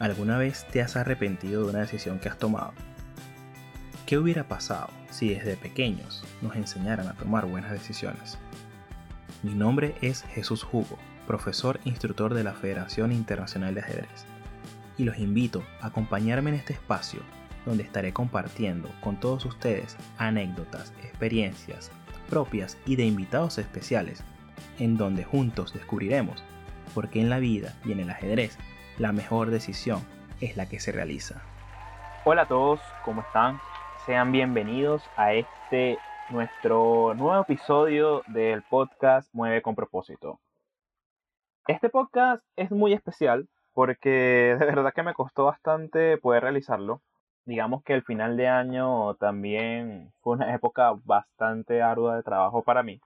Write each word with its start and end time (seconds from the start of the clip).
¿Alguna 0.00 0.38
vez 0.38 0.66
te 0.72 0.80
has 0.80 0.96
arrepentido 0.96 1.62
de 1.62 1.72
una 1.72 1.80
decisión 1.80 2.20
que 2.20 2.30
has 2.30 2.38
tomado? 2.38 2.72
¿Qué 4.06 4.16
hubiera 4.16 4.48
pasado 4.48 4.88
si 5.10 5.28
desde 5.28 5.58
pequeños 5.58 6.24
nos 6.40 6.56
enseñaran 6.56 7.06
a 7.06 7.12
tomar 7.12 7.44
buenas 7.44 7.70
decisiones? 7.70 8.38
Mi 9.42 9.52
nombre 9.52 9.94
es 10.00 10.22
Jesús 10.22 10.66
Hugo, 10.72 10.96
profesor 11.26 11.80
instructor 11.84 12.32
de 12.32 12.44
la 12.44 12.54
Federación 12.54 13.12
Internacional 13.12 13.74
de 13.74 13.82
Ajedrez, 13.82 14.24
y 14.96 15.04
los 15.04 15.18
invito 15.18 15.62
a 15.82 15.88
acompañarme 15.88 16.48
en 16.48 16.56
este 16.56 16.72
espacio 16.72 17.20
donde 17.66 17.82
estaré 17.82 18.14
compartiendo 18.14 18.90
con 19.02 19.20
todos 19.20 19.44
ustedes 19.44 19.98
anécdotas, 20.16 20.94
experiencias 21.02 21.90
propias 22.30 22.78
y 22.86 22.96
de 22.96 23.04
invitados 23.04 23.58
especiales, 23.58 24.24
en 24.78 24.96
donde 24.96 25.24
juntos 25.24 25.74
descubriremos 25.74 26.42
por 26.94 27.10
qué 27.10 27.20
en 27.20 27.28
la 27.28 27.38
vida 27.38 27.74
y 27.84 27.92
en 27.92 28.00
el 28.00 28.08
ajedrez 28.08 28.56
la 29.00 29.12
mejor 29.12 29.48
decisión 29.48 30.00
es 30.42 30.58
la 30.58 30.68
que 30.68 30.78
se 30.78 30.92
realiza. 30.92 31.42
Hola 32.26 32.42
a 32.42 32.48
todos, 32.48 32.80
¿cómo 33.02 33.22
están? 33.22 33.58
Sean 34.04 34.30
bienvenidos 34.30 35.02
a 35.16 35.32
este 35.32 35.96
nuestro 36.28 37.14
nuevo 37.14 37.40
episodio 37.40 38.22
del 38.26 38.62
podcast 38.62 39.32
Mueve 39.32 39.62
con 39.62 39.74
propósito. 39.74 40.38
Este 41.66 41.88
podcast 41.88 42.44
es 42.56 42.70
muy 42.70 42.92
especial 42.92 43.48
porque 43.72 44.54
de 44.60 44.66
verdad 44.66 44.92
que 44.94 45.02
me 45.02 45.14
costó 45.14 45.44
bastante 45.46 46.18
poder 46.18 46.42
realizarlo. 46.42 47.00
Digamos 47.46 47.82
que 47.82 47.94
el 47.94 48.02
final 48.02 48.36
de 48.36 48.48
año 48.48 49.14
también 49.14 50.12
fue 50.20 50.34
una 50.34 50.54
época 50.54 50.92
bastante 51.04 51.80
ardua 51.80 52.16
de 52.16 52.22
trabajo 52.22 52.62
para 52.62 52.82
mí. 52.82 53.00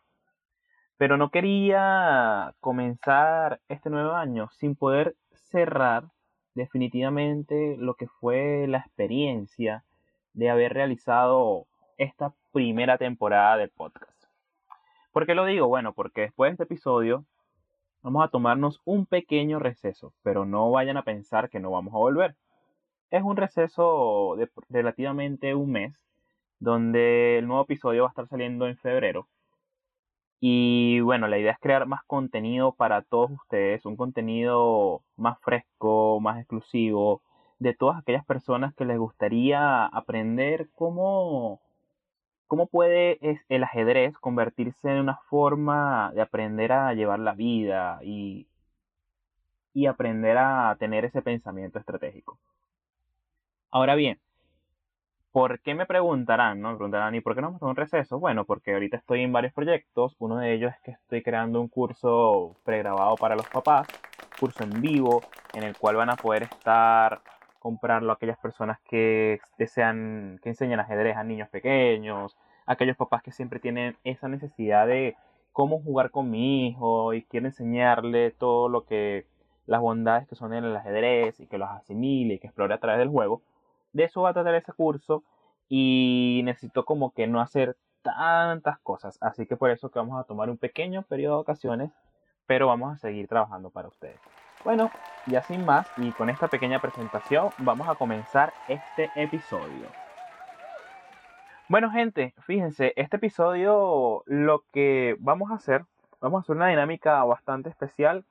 Pero 0.96 1.16
no 1.16 1.30
quería 1.30 2.52
comenzar 2.58 3.60
este 3.68 3.90
nuevo 3.90 4.14
año 4.14 4.48
sin 4.58 4.74
poder 4.74 5.14
cerrar 5.54 6.10
definitivamente 6.56 7.76
lo 7.78 7.94
que 7.94 8.08
fue 8.08 8.66
la 8.66 8.78
experiencia 8.78 9.84
de 10.32 10.50
haber 10.50 10.74
realizado 10.74 11.68
esta 11.96 12.34
primera 12.52 12.98
temporada 12.98 13.58
del 13.58 13.70
podcast. 13.70 14.10
¿Por 15.12 15.26
qué 15.26 15.36
lo 15.36 15.44
digo? 15.44 15.68
Bueno, 15.68 15.92
porque 15.92 16.22
después 16.22 16.50
de 16.50 16.52
este 16.54 16.64
episodio 16.64 17.24
vamos 18.02 18.24
a 18.24 18.30
tomarnos 18.30 18.80
un 18.84 19.06
pequeño 19.06 19.60
receso, 19.60 20.12
pero 20.24 20.44
no 20.44 20.72
vayan 20.72 20.96
a 20.96 21.04
pensar 21.04 21.48
que 21.48 21.60
no 21.60 21.70
vamos 21.70 21.94
a 21.94 21.98
volver. 21.98 22.34
Es 23.10 23.22
un 23.22 23.36
receso 23.36 24.34
de 24.36 24.50
relativamente 24.68 25.54
un 25.54 25.70
mes, 25.70 26.02
donde 26.58 27.38
el 27.38 27.46
nuevo 27.46 27.62
episodio 27.62 28.02
va 28.02 28.08
a 28.08 28.10
estar 28.10 28.26
saliendo 28.26 28.66
en 28.66 28.76
febrero 28.76 29.28
y 30.46 31.00
bueno, 31.00 31.26
la 31.26 31.38
idea 31.38 31.52
es 31.52 31.58
crear 31.58 31.86
más 31.86 32.04
contenido 32.04 32.72
para 32.74 33.00
todos 33.00 33.30
ustedes, 33.30 33.86
un 33.86 33.96
contenido 33.96 35.02
más 35.16 35.40
fresco, 35.40 36.20
más 36.20 36.38
exclusivo, 36.38 37.22
de 37.58 37.72
todas 37.72 37.96
aquellas 37.98 38.26
personas 38.26 38.74
que 38.74 38.84
les 38.84 38.98
gustaría 38.98 39.86
aprender 39.86 40.68
cómo, 40.74 41.62
cómo 42.46 42.66
puede 42.66 43.18
el 43.48 43.64
ajedrez 43.64 44.18
convertirse 44.18 44.90
en 44.90 44.98
una 44.98 45.16
forma 45.30 46.12
de 46.14 46.20
aprender 46.20 46.72
a 46.72 46.92
llevar 46.92 47.20
la 47.20 47.32
vida 47.32 48.00
y, 48.02 48.46
y 49.72 49.86
aprender 49.86 50.36
a 50.36 50.76
tener 50.78 51.06
ese 51.06 51.22
pensamiento 51.22 51.78
estratégico. 51.78 52.38
Ahora 53.70 53.94
bien, 53.94 54.18
¿Por 55.34 55.58
qué 55.62 55.74
me 55.74 55.84
preguntarán? 55.84 56.60
¿no? 56.60 56.70
Me 56.70 56.76
preguntarán, 56.76 57.12
¿y 57.16 57.20
por 57.20 57.34
qué 57.34 57.40
no 57.40 57.50
me 57.50 57.58
un 57.60 57.74
receso? 57.74 58.20
Bueno, 58.20 58.44
porque 58.44 58.72
ahorita 58.72 58.98
estoy 58.98 59.22
en 59.22 59.32
varios 59.32 59.52
proyectos. 59.52 60.14
Uno 60.20 60.38
de 60.38 60.54
ellos 60.54 60.72
es 60.72 60.80
que 60.82 60.92
estoy 60.92 61.24
creando 61.24 61.60
un 61.60 61.66
curso 61.66 62.54
pregrabado 62.64 63.16
para 63.16 63.34
los 63.34 63.48
papás, 63.48 63.88
curso 64.38 64.62
en 64.62 64.80
vivo, 64.80 65.22
en 65.54 65.64
el 65.64 65.76
cual 65.76 65.96
van 65.96 66.10
a 66.10 66.14
poder 66.14 66.44
estar, 66.44 67.20
comprarlo 67.58 68.12
aquellas 68.12 68.38
personas 68.38 68.78
que 68.88 69.40
desean, 69.58 70.38
que 70.40 70.50
enseñan 70.50 70.78
ajedrez 70.78 71.16
a 71.16 71.24
niños 71.24 71.48
pequeños, 71.48 72.36
aquellos 72.64 72.96
papás 72.96 73.24
que 73.24 73.32
siempre 73.32 73.58
tienen 73.58 73.96
esa 74.04 74.28
necesidad 74.28 74.86
de 74.86 75.16
cómo 75.50 75.82
jugar 75.82 76.12
con 76.12 76.30
mi 76.30 76.68
hijo 76.68 77.12
y 77.12 77.24
quiero 77.24 77.46
enseñarle 77.46 78.30
todo 78.30 78.68
lo 78.68 78.84
que, 78.84 79.26
las 79.66 79.80
bondades 79.80 80.28
que 80.28 80.36
son 80.36 80.54
en 80.54 80.62
el 80.62 80.76
ajedrez 80.76 81.40
y 81.40 81.48
que 81.48 81.58
los 81.58 81.70
asimile 81.70 82.34
y 82.34 82.38
que 82.38 82.46
explore 82.46 82.74
a 82.74 82.78
través 82.78 83.00
del 83.00 83.08
juego 83.08 83.42
de 83.94 84.04
eso 84.04 84.22
va 84.22 84.30
a 84.30 84.34
tratar 84.34 84.54
ese 84.54 84.72
curso 84.72 85.24
y 85.68 86.42
necesito 86.44 86.84
como 86.84 87.12
que 87.12 87.26
no 87.26 87.40
hacer 87.40 87.76
tantas 88.02 88.78
cosas. 88.80 89.16
Así 89.22 89.46
que 89.46 89.56
por 89.56 89.70
eso 89.70 89.90
que 89.90 89.98
vamos 89.98 90.20
a 90.20 90.24
tomar 90.24 90.50
un 90.50 90.58
pequeño 90.58 91.02
periodo 91.02 91.36
de 91.36 91.40
ocasiones, 91.40 91.90
pero 92.46 92.66
vamos 92.66 92.92
a 92.92 92.98
seguir 92.98 93.28
trabajando 93.28 93.70
para 93.70 93.88
ustedes. 93.88 94.20
Bueno, 94.64 94.90
ya 95.26 95.42
sin 95.42 95.64
más 95.64 95.86
y 95.96 96.10
con 96.12 96.28
esta 96.28 96.48
pequeña 96.48 96.80
presentación 96.80 97.50
vamos 97.58 97.88
a 97.88 97.94
comenzar 97.94 98.52
este 98.68 99.10
episodio. 99.14 99.86
Bueno 101.68 101.90
gente, 101.90 102.34
fíjense, 102.40 102.92
este 102.96 103.16
episodio 103.16 104.22
lo 104.26 104.64
que 104.72 105.16
vamos 105.18 105.50
a 105.50 105.54
hacer, 105.54 105.86
vamos 106.20 106.38
a 106.38 106.42
hacer 106.42 106.56
una 106.56 106.68
dinámica 106.68 107.22
bastante 107.24 107.70
especial 107.70 108.26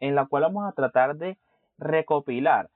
en 0.00 0.14
la 0.14 0.26
cual 0.26 0.42
vamos 0.42 0.68
a 0.68 0.72
tratar 0.72 1.16
de 1.16 1.38
recopilar 1.78 2.70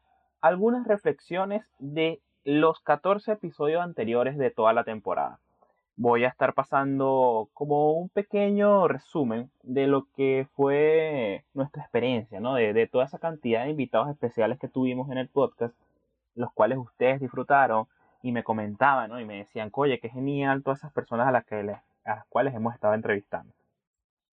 algunas 0.45 0.87
reflexiones 0.87 1.65
de 1.79 2.21
los 2.45 2.79
14 2.81 3.33
episodios 3.33 3.83
anteriores 3.83 4.37
de 4.37 4.51
toda 4.51 4.75
la 4.75 4.85
temporada. 4.85 5.41
Voy 5.97 6.25
a 6.25 6.29
estar 6.29 6.53
pasando 6.53 7.49
como 7.55 7.93
un 7.93 8.11
pequeño 8.11 8.87
resumen 8.87 9.51
de 9.63 9.87
lo 9.87 10.07
que 10.15 10.47
fue 10.55 11.45
nuestra 11.55 11.81
experiencia, 11.81 12.41
¿no? 12.41 12.57
De, 12.57 12.87
toda 12.87 13.07
esa 13.07 13.19
cantidad 13.19 13.65
de 13.65 13.71
invitados 13.71 14.11
especiales 14.11 14.59
que 14.59 14.69
tuvimos 14.69 15.11
en 15.11 15.17
el 15.17 15.29
podcast, 15.31 15.75
los 16.35 16.53
cuales 16.53 16.77
ustedes 16.77 17.21
disfrutaron 17.21 17.87
y 18.23 18.31
me 18.31 18.45
comentaban, 18.45 19.09
¿no? 19.09 19.21
Y 19.21 19.25
me 19.25 19.39
decían, 19.39 19.71
oye, 19.73 19.99
qué 19.99 20.11
genial 20.11 20.63
todas 20.63 20.81
esas 20.81 20.93
personas 20.93 21.27
a 21.27 21.33
las, 21.33 21.47
que 21.47 21.55
a 21.55 22.15
las 22.17 22.27
cuales 22.27 22.55
hemos 22.55 22.75
estado 22.75 22.93
entrevistando. 22.93 23.51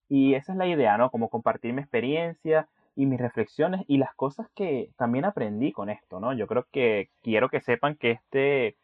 Y 0.10 0.34
esa 0.34 0.52
es 0.52 0.58
la 0.58 0.68
idea, 0.68 0.98
¿no? 0.98 1.10
Como 1.10 1.30
compartir 1.30 1.72
mi 1.72 1.80
experiencia 1.80 2.68
y 2.96 3.06
mis 3.06 3.20
reflexiones 3.20 3.84
y 3.88 3.98
las 3.98 4.14
cosas 4.16 4.48
que 4.56 4.92
también 4.98 5.26
aprendí 5.26 5.72
con 5.72 5.90
esto, 5.90 6.20
¿no? 6.20 6.34
Yo 6.34 6.48
creo 6.48 6.66
que 6.72 7.10
quiero 7.22 7.50
que 7.50 7.62
sepan 7.62 7.96
que 7.96 8.12
este, 8.12 8.78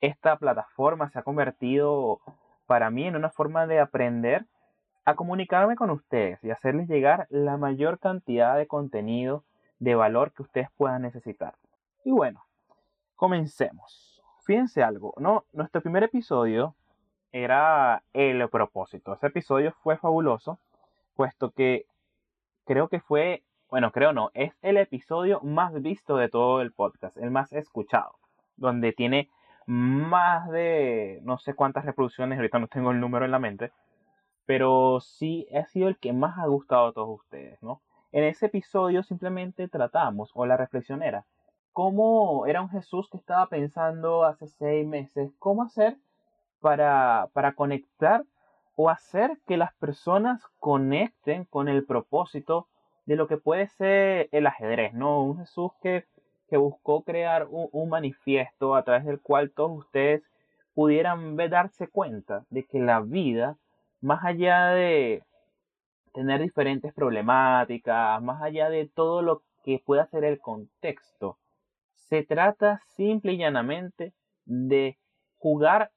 esta 0.00 0.36
plataforma 0.36 1.10
se 1.10 1.18
ha 1.18 1.22
convertido 1.22 2.20
para 2.66 2.90
mí 2.90 3.06
en 3.06 3.16
una 3.16 3.30
forma 3.30 3.66
de 3.66 3.80
aprender 3.80 4.46
a 5.04 5.14
comunicarme 5.14 5.76
con 5.76 5.90
ustedes 5.90 6.42
y 6.42 6.50
hacerles 6.50 6.88
llegar 6.88 7.26
la 7.28 7.56
mayor 7.56 7.98
cantidad 7.98 8.56
de 8.56 8.66
contenido 8.66 9.44
de 9.78 9.94
valor 9.94 10.32
que 10.32 10.42
ustedes 10.42 10.68
puedan 10.76 11.02
necesitar. 11.02 11.54
Y 12.04 12.12
bueno, 12.12 12.44
comencemos. 13.16 14.22
Fíjense 14.44 14.82
algo, 14.82 15.14
¿no? 15.18 15.44
Nuestro 15.52 15.80
primer 15.82 16.04
episodio 16.04 16.74
era 17.32 18.02
el 18.12 18.48
propósito. 18.48 19.14
Ese 19.14 19.26
episodio 19.26 19.72
fue 19.82 19.96
fabuloso, 19.96 20.58
puesto 21.14 21.50
que 21.50 21.86
creo 22.64 22.88
que 22.88 23.00
fue, 23.00 23.42
bueno, 23.68 23.90
creo 23.92 24.12
no, 24.12 24.30
es 24.34 24.52
el 24.62 24.76
episodio 24.76 25.40
más 25.42 25.72
visto 25.80 26.16
de 26.16 26.28
todo 26.28 26.60
el 26.60 26.72
podcast, 26.72 27.16
el 27.16 27.30
más 27.30 27.52
escuchado, 27.52 28.18
donde 28.56 28.92
tiene 28.92 29.30
más 29.66 30.50
de 30.50 31.20
no 31.22 31.38
sé 31.38 31.54
cuántas 31.54 31.84
reproducciones, 31.84 32.38
ahorita 32.38 32.58
no 32.58 32.68
tengo 32.68 32.90
el 32.90 33.00
número 33.00 33.24
en 33.24 33.30
la 33.30 33.38
mente, 33.38 33.72
pero 34.46 35.00
sí 35.00 35.46
ha 35.54 35.66
sido 35.66 35.88
el 35.88 35.98
que 35.98 36.12
más 36.12 36.38
ha 36.38 36.46
gustado 36.46 36.88
a 36.88 36.92
todos 36.92 37.20
ustedes, 37.20 37.62
¿no? 37.62 37.80
En 38.10 38.24
ese 38.24 38.46
episodio 38.46 39.02
simplemente 39.02 39.68
tratamos, 39.68 40.30
o 40.34 40.44
la 40.44 40.56
reflexión 40.56 41.02
era, 41.02 41.24
cómo 41.72 42.46
era 42.46 42.60
un 42.60 42.68
Jesús 42.68 43.08
que 43.08 43.16
estaba 43.16 43.48
pensando 43.48 44.24
hace 44.24 44.48
seis 44.48 44.86
meses, 44.86 45.32
cómo 45.38 45.62
hacer 45.62 45.96
para, 46.60 47.28
para 47.32 47.54
conectar 47.54 48.24
o 48.76 48.90
hacer 48.90 49.38
que 49.46 49.56
las 49.56 49.74
personas 49.74 50.42
conecten 50.58 51.44
con 51.44 51.68
el 51.68 51.84
propósito 51.84 52.68
de 53.06 53.16
lo 53.16 53.26
que 53.26 53.36
puede 53.36 53.68
ser 53.68 54.28
el 54.32 54.46
ajedrez, 54.46 54.94
¿no? 54.94 55.22
Un 55.22 55.38
Jesús 55.38 55.72
que, 55.82 56.06
que 56.48 56.56
buscó 56.56 57.02
crear 57.02 57.46
un, 57.50 57.88
manifiesto 57.88 58.74
a 58.74 58.84
través 58.84 59.04
del 59.04 59.20
cual 59.20 59.50
todos 59.50 59.78
ustedes 59.78 60.22
pudieran 60.74 61.36
ver, 61.36 61.50
darse 61.50 61.88
cuenta 61.88 62.44
de 62.50 62.64
que 62.64 62.78
la 62.78 63.00
vida, 63.00 63.56
más 64.00 64.24
allá 64.24 64.68
de 64.68 65.22
tener 66.14 66.40
diferentes 66.40 66.92
problemáticas, 66.92 68.22
más 68.22 68.42
allá 68.42 68.70
de 68.70 68.88
todo 68.88 69.22
lo 69.22 69.42
que 69.64 69.82
pueda 69.84 70.06
ser 70.06 70.24
el 70.24 70.40
contexto, 70.40 71.38
se 71.94 72.22
trata 72.22 72.80
simple 72.96 73.32
y 73.32 73.38
llanamente 73.38 74.12
de 74.44 74.98
jugar 75.38 75.90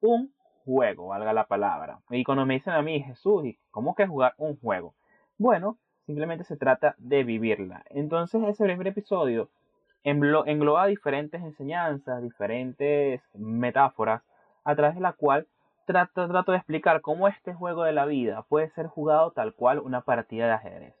un 0.00 0.32
juego, 0.64 1.08
valga 1.08 1.32
la 1.32 1.44
palabra. 1.46 2.00
Y 2.10 2.24
cuando 2.24 2.46
me 2.46 2.54
dicen 2.54 2.74
a 2.74 2.82
mí, 2.82 3.02
Jesús, 3.02 3.44
¿cómo 3.70 3.94
que 3.94 4.06
jugar 4.06 4.34
un 4.38 4.56
juego? 4.58 4.94
Bueno, 5.38 5.76
simplemente 6.06 6.44
se 6.44 6.56
trata 6.56 6.94
de 6.98 7.24
vivirla. 7.24 7.84
Entonces 7.90 8.42
ese 8.44 8.64
primer 8.64 8.86
episodio 8.88 9.48
engloba 10.04 10.86
diferentes 10.86 11.40
enseñanzas, 11.42 12.22
diferentes 12.22 13.22
metáforas, 13.34 14.22
a 14.64 14.74
través 14.74 14.94
de 14.96 15.00
la 15.00 15.12
cual 15.12 15.46
trato 15.84 16.52
de 16.52 16.58
explicar 16.58 17.00
cómo 17.00 17.28
este 17.28 17.54
juego 17.54 17.84
de 17.84 17.92
la 17.92 18.06
vida 18.06 18.42
puede 18.48 18.68
ser 18.70 18.86
jugado 18.86 19.30
tal 19.32 19.52
cual 19.54 19.78
una 19.80 20.00
partida 20.00 20.46
de 20.46 20.52
ajedrez. 20.52 20.94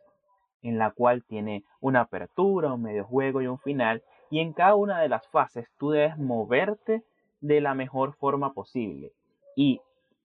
en 0.62 0.78
la 0.78 0.90
cual 0.92 1.24
tiene 1.24 1.64
una 1.80 2.02
apertura, 2.02 2.72
un 2.72 2.82
medio 2.82 3.04
juego 3.04 3.42
y 3.42 3.46
un 3.46 3.58
final, 3.58 4.02
y 4.30 4.40
en 4.40 4.52
cada 4.52 4.74
una 4.74 5.00
de 5.00 5.08
las 5.08 5.26
fases 5.28 5.68
tú 5.78 5.90
debes 5.90 6.16
moverte 6.16 7.02
de 7.40 7.60
la 7.60 7.74
mejor 7.74 8.14
forma 8.14 8.52
posible. 8.52 9.12
Y 9.56 9.80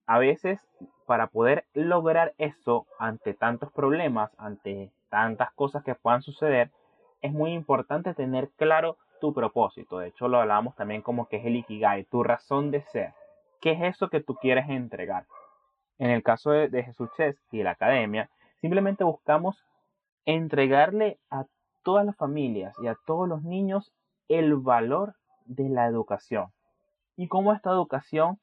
a 0.05 0.19
veces 0.19 0.59
para 1.05 1.27
poder 1.27 1.65
lograr 1.73 2.33
eso 2.37 2.85
ante 2.99 3.33
tantos 3.33 3.71
problemas, 3.71 4.31
ante 4.37 4.91
tantas 5.09 5.51
cosas 5.53 5.83
que 5.83 5.95
puedan 5.95 6.21
suceder, 6.21 6.69
es 7.21 7.31
muy 7.31 7.53
importante 7.53 8.13
tener 8.13 8.49
claro 8.57 8.97
tu 9.19 9.33
propósito. 9.33 9.99
De 9.99 10.09
hecho, 10.09 10.27
lo 10.27 10.39
hablábamos 10.39 10.75
también 10.75 11.01
como 11.01 11.27
que 11.27 11.37
es 11.37 11.45
el 11.45 11.55
Ikigai, 11.55 12.03
tu 12.05 12.23
razón 12.23 12.71
de 12.71 12.81
ser. 12.83 13.13
¿Qué 13.61 13.71
es 13.71 13.81
eso 13.81 14.09
que 14.09 14.21
tú 14.21 14.35
quieres 14.35 14.69
entregar? 14.69 15.25
En 15.97 16.11
el 16.11 16.23
caso 16.23 16.51
de, 16.51 16.67
de 16.69 16.83
Jesús 16.83 17.09
Chess 17.17 17.35
y 17.51 17.59
de 17.59 17.63
la 17.63 17.71
academia, 17.71 18.29
simplemente 18.61 19.03
buscamos 19.03 19.65
entregarle 20.25 21.19
a 21.31 21.45
todas 21.83 22.05
las 22.05 22.17
familias 22.17 22.75
y 22.81 22.87
a 22.87 22.97
todos 23.05 23.27
los 23.27 23.43
niños 23.43 23.93
el 24.27 24.55
valor 24.55 25.15
de 25.45 25.69
la 25.69 25.87
educación 25.87 26.51
y 27.17 27.27
cómo 27.27 27.51
esta 27.51 27.71
educación 27.71 28.39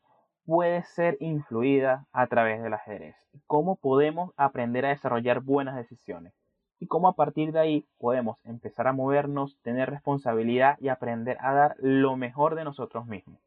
puede 0.46 0.82
ser 0.85 1.17
influida 1.20 2.06
a 2.12 2.26
través 2.26 2.62
del 2.62 2.75
ajedrez, 2.75 3.17
cómo 3.46 3.76
podemos 3.76 4.32
aprender 4.37 4.85
a 4.87 4.91
desarrollar 4.91 5.41
buenas 5.41 5.76
decisiones 5.76 6.32
y 6.79 6.87
cómo 6.87 7.08
a 7.08 7.14
partir 7.14 7.52
de 7.52 7.61
ahí 7.61 7.87
podemos 7.99 8.38
empezar 8.44 8.87
a 8.87 8.93
movernos, 8.93 9.56
tener 9.62 9.91
responsabilidad 9.91 10.76
y 10.81 10.88
aprender 10.88 11.38
a 11.41 11.55
dar 11.55 11.76
lo 11.79 12.17
mejor 12.17 12.56
de 12.56 12.64
nosotros 12.64 13.06
mismos. 13.06 13.41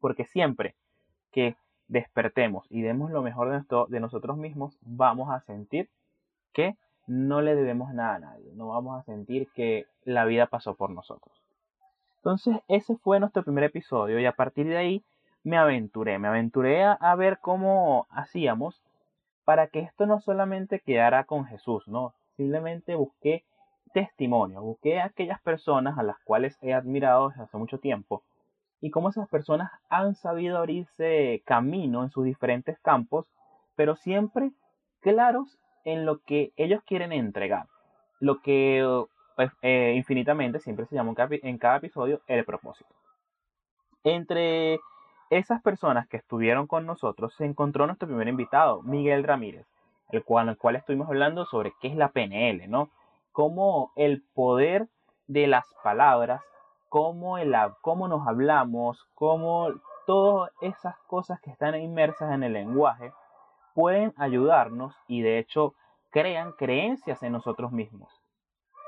Porque 0.00 0.26
siempre 0.26 0.74
que 1.32 1.56
despertemos 1.88 2.66
y 2.70 2.82
demos 2.82 3.10
lo 3.10 3.22
mejor 3.22 3.50
de, 3.50 3.84
de 3.88 4.00
nosotros 4.00 4.36
mismos, 4.36 4.76
vamos 4.82 5.30
a 5.30 5.40
sentir 5.40 5.88
que 6.52 6.76
no 7.06 7.40
le 7.40 7.54
debemos 7.54 7.94
nada 7.94 8.16
a 8.16 8.18
nadie, 8.20 8.52
no 8.54 8.68
vamos 8.68 8.98
a 8.98 9.04
sentir 9.04 9.48
que 9.54 9.86
la 10.04 10.24
vida 10.24 10.46
pasó 10.46 10.74
por 10.74 10.90
nosotros. 10.90 11.34
Entonces 12.16 12.58
ese 12.68 12.96
fue 12.96 13.18
nuestro 13.20 13.42
primer 13.42 13.64
episodio 13.64 14.20
y 14.20 14.26
a 14.26 14.32
partir 14.32 14.66
de 14.66 14.76
ahí 14.76 15.04
me 15.42 15.56
aventuré, 15.56 16.18
me 16.18 16.28
aventuré 16.28 16.84
a, 16.84 17.14
ver 17.16 17.38
cómo 17.40 18.06
hacíamos 18.10 18.82
para 19.44 19.68
que 19.68 19.80
esto 19.80 20.06
no 20.06 20.20
solamente 20.20 20.80
quedara 20.80 21.24
con 21.24 21.46
Jesús, 21.46 21.86
no, 21.88 22.14
simplemente 22.36 22.94
busqué 22.94 23.44
testimonio, 23.92 24.62
busqué 24.62 25.00
aquellas 25.00 25.40
personas 25.40 25.98
a 25.98 26.02
las 26.02 26.18
cuales 26.20 26.56
he 26.62 26.74
admirado 26.74 27.30
desde 27.30 27.42
hace 27.42 27.56
mucho 27.56 27.78
tiempo 27.78 28.22
y 28.80 28.90
cómo 28.90 29.08
esas 29.08 29.28
personas 29.28 29.70
han 29.88 30.14
sabido 30.14 30.58
abrirse 30.58 31.42
camino 31.44 32.02
en 32.02 32.10
sus 32.10 32.24
diferentes 32.24 32.78
campos, 32.80 33.26
pero 33.76 33.96
siempre 33.96 34.52
claros 35.00 35.58
en 35.84 36.06
lo 36.06 36.20
que 36.20 36.52
ellos 36.56 36.82
quieren 36.84 37.12
entregar, 37.12 37.66
lo 38.20 38.40
que 38.40 39.04
pues, 39.36 39.50
eh, 39.62 39.94
infinitamente 39.96 40.60
siempre 40.60 40.86
se 40.86 40.94
llama 40.94 41.14
en 41.16 41.58
cada 41.58 41.78
episodio 41.78 42.20
el 42.26 42.44
propósito. 42.44 42.94
Entre 44.04 44.80
esas 45.30 45.62
personas 45.62 46.08
que 46.08 46.16
estuvieron 46.16 46.66
con 46.66 46.86
nosotros 46.86 47.34
se 47.34 47.44
encontró 47.44 47.86
nuestro 47.86 48.08
primer 48.08 48.28
invitado, 48.28 48.82
Miguel 48.82 49.22
Ramírez, 49.24 49.66
el 50.10 50.24
cual, 50.24 50.48
el 50.48 50.58
cual 50.58 50.76
estuvimos 50.76 51.08
hablando 51.08 51.46
sobre 51.46 51.72
qué 51.80 51.88
es 51.88 51.96
la 51.96 52.08
PNL, 52.08 52.68
¿no? 52.68 52.90
Cómo 53.32 53.92
el 53.94 54.24
poder 54.34 54.88
de 55.28 55.46
las 55.46 55.64
palabras, 55.84 56.42
cómo, 56.88 57.38
el, 57.38 57.54
cómo 57.80 58.08
nos 58.08 58.26
hablamos, 58.26 59.06
cómo 59.14 59.68
todas 60.04 60.50
esas 60.60 60.96
cosas 61.06 61.40
que 61.40 61.50
están 61.50 61.76
inmersas 61.76 62.32
en 62.32 62.42
el 62.42 62.52
lenguaje 62.52 63.12
pueden 63.74 64.12
ayudarnos 64.16 64.92
y 65.06 65.22
de 65.22 65.38
hecho 65.38 65.74
crean 66.10 66.52
creencias 66.52 67.22
en 67.22 67.32
nosotros 67.32 67.70
mismos. 67.70 68.12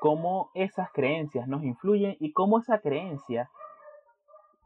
Cómo 0.00 0.50
esas 0.54 0.90
creencias 0.90 1.46
nos 1.46 1.62
influyen 1.62 2.16
y 2.18 2.32
cómo 2.32 2.58
esa 2.58 2.80
creencia 2.80 3.48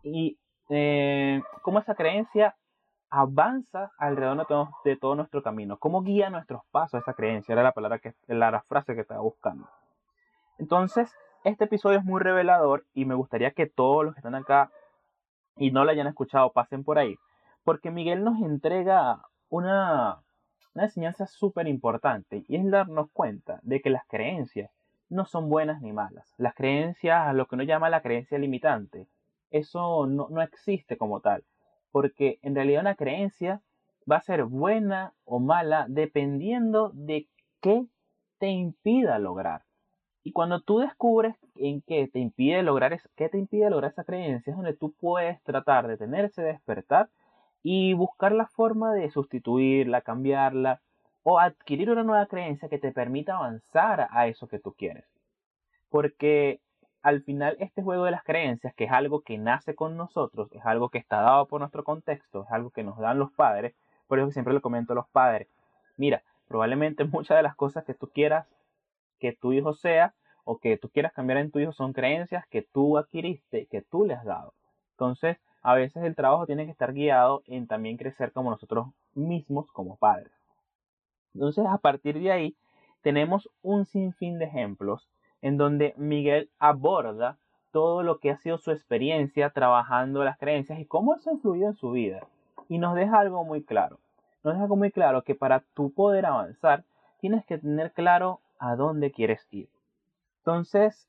y 0.03 0.39
eh, 0.71 1.43
cómo 1.63 1.79
esa 1.79 1.95
creencia 1.95 2.57
avanza 3.11 3.93
alrededor 3.99 4.47
de 4.85 4.97
todo, 4.97 5.15
nuestro 5.15 5.43
camino, 5.43 5.79
cómo 5.79 6.03
guía 6.03 6.31
nuestros 6.31 6.63
pasos 6.71 7.01
esa 7.01 7.15
creencia, 7.15 7.53
era 7.53 7.63
la 7.63 7.73
palabra 7.73 7.99
que 7.99 8.15
la 8.27 8.63
frase 8.63 8.95
que 8.95 9.01
estaba 9.03 9.21
buscando. 9.21 9.69
Entonces, 10.59 11.15
este 11.45 11.65
episodio 11.65 11.99
es 11.99 12.05
muy 12.05 12.21
revelador 12.21 12.85
y 12.95 13.05
me 13.05 13.15
gustaría 13.15 13.53
que 13.53 13.67
todos 13.67 14.05
los 14.05 14.15
que 14.15 14.21
están 14.21 14.35
acá 14.35 14.71
y 15.57 15.71
no 15.71 15.85
lo 15.85 15.91
hayan 15.91 16.07
escuchado 16.07 16.53
pasen 16.53 16.85
por 16.85 16.99
ahí, 16.99 17.17
porque 17.65 17.91
Miguel 17.91 18.25
nos 18.25 18.41
entrega 18.41 19.23
una, 19.49 20.21
una 20.75 20.85
enseñanza 20.85 21.27
súper 21.27 21.69
importante 21.69 22.45
y 22.49 22.57
es 22.57 22.71
darnos 22.71 23.11
cuenta 23.13 23.61
de 23.63 23.81
que 23.81 23.91
las 23.91 24.07
creencias 24.09 24.71
no 25.09 25.25
son 25.25 25.49
buenas 25.49 25.81
ni 25.81 25.93
malas. 25.93 26.35
Las 26.37 26.55
creencias, 26.55 27.35
lo 27.35 27.47
que 27.47 27.55
uno 27.55 27.65
llama 27.65 27.91
la 27.91 28.03
creencia 28.03 28.39
limitante, 28.39 29.07
eso 29.51 30.07
no, 30.07 30.29
no 30.31 30.43
existe 30.43 30.97
como 30.97 31.21
tal, 31.21 31.45
porque 31.91 32.39
en 32.43 32.55
realidad 32.55 32.83
una 32.83 32.95
creencia 32.95 33.63
va 34.11 34.17
a 34.17 34.23
ser 34.23 34.45
buena 34.45 35.15
o 35.25 35.39
mala 35.41 35.87
dependiendo 35.89 36.91
de 36.95 37.29
qué 37.61 37.87
te 38.39 38.49
impida 38.49 39.19
lograr. 39.19 39.63
Y 40.23 40.33
cuando 40.33 40.61
tú 40.61 40.79
descubres 40.79 41.37
en 41.55 41.83
qué 41.83 42.09
te 42.09 42.19
impide 42.19 42.63
lograr, 42.63 43.01
qué 43.15 43.29
te 43.29 43.39
impide 43.39 43.71
lograr 43.71 43.93
esa 43.93 44.05
creencia, 44.05 44.51
es 44.51 44.57
donde 44.57 44.75
tú 44.75 44.93
puedes 44.93 45.41
tratar 45.45 45.87
de 45.87 45.97
tenerse 45.97 46.43
despertar 46.43 47.11
y 47.63 47.95
buscar 47.95 48.33
la 48.33 48.47
forma 48.47 48.93
de 48.93 49.11
sustituirla, 49.11 50.01
cambiarla 50.01 50.81
o 51.23 51.39
adquirir 51.39 51.91
una 51.91 52.05
nueva 52.05 52.27
creencia 52.27 52.69
que 52.69 52.79
te 52.79 52.93
permita 52.93 53.37
avanzar 53.37 54.09
a 54.11 54.27
eso 54.27 54.49
que 54.49 54.59
tú 54.59 54.73
quieres. 54.73 55.05
Porque 55.89 56.61
al 57.07 57.23
final 57.23 57.57
este 57.61 57.85
juego 57.85 58.03
de 58.03 58.11
las 58.11 58.25
creencias, 58.25 58.75
que 58.75 58.83
es 58.83 58.91
algo 58.91 59.21
que 59.21 59.39
nace 59.39 59.77
con 59.77 59.97
nosotros, 59.97 60.51
es 60.51 60.67
algo 60.67 60.89
que 60.89 60.99
está 60.99 61.21
dado 61.21 61.47
por 61.47 61.61
nuestro 61.61 61.85
contexto, 61.85 62.43
es 62.43 62.51
algo 62.51 62.71
que 62.71 62.83
nos 62.83 62.99
dan 62.99 63.21
los 63.21 63.31
padres, 63.31 63.77
por 64.09 64.19
eso 64.19 64.33
siempre 64.33 64.53
le 64.53 64.61
comento 64.61 64.93
a 64.93 64.97
los 64.97 65.07
padres, 65.11 65.47
mira, 65.97 66.25
probablemente 66.49 67.05
muchas 67.05 67.37
de 67.37 67.45
las 67.45 67.55
cosas 67.55 67.85
que 67.85 67.95
tú 67.95 68.09
quieras 68.09 68.49
que 69.21 69.33
tu 69.33 69.53
hijo 69.53 69.73
sea 69.73 70.15
o 70.43 70.59
que 70.59 70.79
tú 70.79 70.89
quieras 70.89 71.13
cambiar 71.13 71.39
en 71.39 71.53
tu 71.53 71.61
hijo 71.61 71.71
son 71.71 71.93
creencias 71.93 72.45
que 72.49 72.63
tú 72.63 72.99
adquiriste, 72.99 73.67
que 73.67 73.83
tú 73.83 74.05
le 74.05 74.15
has 74.15 74.25
dado. 74.25 74.55
Entonces, 74.95 75.37
a 75.63 75.75
veces 75.77 76.03
el 76.03 76.17
trabajo 76.17 76.45
tiene 76.45 76.65
que 76.65 76.73
estar 76.73 76.93
guiado 76.93 77.45
en 77.47 77.69
también 77.69 77.99
crecer 77.99 78.33
como 78.33 78.51
nosotros 78.51 78.89
mismos 79.15 79.71
como 79.71 79.97
padres. 79.97 80.33
Entonces, 81.35 81.67
a 81.69 81.79
partir 81.79 82.19
de 82.19 82.33
ahí, 82.33 82.57
tenemos 83.03 83.49
un 83.63 83.85
sinfín 83.85 84.41
de 84.41 84.47
ejemplos 84.47 85.09
en 85.43 85.57
donde 85.57 85.95
Miguel 85.97 86.51
aborda 86.59 87.39
todo 87.73 88.03
lo 88.03 88.19
que 88.19 88.31
ha 88.31 88.37
sido 88.39 88.59
su 88.59 88.71
experiencia 88.71 89.51
trabajando 89.51 90.25
las 90.25 90.39
creencias 90.39 90.79
y 90.79 90.87
cómo 90.87 91.15
eso 91.15 91.31
ha 91.31 91.35
influido 91.35 91.69
en 91.69 91.75
su 91.75 91.91
vida. 91.91 92.27
Y 92.69 92.79
nos 92.79 92.95
deja 92.95 93.19
algo 93.19 93.45
muy 93.45 93.63
claro. 93.63 93.99
Nos 94.43 94.55
deja 94.55 94.63
algo 94.63 94.77
muy 94.77 94.91
claro 94.91 95.23
que 95.23 95.35
para 95.35 95.61
tu 95.75 95.93
poder 95.93 96.27
avanzar 96.27 96.85
tienes 97.21 97.45
que 97.45 97.59
tener 97.59 97.93
claro 97.93 98.41
a 98.59 98.77
dónde 98.77 99.11
quieres 99.11 99.47
ir. 99.51 99.69
Entonces, 100.39 101.09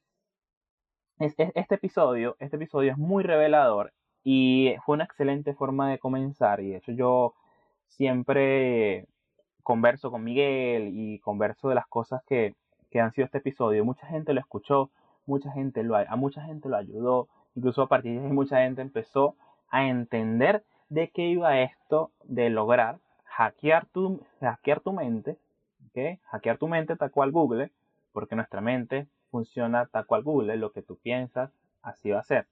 este 1.19 1.75
episodio, 1.75 2.35
este 2.39 2.57
episodio 2.57 2.91
es 2.91 2.97
muy 2.97 3.23
revelador 3.23 3.93
y 4.23 4.75
fue 4.85 4.95
una 4.95 5.05
excelente 5.05 5.53
forma 5.53 5.89
de 5.89 5.99
comenzar. 5.99 6.59
Y 6.59 6.71
de 6.71 6.77
hecho 6.77 6.91
yo 6.91 7.33
siempre 7.87 9.07
converso 9.63 10.11
con 10.11 10.23
Miguel 10.23 10.89
y 10.93 11.19
converso 11.19 11.69
de 11.69 11.75
las 11.75 11.87
cosas 11.87 12.23
que, 12.25 12.55
que 12.97 13.01
han 13.01 13.11
sido 13.11 13.25
este 13.25 13.37
episodio. 13.37 13.85
Mucha 13.85 14.07
gente 14.07 14.33
lo 14.33 14.39
escuchó, 14.39 14.89
mucha 15.27 15.51
gente 15.51 15.83
lo, 15.83 15.95
a 15.95 16.15
mucha 16.15 16.41
gente 16.41 16.67
lo 16.67 16.77
ayudó, 16.77 17.27
incluso 17.53 17.83
a 17.83 17.87
partir 17.87 18.19
de 18.19 18.25
ahí 18.25 18.33
mucha 18.33 18.63
gente 18.63 18.81
empezó 18.81 19.35
a 19.69 19.85
entender 19.85 20.63
de 20.89 21.11
qué 21.11 21.27
iba 21.27 21.59
esto 21.59 22.09
de 22.23 22.49
lograr 22.49 22.97
hackear 23.25 23.85
tu, 23.85 24.25
hackear 24.41 24.79
tu 24.79 24.93
mente, 24.93 25.37
¿okay? 25.91 26.19
hackear 26.23 26.57
tu 26.57 26.67
mente 26.67 26.95
tal 26.95 27.11
cual 27.11 27.31
Google, 27.31 27.71
porque 28.13 28.35
nuestra 28.35 28.61
mente 28.61 29.07
funciona 29.29 29.85
tal 29.85 30.07
cual 30.07 30.23
Google, 30.23 30.57
lo 30.57 30.71
que 30.71 30.81
tú 30.81 30.97
piensas, 30.97 31.51
así 31.83 32.09
va 32.09 32.21
a 32.21 32.23
ser. 32.23 32.47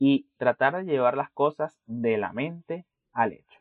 Y 0.00 0.26
tratar 0.38 0.76
de 0.76 0.90
llevar 0.90 1.16
las 1.16 1.30
cosas 1.30 1.78
de 1.86 2.16
la 2.16 2.32
mente 2.32 2.84
al 3.12 3.32
hecho. 3.32 3.60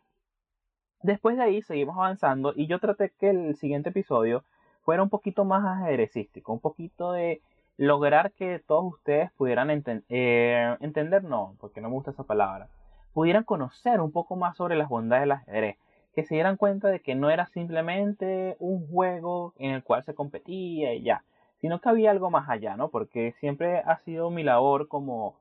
Después 1.04 1.38
de 1.38 1.44
ahí 1.44 1.62
seguimos 1.62 1.96
avanzando 1.96 2.54
y 2.56 2.66
yo 2.66 2.80
traté 2.80 3.12
que 3.20 3.30
el 3.30 3.56
siguiente 3.56 3.90
episodio 3.90 4.44
fuera 4.86 5.02
un 5.02 5.10
poquito 5.10 5.44
más 5.46 5.66
ajedrecístico, 5.66 6.54
un 6.54 6.60
poquito 6.60 7.12
de 7.12 7.42
lograr 7.76 8.32
que 8.32 8.60
todos 8.60 8.94
ustedes 8.94 9.32
pudieran 9.32 9.70
eh, 10.10 10.78
entender, 10.80 11.24
no, 11.24 11.56
porque 11.60 11.82
no 11.82 11.90
me 11.90 11.96
gusta 11.96 12.12
esa 12.12 12.24
palabra, 12.24 12.70
pudieran 13.12 13.44
conocer 13.44 14.00
un 14.00 14.12
poco 14.12 14.36
más 14.36 14.56
sobre 14.56 14.78
las 14.78 14.88
bondades 14.88 15.24
del 15.24 15.32
ajedrez, 15.32 15.78
que 16.14 16.24
se 16.24 16.36
dieran 16.36 16.56
cuenta 16.56 16.90
de 16.90 17.02
que 17.02 17.16
no 17.16 17.32
era 17.32 17.48
simplemente 17.48 18.56
un 18.60 18.88
juego 18.88 19.54
en 19.58 19.72
el 19.72 19.84
cual 19.84 20.04
se 20.04 20.14
competía 20.14 20.94
y 20.94 21.02
ya, 21.02 21.24
sino 21.60 21.82
que 21.82 21.90
había 21.90 22.12
algo 22.12 22.30
más 22.30 22.48
allá, 22.48 22.78
¿no? 22.78 22.90
Porque 22.90 23.34
siempre 23.40 23.80
ha 23.80 23.98
sido 23.98 24.30
mi 24.30 24.44
labor 24.44 24.88
como, 24.88 25.36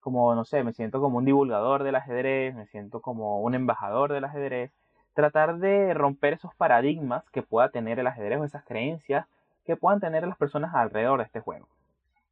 como, 0.00 0.34
no 0.34 0.46
sé, 0.46 0.64
me 0.64 0.72
siento 0.72 1.00
como 1.00 1.18
un 1.18 1.26
divulgador 1.26 1.84
del 1.84 1.96
ajedrez, 1.96 2.54
me 2.54 2.66
siento 2.66 3.02
como 3.02 3.42
un 3.42 3.54
embajador 3.54 4.12
del 4.12 4.24
ajedrez, 4.24 4.72
tratar 5.14 5.58
de 5.58 5.94
romper 5.94 6.34
esos 6.34 6.54
paradigmas 6.54 7.28
que 7.30 7.42
pueda 7.42 7.70
tener 7.70 7.98
el 7.98 8.06
ajedrez 8.06 8.40
o 8.40 8.44
esas 8.44 8.64
creencias 8.64 9.26
que 9.64 9.76
puedan 9.76 10.00
tener 10.00 10.26
las 10.26 10.38
personas 10.38 10.74
alrededor 10.74 11.18
de 11.18 11.24
este 11.24 11.40
juego. 11.40 11.68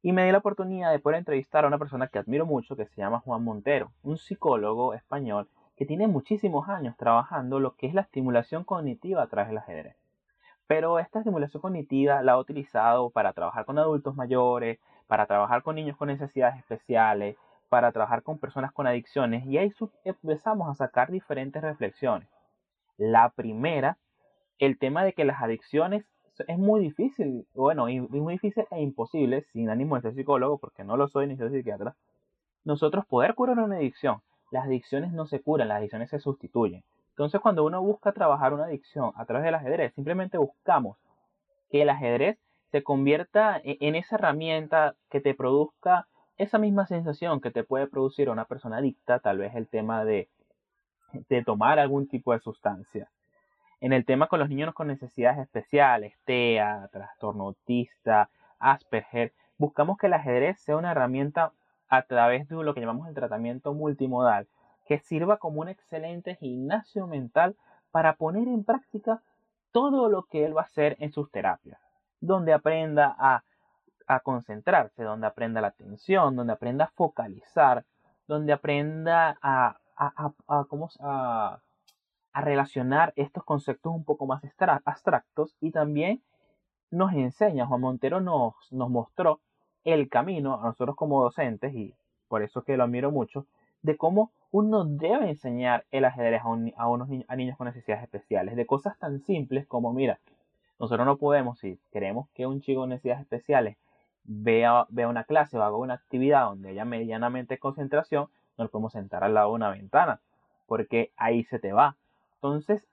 Y 0.01 0.13
me 0.13 0.25
di 0.25 0.31
la 0.31 0.37
oportunidad 0.37 0.91
de 0.91 0.99
poder 0.99 1.19
entrevistar 1.19 1.65
a 1.65 1.67
una 1.67 1.77
persona 1.77 2.07
que 2.07 2.19
admiro 2.19 2.45
mucho, 2.45 2.75
que 2.75 2.85
se 2.85 3.01
llama 3.01 3.19
Juan 3.19 3.43
Montero, 3.43 3.91
un 4.03 4.17
psicólogo 4.17 4.93
español 4.93 5.47
que 5.75 5.85
tiene 5.85 6.07
muchísimos 6.07 6.69
años 6.69 6.95
trabajando 6.97 7.59
lo 7.59 7.75
que 7.75 7.87
es 7.87 7.93
la 7.93 8.01
estimulación 8.01 8.63
cognitiva 8.63 9.21
a 9.21 9.27
través 9.27 9.49
del 9.49 9.59
ajedrez. 9.59 9.95
Pero 10.65 10.99
esta 10.99 11.19
estimulación 11.19 11.61
cognitiva 11.61 12.21
la 12.23 12.33
ha 12.33 12.39
utilizado 12.39 13.09
para 13.09 13.33
trabajar 13.33 13.65
con 13.65 13.77
adultos 13.77 14.15
mayores, 14.15 14.79
para 15.07 15.25
trabajar 15.25 15.61
con 15.61 15.75
niños 15.75 15.95
con 15.95 16.07
necesidades 16.07 16.57
especiales, 16.57 17.37
para 17.69 17.91
trabajar 17.91 18.23
con 18.23 18.39
personas 18.39 18.71
con 18.71 18.87
adicciones 18.87 19.45
y 19.45 19.57
ahí 19.57 19.73
empezamos 20.03 20.69
a 20.69 20.73
sacar 20.73 21.11
diferentes 21.11 21.61
reflexiones. 21.61 22.27
La 22.97 23.29
primera, 23.29 23.97
el 24.59 24.77
tema 24.77 25.03
de 25.03 25.13
que 25.13 25.25
las 25.25 25.41
adicciones 25.41 26.05
es 26.47 26.57
muy 26.57 26.81
difícil, 26.81 27.47
bueno, 27.53 27.87
es 27.87 28.01
muy 28.09 28.33
difícil 28.33 28.65
e 28.71 28.81
imposible, 28.81 29.43
sin 29.53 29.69
ánimo 29.69 29.95
de 29.95 30.01
ser 30.01 30.15
psicólogo, 30.15 30.57
porque 30.57 30.83
no 30.83 30.97
lo 30.97 31.07
soy 31.07 31.27
ni 31.27 31.37
soy 31.37 31.49
psiquiatra, 31.49 31.95
nosotros 32.63 33.05
poder 33.05 33.33
curar 33.33 33.59
una 33.59 33.77
adicción. 33.77 34.21
Las 34.51 34.65
adicciones 34.65 35.11
no 35.13 35.25
se 35.25 35.41
curan, 35.41 35.69
las 35.69 35.77
adicciones 35.77 36.09
se 36.09 36.19
sustituyen. 36.19 36.83
Entonces, 37.09 37.41
cuando 37.41 37.65
uno 37.65 37.81
busca 37.81 38.11
trabajar 38.11 38.53
una 38.53 38.65
adicción 38.65 39.11
a 39.15 39.25
través 39.25 39.45
del 39.45 39.55
ajedrez, 39.55 39.93
simplemente 39.95 40.37
buscamos 40.37 40.97
que 41.71 41.81
el 41.81 41.89
ajedrez 41.89 42.37
se 42.71 42.83
convierta 42.83 43.57
e-, 43.63 43.77
en 43.81 43.95
esa 43.95 44.15
herramienta 44.15 44.95
que 45.09 45.21
te 45.21 45.33
produzca 45.33 46.07
esa 46.37 46.59
misma 46.59 46.85
sensación 46.85 47.41
que 47.41 47.51
te 47.51 47.63
puede 47.63 47.87
producir 47.87 48.29
una 48.29 48.45
persona 48.45 48.77
adicta, 48.77 49.19
tal 49.19 49.39
vez 49.39 49.55
el 49.55 49.67
tema 49.67 50.05
de, 50.05 50.29
de 51.11 51.43
tomar 51.43 51.79
algún 51.79 52.07
tipo 52.07 52.33
de 52.33 52.39
sustancia. 52.39 53.09
En 53.79 53.93
el 53.93 54.05
tema 54.05 54.27
con 54.27 54.39
los 54.39 54.49
niños 54.49 54.73
con 54.73 54.87
necesidades 54.87 55.39
especiales, 55.39 56.15
TEA, 56.25 56.89
trastorno 56.91 57.45
autista, 57.45 58.29
Asperger, 58.59 59.33
buscamos 59.57 59.97
que 59.97 60.07
el 60.07 60.13
ajedrez 60.13 60.59
sea 60.59 60.77
una 60.77 60.91
herramienta 60.91 61.51
a 61.87 62.01
través 62.03 62.47
de 62.47 62.55
lo 62.55 62.73
que 62.73 62.81
llamamos 62.81 63.07
el 63.07 63.13
tratamiento 63.13 63.73
multimodal, 63.73 64.47
que 64.85 64.99
sirva 64.99 65.37
como 65.37 65.61
un 65.61 65.69
excelente 65.69 66.35
gimnasio 66.35 67.07
mental 67.07 67.55
para 67.91 68.13
poner 68.13 68.47
en 68.47 68.63
práctica 68.63 69.21
todo 69.71 70.09
lo 70.09 70.23
que 70.23 70.43
él 70.45 70.57
va 70.57 70.61
a 70.61 70.65
hacer 70.65 70.97
en 70.99 71.11
sus 71.11 71.29
terapias, 71.31 71.79
donde 72.19 72.53
aprenda 72.53 73.15
a, 73.17 73.43
a 74.07 74.19
concentrarse, 74.21 75.03
donde 75.03 75.27
aprenda 75.27 75.61
la 75.61 75.67
atención, 75.67 76.35
donde 76.35 76.53
aprenda 76.53 76.85
a 76.85 76.91
focalizar, 76.95 77.85
donde 78.27 78.53
aprenda 78.53 79.37
a, 79.41 79.77
a, 79.97 80.33
a, 80.47 81.61
a, 82.33 82.41
relacionar 82.41 83.13
estos 83.15 83.43
conceptos 83.43 83.93
un 83.93 84.03
poco 84.03 84.27
más 84.27 84.43
abstractos 84.85 85.55
y 85.59 85.71
también 85.71 86.21
nos 86.91 87.13
enseña, 87.13 87.65
Juan 87.65 87.81
Montero 87.81 88.21
nos, 88.21 88.53
mostró 88.71 89.41
el 89.83 90.09
camino 90.09 90.61
a 90.61 90.65
nosotros 90.65 90.95
como 90.95 91.23
docentes 91.23 91.73
y 91.73 91.95
por 92.27 92.43
eso 92.43 92.63
que 92.63 92.77
lo 92.77 92.83
admiro 92.83 93.11
mucho, 93.11 93.47
de 93.81 93.97
cómo 93.97 94.31
uno 94.51 94.85
debe 94.85 95.29
enseñar 95.29 95.85
el 95.91 96.05
ajedrez 96.05 96.41
a, 96.43 96.87
unos 96.87 97.09
a 97.27 97.35
niños 97.35 97.57
con 97.57 97.65
necesidades 97.65 98.03
especiales, 98.03 98.55
de 98.55 98.65
cosas 98.65 98.97
tan 98.99 99.19
simples 99.19 99.65
como, 99.65 99.93
mira, 99.93 100.19
nosotros 100.79 101.05
no 101.05 101.17
podemos, 101.17 101.59
si 101.59 101.79
queremos 101.91 102.29
que 102.33 102.45
un 102.45 102.61
chico 102.61 102.81
con 102.81 102.89
necesidades 102.89 103.21
especiales 103.21 103.77
vea, 104.23 104.85
vea 104.89 105.07
una 105.07 105.23
clase 105.23 105.57
o 105.57 105.63
haga 105.63 105.75
una 105.75 105.95
actividad 105.95 106.45
donde 106.45 106.69
haya 106.69 106.85
medianamente 106.85 107.57
concentración, 107.57 108.27
no 108.57 108.65
lo 108.65 108.69
podemos 108.69 108.93
sentar 108.93 109.23
al 109.23 109.33
lado 109.33 109.49
de 109.49 109.55
una 109.55 109.69
ventana, 109.69 110.19
porque 110.65 111.11
ahí 111.15 111.43
se 111.43 111.59
te 111.59 111.73
va. 111.73 111.95
Entonces, 112.35 112.87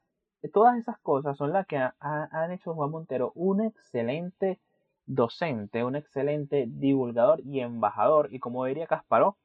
todas 0.53 0.79
esas 0.79 0.99
cosas 0.99 1.37
son 1.37 1.53
las 1.53 1.67
que 1.67 1.77
han 2.01 2.51
hecho 2.53 2.75
Juan 2.75 2.91
Montero 2.91 3.33
un 3.35 3.63
excelente 3.63 4.59
docente, 5.07 5.85
un 5.85 5.97
excelente 5.97 6.67
divulgador 6.69 7.41
y 7.41 7.61
embajador. 7.61 8.29
Y 8.31 8.39
como 8.39 8.65
diría 8.65 8.87
Kasparov, 8.87 9.37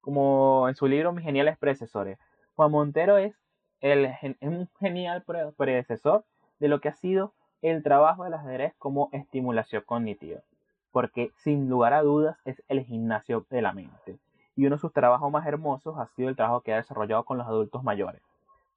como 0.00 0.68
en 0.68 0.74
su 0.74 0.86
libro 0.86 1.12
Mis 1.12 1.24
geniales 1.24 1.58
predecesores, 1.58 2.18
Juan 2.54 2.70
Montero 2.70 3.18
es, 3.18 3.34
el, 3.80 4.14
un 4.40 4.68
genial 4.80 5.24
predecesor 5.56 6.24
de 6.58 6.68
lo 6.68 6.80
que 6.80 6.88
ha 6.88 6.94
sido 6.94 7.34
el 7.62 7.82
trabajo 7.82 8.24
del 8.24 8.34
ajedrez 8.34 8.74
como 8.78 9.08
estimulación 9.12 9.82
cognitiva. 9.84 10.40
Porque 10.92 11.32
sin 11.36 11.68
lugar 11.68 11.92
a 11.92 12.02
dudas 12.02 12.38
es 12.44 12.62
el 12.68 12.84
gimnasio 12.84 13.46
de 13.50 13.62
la 13.62 13.72
mente. 13.72 14.18
Y 14.56 14.66
uno 14.66 14.76
de 14.76 14.80
sus 14.80 14.92
trabajos 14.92 15.30
más 15.30 15.46
hermosos 15.46 15.98
ha 15.98 16.06
sido 16.16 16.30
el 16.30 16.36
trabajo 16.36 16.62
que 16.62 16.72
ha 16.72 16.76
desarrollado 16.76 17.24
con 17.24 17.38
los 17.38 17.46
adultos 17.46 17.84
mayores. 17.84 18.22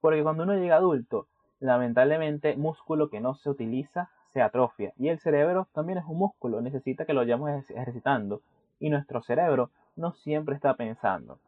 Porque 0.01 0.21
cuando 0.21 0.43
uno 0.43 0.53
llega 0.55 0.75
adulto, 0.75 1.27
lamentablemente 1.59 2.55
músculo 2.55 3.09
que 3.09 3.19
no 3.19 3.35
se 3.35 3.49
utiliza 3.49 4.09
se 4.33 4.41
atrofia. 4.41 4.93
Y 4.97 5.07
el 5.09 5.19
cerebro 5.19 5.67
también 5.73 5.97
es 5.97 6.05
un 6.05 6.17
músculo, 6.17 6.61
necesita 6.61 7.05
que 7.05 7.13
lo 7.13 7.21
vayamos 7.21 7.49
ejercitando. 7.69 8.41
Y 8.79 8.89
nuestro 8.89 9.21
cerebro 9.21 9.71
no 9.95 10.13
siempre 10.13 10.55
está 10.55 10.75
pensando. 10.75 11.39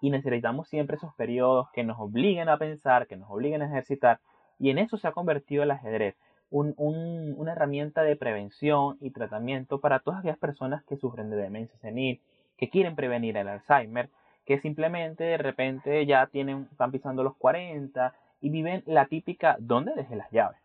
Y 0.00 0.10
necesitamos 0.10 0.68
siempre 0.68 0.96
esos 0.96 1.14
periodos 1.14 1.68
que 1.72 1.84
nos 1.84 1.98
obliguen 1.98 2.48
a 2.48 2.56
pensar, 2.56 3.06
que 3.06 3.16
nos 3.16 3.30
obliguen 3.30 3.62
a 3.62 3.66
ejercitar. 3.66 4.20
Y 4.58 4.70
en 4.70 4.78
eso 4.78 4.96
se 4.96 5.08
ha 5.08 5.12
convertido 5.12 5.62
el 5.62 5.70
ajedrez. 5.70 6.16
una 6.50 7.52
herramienta 7.52 8.02
de 8.02 8.16
prevención 8.16 8.96
y 9.00 9.10
tratamiento 9.10 9.80
para 9.80 10.00
todas 10.00 10.20
aquellas 10.20 10.38
personas 10.38 10.82
que 10.84 10.96
sufren 10.96 11.28
de 11.28 11.36
demencia 11.36 11.78
senil, 11.80 12.22
que 12.58 12.68
quieren 12.68 12.96
prevenir 12.96 13.36
el 13.38 13.48
Alzheimer 13.48 14.10
que 14.48 14.58
simplemente 14.60 15.24
de 15.24 15.36
repente 15.36 16.06
ya 16.06 16.26
tienen, 16.28 16.68
están 16.72 16.90
pisando 16.90 17.22
los 17.22 17.36
40 17.36 18.14
y 18.40 18.48
viven 18.48 18.82
la 18.86 19.04
típica, 19.04 19.56
¿dónde 19.58 19.92
dejé 19.94 20.16
las 20.16 20.30
llaves? 20.30 20.58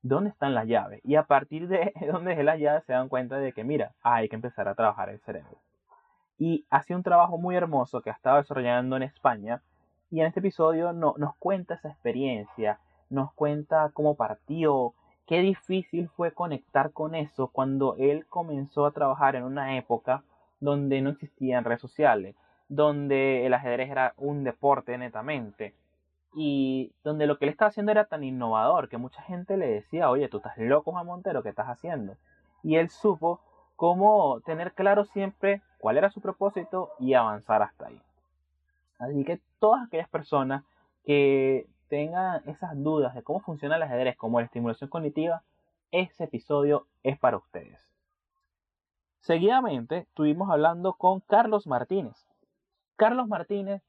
¿Dónde 0.00 0.30
están 0.30 0.54
las 0.54 0.66
llaves? 0.66 1.02
Y 1.04 1.16
a 1.16 1.24
partir 1.24 1.68
de 1.68 1.92
dónde 2.10 2.30
dejé 2.30 2.44
las 2.44 2.58
llaves 2.58 2.84
se 2.84 2.94
dan 2.94 3.10
cuenta 3.10 3.36
de 3.36 3.52
que, 3.52 3.62
mira, 3.62 3.92
hay 4.02 4.30
que 4.30 4.36
empezar 4.36 4.68
a 4.68 4.74
trabajar 4.74 5.10
el 5.10 5.20
cerebro. 5.20 5.58
Y 6.38 6.64
hace 6.70 6.94
un 6.94 7.02
trabajo 7.02 7.36
muy 7.36 7.54
hermoso 7.56 8.00
que 8.00 8.08
ha 8.08 8.14
estado 8.14 8.38
desarrollando 8.38 8.96
en 8.96 9.02
España. 9.02 9.60
Y 10.10 10.20
en 10.20 10.28
este 10.28 10.40
episodio 10.40 10.94
no, 10.94 11.12
nos 11.18 11.36
cuenta 11.36 11.74
esa 11.74 11.90
experiencia, 11.90 12.78
nos 13.10 13.34
cuenta 13.34 13.90
cómo 13.92 14.14
partió, 14.14 14.94
qué 15.26 15.40
difícil 15.40 16.08
fue 16.08 16.32
conectar 16.32 16.90
con 16.92 17.14
eso 17.14 17.48
cuando 17.48 17.96
él 17.98 18.24
comenzó 18.30 18.86
a 18.86 18.92
trabajar 18.92 19.36
en 19.36 19.44
una 19.44 19.76
época 19.76 20.22
donde 20.60 21.00
no 21.00 21.10
existían 21.10 21.64
redes 21.64 21.80
sociales, 21.80 22.36
donde 22.68 23.46
el 23.46 23.54
ajedrez 23.54 23.90
era 23.90 24.14
un 24.16 24.44
deporte 24.44 24.96
netamente 24.98 25.74
y 26.34 26.92
donde 27.02 27.26
lo 27.26 27.38
que 27.38 27.46
él 27.46 27.50
estaba 27.50 27.70
haciendo 27.70 27.92
era 27.92 28.04
tan 28.04 28.22
innovador 28.22 28.88
que 28.88 28.98
mucha 28.98 29.22
gente 29.22 29.56
le 29.56 29.68
decía, 29.68 30.10
oye, 30.10 30.28
tú 30.28 30.38
estás 30.38 30.58
loco 30.58 30.92
Juan 30.92 31.06
Montero, 31.06 31.42
¿qué 31.42 31.48
estás 31.48 31.68
haciendo? 31.68 32.16
Y 32.62 32.76
él 32.76 32.90
supo 32.90 33.40
cómo 33.76 34.40
tener 34.44 34.72
claro 34.72 35.04
siempre 35.04 35.62
cuál 35.78 35.96
era 35.96 36.10
su 36.10 36.20
propósito 36.20 36.90
y 36.98 37.14
avanzar 37.14 37.62
hasta 37.62 37.86
ahí. 37.86 38.00
Así 38.98 39.24
que 39.24 39.40
todas 39.58 39.86
aquellas 39.86 40.08
personas 40.08 40.64
que 41.04 41.66
tengan 41.88 42.42
esas 42.46 42.72
dudas 42.82 43.14
de 43.14 43.22
cómo 43.22 43.40
funciona 43.40 43.76
el 43.76 43.82
ajedrez 43.82 44.16
como 44.16 44.40
la 44.40 44.46
estimulación 44.46 44.90
cognitiva, 44.90 45.42
ese 45.90 46.24
episodio 46.24 46.86
es 47.02 47.18
para 47.18 47.36
ustedes. 47.36 47.95
Seguidamente 49.26 49.98
estuvimos 49.98 50.50
hablando 50.50 50.92
con 50.92 51.18
Carlos 51.18 51.66
Martínez. 51.66 52.14
Carlos 52.94 53.26
Martínez 53.26 53.82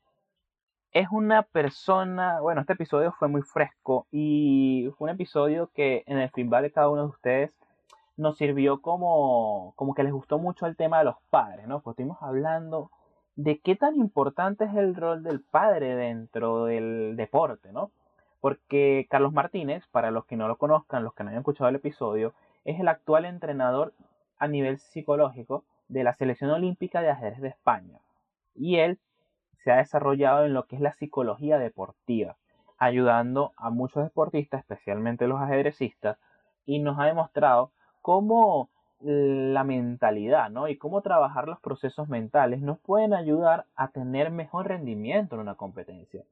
es 0.94 1.10
una 1.12 1.44
persona, 1.44 2.42
bueno, 2.42 2.62
este 2.62 2.74
episodio 2.74 3.12
fue 3.12 3.28
muy 3.28 3.44
fresco 3.44 4.08
y 4.10 4.90
fue 4.98 5.06
un 5.06 5.14
episodio 5.14 5.70
que 5.76 6.04
en 6.08 6.18
el 6.18 6.32
feedback 6.32 6.64
de 6.64 6.72
cada 6.72 6.90
uno 6.90 7.04
de 7.04 7.10
ustedes 7.10 7.52
nos 8.16 8.36
sirvió 8.38 8.82
como, 8.82 9.74
como 9.76 9.94
que 9.94 10.02
les 10.02 10.12
gustó 10.12 10.40
mucho 10.40 10.66
el 10.66 10.76
tema 10.76 10.98
de 10.98 11.06
los 11.06 11.18
padres, 11.30 11.68
¿no? 11.68 11.82
Pues 11.82 11.94
estuvimos 11.94 12.18
hablando 12.24 12.90
de 13.36 13.60
qué 13.60 13.76
tan 13.76 13.96
importante 13.98 14.66
es 14.66 14.74
el 14.74 14.96
rol 14.96 15.22
del 15.22 15.42
padre 15.42 15.96
dentro 15.96 16.66
del 16.66 17.16
deporte, 17.16 17.72
¿no? 17.72 17.92
Porque 18.42 19.06
Carlos 19.08 19.34
Martínez, 19.34 19.86
para 19.92 20.10
los 20.10 20.26
que 20.26 20.36
no 20.36 20.48
lo 20.48 20.58
conozcan, 20.58 21.04
los 21.04 21.14
que 21.14 21.24
no 21.24 21.30
hayan 21.30 21.42
escuchado 21.42 21.70
el 21.70 21.76
episodio, 21.76 22.34
es 22.66 22.80
el 22.80 22.88
actual 22.88 23.26
entrenador 23.26 23.94
a 24.40 24.48
nivel 24.48 24.80
psicológico 24.80 25.64
de 25.88 26.04
la 26.04 26.14
selección 26.14 26.52
olímpica 26.52 27.02
de 27.02 27.10
ajedrez 27.10 27.42
de 27.42 27.50
España 27.50 28.00
y 28.58 28.78
él 28.78 29.00
se 29.64 29.72
ha 29.72 29.78
desarrollado 29.78 30.46
en 30.46 30.54
lo 30.54 30.66
que 30.66 30.76
es 30.76 30.82
la 30.82 30.94
psicología 30.94 31.58
deportiva, 31.58 32.38
ayudando 32.78 33.54
a 33.58 33.70
muchos 33.70 34.04
deportistas, 34.04 34.62
especialmente 34.62 35.28
los 35.28 35.40
ajedrecistas, 35.40 36.18
y 36.66 36.80
nos 36.80 37.00
ha 37.00 37.06
demostrado 37.06 37.72
cómo 38.02 38.70
la 39.00 39.64
mentalidad 39.64 40.50
¿no? 40.50 40.68
y 40.68 40.78
cómo 40.78 41.02
trabajar 41.02 41.48
los 41.48 41.60
procesos 41.60 42.10
mentales 42.10 42.62
nos 42.62 42.80
pueden 42.80 43.14
ayudar 43.14 43.66
a 43.76 43.90
tener 43.90 44.32
mejor 44.32 44.68
rendimiento 44.68 45.36
en 45.36 45.42
una 45.42 45.56
competencia. 45.56 46.24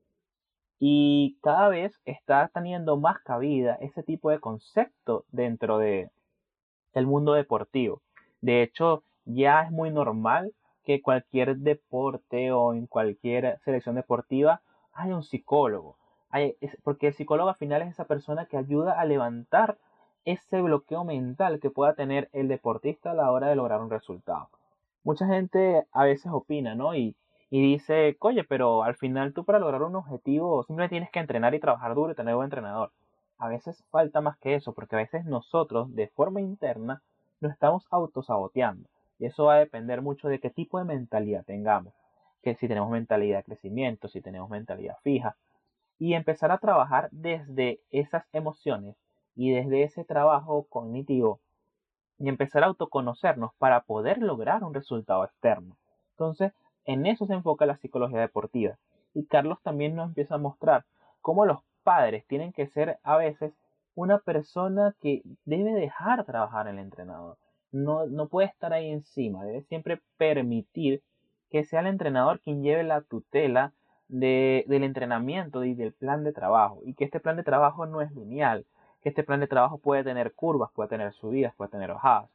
Y 0.79 1.37
cada 1.41 1.69
vez 1.69 2.01
está 2.05 2.49
teniendo 2.53 2.97
más 2.97 3.19
cabida 3.19 3.75
ese 3.75 4.03
tipo 4.03 4.29
de 4.29 4.39
concepto 4.39 5.25
dentro 5.31 5.77
de, 5.77 6.09
del 6.95 7.05
mundo 7.05 7.33
deportivo. 7.33 8.01
De 8.41 8.63
hecho, 8.63 9.03
ya 9.25 9.61
es 9.61 9.71
muy 9.71 9.91
normal 9.91 10.53
que 10.85 11.01
cualquier 11.01 11.57
deporte 11.57 12.51
o 12.51 12.73
en 12.73 12.87
cualquier 12.87 13.59
selección 13.63 13.95
deportiva 13.95 14.61
haya 14.93 15.15
un 15.15 15.23
psicólogo. 15.23 15.97
porque 16.83 17.07
el 17.07 17.13
psicólogo 17.13 17.49
al 17.49 17.55
final 17.55 17.81
es 17.81 17.89
esa 17.89 18.05
persona 18.05 18.45
que 18.45 18.57
ayuda 18.57 18.99
a 18.99 19.05
levantar 19.05 19.77
ese 20.25 20.61
bloqueo 20.61 21.03
mental 21.03 21.59
que 21.59 21.69
pueda 21.69 21.93
tener 21.93 22.29
el 22.33 22.47
deportista 22.47 23.11
a 23.11 23.13
la 23.13 23.31
hora 23.31 23.47
de 23.47 23.55
lograr 23.55 23.79
un 23.79 23.89
resultado. 23.89 24.49
Mucha 25.03 25.27
gente 25.27 25.85
a 25.91 26.03
veces 26.03 26.31
opina, 26.31 26.75
¿no? 26.75 26.95
Y, 26.95 27.15
y 27.49 27.61
dice, 27.61 28.17
oye, 28.19 28.43
pero 28.43 28.83
al 28.83 28.95
final 28.95 29.33
tú 29.33 29.45
para 29.45 29.59
lograr 29.59 29.83
un 29.83 29.95
objetivo 29.95 30.63
simplemente 30.63 30.95
tienes 30.95 31.11
que 31.11 31.19
entrenar 31.19 31.53
y 31.53 31.59
trabajar 31.59 31.93
duro 31.95 32.11
y 32.11 32.15
tener 32.15 32.33
un 32.33 32.39
buen 32.39 32.47
entrenador. 32.47 32.91
A 33.37 33.49
veces 33.49 33.83
falta 33.91 34.21
más 34.21 34.37
que 34.37 34.55
eso, 34.55 34.73
porque 34.73 34.95
a 34.95 34.99
veces 34.99 35.25
nosotros 35.25 35.93
de 35.93 36.07
forma 36.07 36.41
interna 36.41 37.01
nos 37.41 37.51
estamos 37.51 37.85
autosaboteando. 37.91 38.87
Y 39.19 39.25
eso 39.25 39.45
va 39.45 39.55
a 39.55 39.59
depender 39.59 40.01
mucho 40.01 40.27
de 40.27 40.39
qué 40.39 40.49
tipo 40.49 40.79
de 40.79 40.85
mentalidad 40.85 41.45
tengamos. 41.45 41.93
Que 42.41 42.55
si 42.55 42.67
tenemos 42.67 42.89
mentalidad 42.89 43.39
de 43.39 43.43
crecimiento, 43.43 44.07
si 44.07 44.21
tenemos 44.21 44.49
mentalidad 44.49 44.97
fija. 45.03 45.35
Y 45.99 46.13
empezar 46.13 46.51
a 46.51 46.57
trabajar 46.57 47.09
desde 47.11 47.79
esas 47.91 48.25
emociones 48.33 48.95
y 49.35 49.51
desde 49.51 49.83
ese 49.83 50.03
trabajo 50.03 50.65
cognitivo 50.69 51.39
y 52.17 52.29
empezar 52.29 52.63
a 52.63 52.67
autoconocernos 52.67 53.53
para 53.57 53.81
poder 53.81 54.19
lograr 54.19 54.63
un 54.63 54.73
resultado 54.73 55.23
externo. 55.25 55.75
Entonces, 56.11 56.53
en 56.85 57.05
eso 57.05 57.25
se 57.25 57.33
enfoca 57.33 57.65
la 57.65 57.77
psicología 57.77 58.19
deportiva. 58.19 58.77
Y 59.13 59.25
Carlos 59.25 59.61
también 59.61 59.95
nos 59.95 60.09
empieza 60.09 60.35
a 60.35 60.39
mostrar 60.39 60.85
cómo 61.21 61.45
los 61.45 61.59
padres 61.85 62.25
tienen 62.25 62.51
que 62.51 62.67
ser 62.67 62.97
a 63.03 63.15
veces 63.15 63.53
una 63.93 64.17
persona 64.17 64.95
que 64.99 65.21
debe 65.45 65.71
dejar 65.73 66.25
trabajar 66.25 66.67
el 66.67 66.79
entrenador. 66.79 67.37
No, 67.71 68.07
no 68.07 68.27
puede 68.27 68.47
estar 68.47 68.73
ahí 68.73 68.89
encima, 68.89 69.45
debe 69.45 69.61
siempre 69.61 70.01
permitir 70.17 71.01
que 71.49 71.63
sea 71.63 71.81
el 71.81 71.87
entrenador 71.87 72.41
quien 72.41 72.63
lleve 72.63 72.83
la 72.83 73.01
tutela 73.01 73.71
del 74.07 74.83
entrenamiento 74.83 75.63
y 75.63 75.73
del 75.75 75.93
plan 75.93 76.23
de 76.23 76.33
trabajo. 76.33 76.81
Y 76.83 76.95
que 76.95 77.05
este 77.05 77.19
plan 77.19 77.37
de 77.37 77.43
trabajo 77.43 77.85
no 77.85 78.01
es 78.01 78.11
lineal, 78.11 78.65
que 79.01 79.09
este 79.09 79.23
plan 79.23 79.39
de 79.39 79.47
trabajo 79.47 79.77
puede 79.77 80.03
tener 80.03 80.33
curvas, 80.33 80.71
puede 80.73 80.89
tener 80.89 81.13
subidas, 81.13 81.53
puede 81.55 81.71
tener 81.71 81.91
bajadas. 81.93 82.29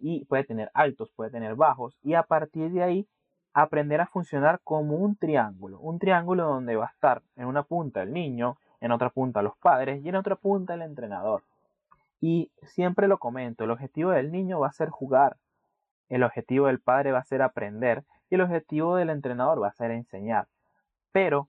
Y 0.00 0.24
puede 0.26 0.44
tener 0.44 0.70
altos, 0.74 1.10
puede 1.16 1.30
tener 1.30 1.54
bajos. 1.56 1.98
Y 2.02 2.14
a 2.14 2.22
partir 2.22 2.70
de 2.70 2.82
ahí 2.82 3.06
aprender 3.62 4.02
a 4.02 4.06
funcionar 4.06 4.60
como 4.62 4.96
un 4.96 5.16
triángulo. 5.16 5.80
Un 5.80 5.98
triángulo 5.98 6.44
donde 6.44 6.76
va 6.76 6.84
a 6.84 6.90
estar 6.90 7.22
en 7.36 7.46
una 7.46 7.62
punta 7.62 8.02
el 8.02 8.12
niño, 8.12 8.58
en 8.82 8.92
otra 8.92 9.08
punta 9.08 9.40
los 9.40 9.56
padres 9.56 10.04
y 10.04 10.10
en 10.10 10.16
otra 10.16 10.36
punta 10.36 10.74
el 10.74 10.82
entrenador. 10.82 11.42
Y 12.20 12.50
siempre 12.62 13.08
lo 13.08 13.16
comento, 13.16 13.64
el 13.64 13.70
objetivo 13.70 14.10
del 14.10 14.30
niño 14.30 14.60
va 14.60 14.68
a 14.68 14.72
ser 14.72 14.90
jugar, 14.90 15.38
el 16.10 16.22
objetivo 16.22 16.66
del 16.66 16.80
padre 16.80 17.12
va 17.12 17.20
a 17.20 17.24
ser 17.24 17.40
aprender 17.40 18.04
y 18.28 18.34
el 18.34 18.42
objetivo 18.42 18.96
del 18.96 19.08
entrenador 19.08 19.62
va 19.62 19.68
a 19.68 19.72
ser 19.72 19.90
enseñar. 19.90 20.48
Pero 21.12 21.48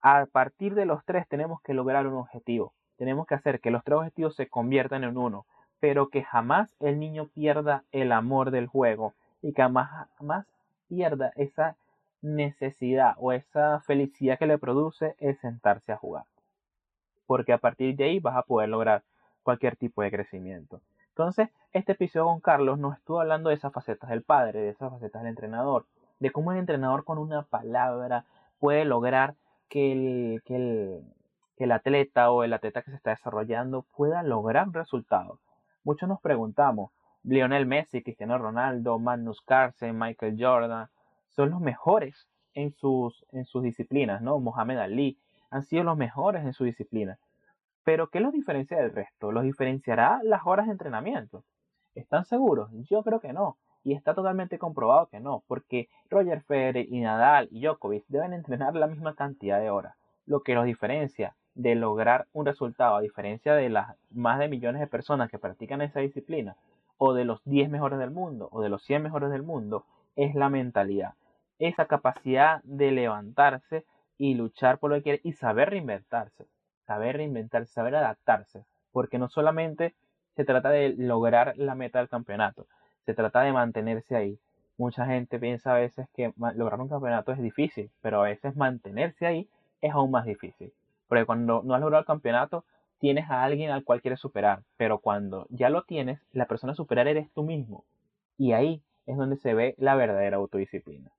a 0.00 0.26
partir 0.26 0.76
de 0.76 0.86
los 0.86 1.04
tres 1.04 1.26
tenemos 1.26 1.60
que 1.62 1.74
lograr 1.74 2.06
un 2.06 2.14
objetivo. 2.14 2.72
Tenemos 2.98 3.26
que 3.26 3.34
hacer 3.34 3.60
que 3.60 3.72
los 3.72 3.82
tres 3.82 3.98
objetivos 3.98 4.36
se 4.36 4.48
conviertan 4.48 5.02
en 5.02 5.16
uno, 5.16 5.44
pero 5.80 6.08
que 6.08 6.22
jamás 6.22 6.72
el 6.78 7.00
niño 7.00 7.26
pierda 7.34 7.82
el 7.90 8.12
amor 8.12 8.52
del 8.52 8.68
juego 8.68 9.14
y 9.42 9.54
que 9.54 9.62
jamás, 9.62 10.08
jamás 10.18 10.46
pierda 10.92 11.32
esa 11.36 11.76
necesidad 12.20 13.14
o 13.16 13.32
esa 13.32 13.80
felicidad 13.80 14.38
que 14.38 14.46
le 14.46 14.58
produce 14.58 15.16
el 15.20 15.38
sentarse 15.38 15.90
a 15.90 15.96
jugar. 15.96 16.24
Porque 17.26 17.54
a 17.54 17.58
partir 17.58 17.96
de 17.96 18.04
ahí 18.04 18.20
vas 18.20 18.36
a 18.36 18.42
poder 18.42 18.68
lograr 18.68 19.02
cualquier 19.42 19.76
tipo 19.76 20.02
de 20.02 20.10
crecimiento. 20.10 20.82
Entonces, 21.08 21.48
este 21.72 21.92
episodio 21.92 22.26
con 22.26 22.40
Carlos 22.40 22.78
nos 22.78 22.98
estuvo 22.98 23.22
hablando 23.22 23.48
de 23.48 23.54
esas 23.54 23.72
facetas 23.72 24.10
del 24.10 24.22
padre, 24.22 24.60
de 24.60 24.68
esas 24.68 24.90
facetas 24.92 25.22
del 25.22 25.30
entrenador, 25.30 25.86
de 26.20 26.30
cómo 26.30 26.52
el 26.52 26.58
entrenador 26.58 27.04
con 27.04 27.16
una 27.16 27.40
palabra 27.40 28.26
puede 28.58 28.84
lograr 28.84 29.34
que 29.70 29.92
el, 29.92 30.42
que 30.44 30.56
el, 30.56 31.02
que 31.56 31.64
el 31.64 31.72
atleta 31.72 32.30
o 32.30 32.44
el 32.44 32.52
atleta 32.52 32.82
que 32.82 32.90
se 32.90 32.98
está 32.98 33.12
desarrollando 33.12 33.86
pueda 33.96 34.22
lograr 34.22 34.70
resultados. 34.72 35.38
Muchos 35.84 36.06
nos 36.06 36.20
preguntamos, 36.20 36.90
Lionel 37.24 37.66
Messi, 37.66 38.02
Cristiano 38.02 38.36
Ronaldo, 38.38 38.98
Magnus 38.98 39.40
Carlsen, 39.42 39.98
Michael 39.98 40.36
Jordan, 40.38 40.88
son 41.28 41.50
los 41.50 41.60
mejores 41.60 42.28
en 42.54 42.72
sus, 42.72 43.24
en 43.32 43.44
sus 43.44 43.62
disciplinas, 43.62 44.22
¿no? 44.22 44.38
Mohamed 44.38 44.78
Ali, 44.78 45.18
han 45.50 45.62
sido 45.62 45.84
los 45.84 45.96
mejores 45.96 46.44
en 46.44 46.52
su 46.52 46.64
disciplina. 46.64 47.18
Pero 47.84 48.08
¿qué 48.08 48.20
los 48.20 48.32
diferencia 48.32 48.76
del 48.76 48.92
resto? 48.92 49.32
¿Los 49.32 49.44
diferenciará 49.44 50.20
las 50.22 50.42
horas 50.44 50.66
de 50.66 50.72
entrenamiento? 50.72 51.44
¿Están 51.94 52.24
seguros? 52.24 52.70
Yo 52.88 53.02
creo 53.02 53.20
que 53.20 53.32
no. 53.32 53.56
Y 53.84 53.94
está 53.94 54.14
totalmente 54.14 54.58
comprobado 54.58 55.08
que 55.08 55.18
no, 55.18 55.42
porque 55.48 55.88
Roger 56.08 56.42
Federer 56.42 56.86
y 56.88 57.00
Nadal 57.00 57.48
y 57.50 57.60
Djokovic 57.60 58.04
deben 58.08 58.32
entrenar 58.32 58.74
la 58.76 58.86
misma 58.86 59.14
cantidad 59.14 59.58
de 59.58 59.70
horas. 59.70 59.96
Lo 60.24 60.42
que 60.42 60.54
los 60.54 60.64
diferencia 60.64 61.34
de 61.54 61.74
lograr 61.74 62.26
un 62.32 62.46
resultado, 62.46 62.96
a 62.96 63.00
diferencia 63.00 63.54
de 63.54 63.68
las 63.68 63.96
más 64.10 64.38
de 64.38 64.48
millones 64.48 64.80
de 64.80 64.86
personas 64.86 65.30
que 65.30 65.38
practican 65.38 65.82
esa 65.82 66.00
disciplina, 66.00 66.56
o 67.04 67.14
de 67.14 67.24
los 67.24 67.40
10 67.46 67.68
mejores 67.68 67.98
del 67.98 68.12
mundo 68.12 68.48
o 68.52 68.62
de 68.62 68.68
los 68.68 68.84
100 68.84 69.02
mejores 69.02 69.28
del 69.32 69.42
mundo 69.42 69.84
es 70.14 70.36
la 70.36 70.48
mentalidad. 70.48 71.14
Esa 71.58 71.86
capacidad 71.86 72.62
de 72.62 72.92
levantarse 72.92 73.84
y 74.18 74.34
luchar 74.34 74.78
por 74.78 74.90
lo 74.90 74.96
que 74.98 75.02
quiere 75.02 75.20
y 75.24 75.32
saber 75.32 75.70
reinventarse. 75.70 76.46
Saber 76.86 77.16
reinventarse, 77.16 77.72
saber 77.72 77.96
adaptarse. 77.96 78.64
Porque 78.92 79.18
no 79.18 79.28
solamente 79.28 79.96
se 80.36 80.44
trata 80.44 80.70
de 80.70 80.90
lograr 80.90 81.54
la 81.56 81.74
meta 81.74 81.98
del 81.98 82.08
campeonato, 82.08 82.68
se 83.04 83.14
trata 83.14 83.40
de 83.40 83.52
mantenerse 83.52 84.14
ahí. 84.14 84.38
Mucha 84.78 85.04
gente 85.04 85.40
piensa 85.40 85.74
a 85.74 85.78
veces 85.78 86.06
que 86.14 86.32
lograr 86.54 86.80
un 86.80 86.88
campeonato 86.88 87.32
es 87.32 87.42
difícil, 87.42 87.90
pero 88.00 88.20
a 88.20 88.28
veces 88.28 88.54
mantenerse 88.54 89.26
ahí 89.26 89.48
es 89.80 89.92
aún 89.92 90.12
más 90.12 90.24
difícil. 90.24 90.72
Porque 91.08 91.26
cuando 91.26 91.62
no 91.64 91.74
has 91.74 91.80
logrado 91.80 92.02
el 92.02 92.06
campeonato, 92.06 92.64
tienes 93.02 93.28
a 93.30 93.42
alguien 93.42 93.72
al 93.72 93.82
cual 93.82 94.00
quieres 94.00 94.20
superar, 94.20 94.62
pero 94.76 95.00
cuando 95.00 95.48
ya 95.50 95.70
lo 95.70 95.82
tienes, 95.82 96.20
la 96.30 96.46
persona 96.46 96.72
a 96.72 96.76
superar 96.76 97.08
eres 97.08 97.28
tú 97.32 97.42
mismo. 97.42 97.84
Y 98.38 98.52
ahí 98.52 98.80
es 99.06 99.16
donde 99.16 99.36
se 99.38 99.54
ve 99.54 99.74
la 99.76 99.96
verdadera 99.96 100.36
autodisciplina. 100.36 101.10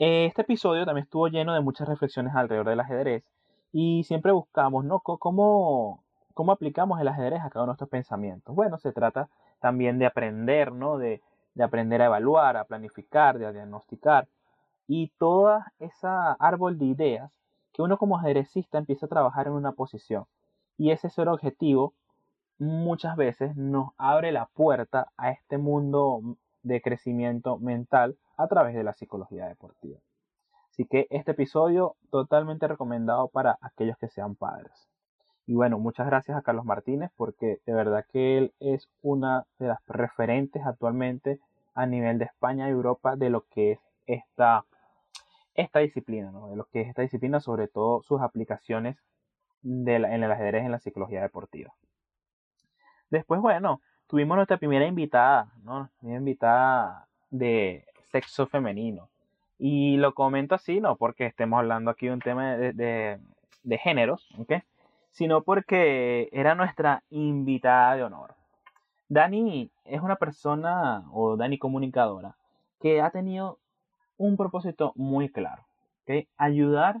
Este 0.00 0.42
episodio 0.42 0.84
también 0.84 1.04
estuvo 1.04 1.28
lleno 1.28 1.54
de 1.54 1.60
muchas 1.60 1.86
reflexiones 1.86 2.34
alrededor 2.34 2.68
del 2.68 2.80
ajedrez 2.80 3.22
y 3.70 4.02
siempre 4.02 4.32
buscamos, 4.32 4.84
¿no? 4.84 4.98
¿Cómo, 4.98 6.02
cómo 6.34 6.50
aplicamos 6.50 7.00
el 7.00 7.06
ajedrez 7.06 7.40
a 7.42 7.50
cada 7.50 7.62
uno 7.62 7.66
de 7.66 7.74
nuestros 7.74 7.90
pensamientos? 7.90 8.52
Bueno, 8.56 8.76
se 8.78 8.90
trata 8.90 9.28
también 9.60 10.00
de 10.00 10.06
aprender, 10.06 10.72
¿no? 10.72 10.98
De, 10.98 11.22
de 11.54 11.62
aprender 11.62 12.02
a 12.02 12.06
evaluar, 12.06 12.56
a 12.56 12.64
planificar, 12.64 13.38
de 13.38 13.52
diagnosticar. 13.52 14.26
Y 14.88 15.12
toda 15.16 15.72
esa 15.78 16.32
árbol 16.32 16.76
de 16.76 16.86
ideas 16.86 17.30
que 17.78 17.82
uno 17.82 17.96
como 17.96 18.18
ajedrecista 18.18 18.76
empieza 18.76 19.06
a 19.06 19.08
trabajar 19.08 19.46
en 19.46 19.52
una 19.52 19.70
posición. 19.70 20.24
Y 20.78 20.90
ese 20.90 21.10
ser 21.10 21.28
objetivo 21.28 21.94
muchas 22.58 23.14
veces 23.14 23.54
nos 23.54 23.90
abre 23.98 24.32
la 24.32 24.46
puerta 24.46 25.12
a 25.16 25.30
este 25.30 25.58
mundo 25.58 26.20
de 26.64 26.82
crecimiento 26.82 27.56
mental 27.58 28.16
a 28.36 28.48
través 28.48 28.74
de 28.74 28.82
la 28.82 28.94
psicología 28.94 29.46
deportiva. 29.46 30.00
Así 30.72 30.86
que 30.86 31.06
este 31.10 31.30
episodio 31.30 31.94
totalmente 32.10 32.66
recomendado 32.66 33.28
para 33.28 33.58
aquellos 33.60 33.96
que 33.96 34.08
sean 34.08 34.34
padres. 34.34 34.88
Y 35.46 35.54
bueno, 35.54 35.78
muchas 35.78 36.08
gracias 36.08 36.36
a 36.36 36.42
Carlos 36.42 36.64
Martínez 36.64 37.12
porque 37.16 37.60
de 37.64 37.74
verdad 37.74 38.04
que 38.10 38.38
él 38.38 38.52
es 38.58 38.88
una 39.02 39.46
de 39.60 39.68
las 39.68 39.78
referentes 39.86 40.66
actualmente 40.66 41.38
a 41.74 41.86
nivel 41.86 42.18
de 42.18 42.24
España 42.24 42.66
y 42.66 42.72
Europa 42.72 43.14
de 43.14 43.30
lo 43.30 43.42
que 43.42 43.70
es 43.70 43.80
esta 44.08 44.64
esta 45.58 45.80
disciplina, 45.80 46.30
¿no? 46.30 46.48
de 46.48 46.56
lo 46.56 46.64
que 46.66 46.82
es 46.82 46.88
esta 46.88 47.02
disciplina, 47.02 47.40
sobre 47.40 47.66
todo 47.68 48.02
sus 48.02 48.20
aplicaciones 48.20 48.96
en 49.64 49.88
el 49.88 50.30
ajedrez 50.30 50.64
en 50.64 50.70
la 50.70 50.78
psicología 50.78 51.20
deportiva. 51.20 51.74
Después, 53.10 53.40
bueno, 53.40 53.80
tuvimos 54.06 54.36
nuestra 54.36 54.58
primera 54.58 54.86
invitada, 54.86 55.50
¿no? 55.64 55.90
Primera 55.98 56.20
invitada 56.20 57.08
de 57.30 57.84
sexo 58.12 58.46
femenino. 58.46 59.08
Y 59.58 59.96
lo 59.96 60.14
comento 60.14 60.54
así, 60.54 60.80
no 60.80 60.96
porque 60.96 61.26
estemos 61.26 61.58
hablando 61.58 61.90
aquí 61.90 62.06
de 62.06 62.12
un 62.12 62.20
tema 62.20 62.56
de, 62.56 63.18
de 63.62 63.78
géneros, 63.78 64.28
¿ok? 64.38 64.62
Sino 65.10 65.42
porque 65.42 66.28
era 66.30 66.54
nuestra 66.54 67.02
invitada 67.10 67.96
de 67.96 68.04
honor. 68.04 68.34
Dani 69.08 69.72
es 69.84 70.00
una 70.02 70.16
persona, 70.16 71.04
o 71.12 71.36
Dani 71.36 71.58
comunicadora, 71.58 72.36
que 72.80 73.00
ha 73.00 73.10
tenido 73.10 73.58
un 74.18 74.36
propósito 74.36 74.92
muy 74.96 75.30
claro, 75.30 75.64
ayudar 76.36 77.00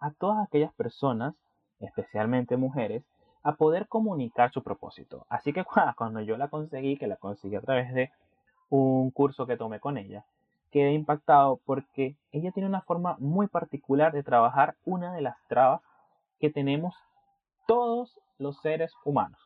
a 0.00 0.10
todas 0.10 0.46
aquellas 0.46 0.72
personas, 0.74 1.34
especialmente 1.80 2.56
mujeres, 2.56 3.02
a 3.42 3.54
poder 3.54 3.86
comunicar 3.86 4.50
su 4.52 4.62
propósito. 4.62 5.24
Así 5.28 5.52
que 5.52 5.64
cuando 5.96 6.20
yo 6.20 6.36
la 6.36 6.48
conseguí, 6.48 6.96
que 6.96 7.06
la 7.06 7.16
conseguí 7.16 7.56
a 7.56 7.60
través 7.60 7.94
de 7.94 8.10
un 8.68 9.10
curso 9.10 9.46
que 9.46 9.56
tomé 9.56 9.78
con 9.78 9.96
ella, 9.96 10.24
quedé 10.70 10.92
impactado 10.92 11.60
porque 11.64 12.16
ella 12.32 12.50
tiene 12.50 12.68
una 12.68 12.82
forma 12.82 13.16
muy 13.20 13.46
particular 13.46 14.12
de 14.12 14.22
trabajar 14.22 14.74
una 14.84 15.12
de 15.14 15.22
las 15.22 15.36
trabas 15.48 15.80
que 16.40 16.50
tenemos 16.50 16.94
todos 17.66 18.18
los 18.38 18.60
seres 18.60 18.92
humanos. 19.04 19.40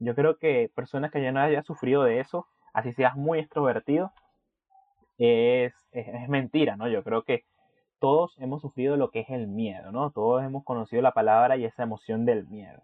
Yo 0.00 0.14
creo 0.14 0.36
que 0.36 0.70
personas 0.74 1.10
que 1.10 1.22
ya 1.22 1.32
no 1.32 1.40
hayan 1.40 1.64
sufrido 1.64 2.02
de 2.02 2.20
eso, 2.20 2.46
así 2.72 2.92
seas 2.92 3.16
muy 3.16 3.38
extrovertido, 3.38 4.12
es, 5.18 5.74
es, 5.92 6.28
mentira, 6.28 6.76
¿no? 6.76 6.88
Yo 6.88 7.02
creo 7.02 7.22
que 7.22 7.44
todos 7.98 8.36
hemos 8.38 8.62
sufrido 8.62 8.96
lo 8.96 9.10
que 9.10 9.20
es 9.20 9.30
el 9.30 9.48
miedo, 9.48 9.90
¿no? 9.90 10.10
Todos 10.10 10.44
hemos 10.44 10.64
conocido 10.64 11.02
la 11.02 11.12
palabra 11.12 11.56
y 11.56 11.64
esa 11.64 11.82
emoción 11.82 12.24
del 12.24 12.46
miedo. 12.46 12.82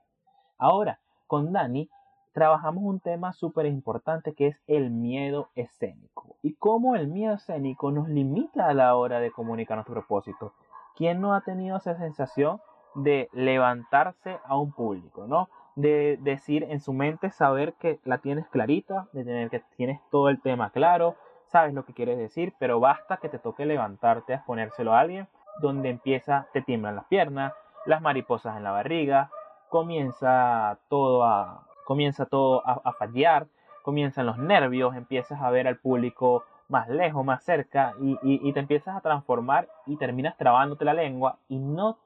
Ahora, 0.58 1.00
con 1.26 1.52
Dani 1.52 1.88
trabajamos 2.32 2.82
un 2.84 2.98
tema 2.98 3.32
súper 3.32 3.66
importante 3.66 4.34
que 4.34 4.48
es 4.48 4.60
el 4.66 4.90
miedo 4.90 5.50
escénico 5.54 6.36
y 6.42 6.54
cómo 6.54 6.96
el 6.96 7.06
miedo 7.06 7.34
escénico 7.34 7.92
nos 7.92 8.08
limita 8.08 8.66
a 8.66 8.74
la 8.74 8.96
hora 8.96 9.20
de 9.20 9.30
comunicar 9.30 9.76
nuestro 9.76 9.94
propósito. 9.94 10.52
¿Quién 10.96 11.20
no 11.20 11.34
ha 11.34 11.42
tenido 11.42 11.76
esa 11.76 11.96
sensación 11.96 12.60
de 12.96 13.28
levantarse 13.32 14.38
a 14.44 14.58
un 14.58 14.72
público, 14.72 15.26
¿no? 15.26 15.48
De 15.76 16.18
decir 16.22 16.64
en 16.64 16.80
su 16.80 16.92
mente, 16.92 17.30
saber 17.30 17.74
que 17.74 18.00
la 18.04 18.18
tienes 18.18 18.46
clarita, 18.48 19.08
de 19.12 19.24
tener 19.24 19.50
que 19.50 19.62
tienes 19.76 20.00
todo 20.10 20.28
el 20.28 20.40
tema 20.40 20.70
claro, 20.70 21.16
sabes 21.54 21.72
lo 21.72 21.84
que 21.84 21.94
quieres 21.94 22.18
decir, 22.18 22.52
pero 22.58 22.80
basta 22.80 23.18
que 23.18 23.28
te 23.28 23.38
toque 23.38 23.64
levantarte 23.64 24.32
a 24.32 24.36
exponérselo 24.38 24.92
a 24.92 24.98
alguien, 24.98 25.28
donde 25.60 25.88
empieza, 25.88 26.48
te 26.52 26.62
tiemblan 26.62 26.96
las 26.96 27.04
piernas, 27.04 27.52
las 27.86 28.02
mariposas 28.02 28.56
en 28.56 28.64
la 28.64 28.72
barriga, 28.72 29.30
comienza 29.68 30.80
todo 30.88 31.22
a, 31.22 31.64
comienza 31.84 32.26
todo 32.26 32.60
a, 32.66 32.92
fallar, 32.94 33.46
comienzan 33.82 34.26
los 34.26 34.36
nervios, 34.36 34.96
empiezas 34.96 35.40
a 35.40 35.50
ver 35.50 35.68
al 35.68 35.78
público 35.78 36.42
más 36.68 36.88
lejos, 36.88 37.24
más 37.24 37.44
cerca, 37.44 37.94
y, 38.00 38.52
te 38.52 38.58
empiezas 38.58 38.96
a 38.96 39.00
transformar 39.00 39.68
y 39.86 39.96
terminas 39.96 40.36
trabándote 40.36 40.84
la 40.84 40.94
lengua 40.94 41.38
y 41.46 41.60
no 41.60 41.98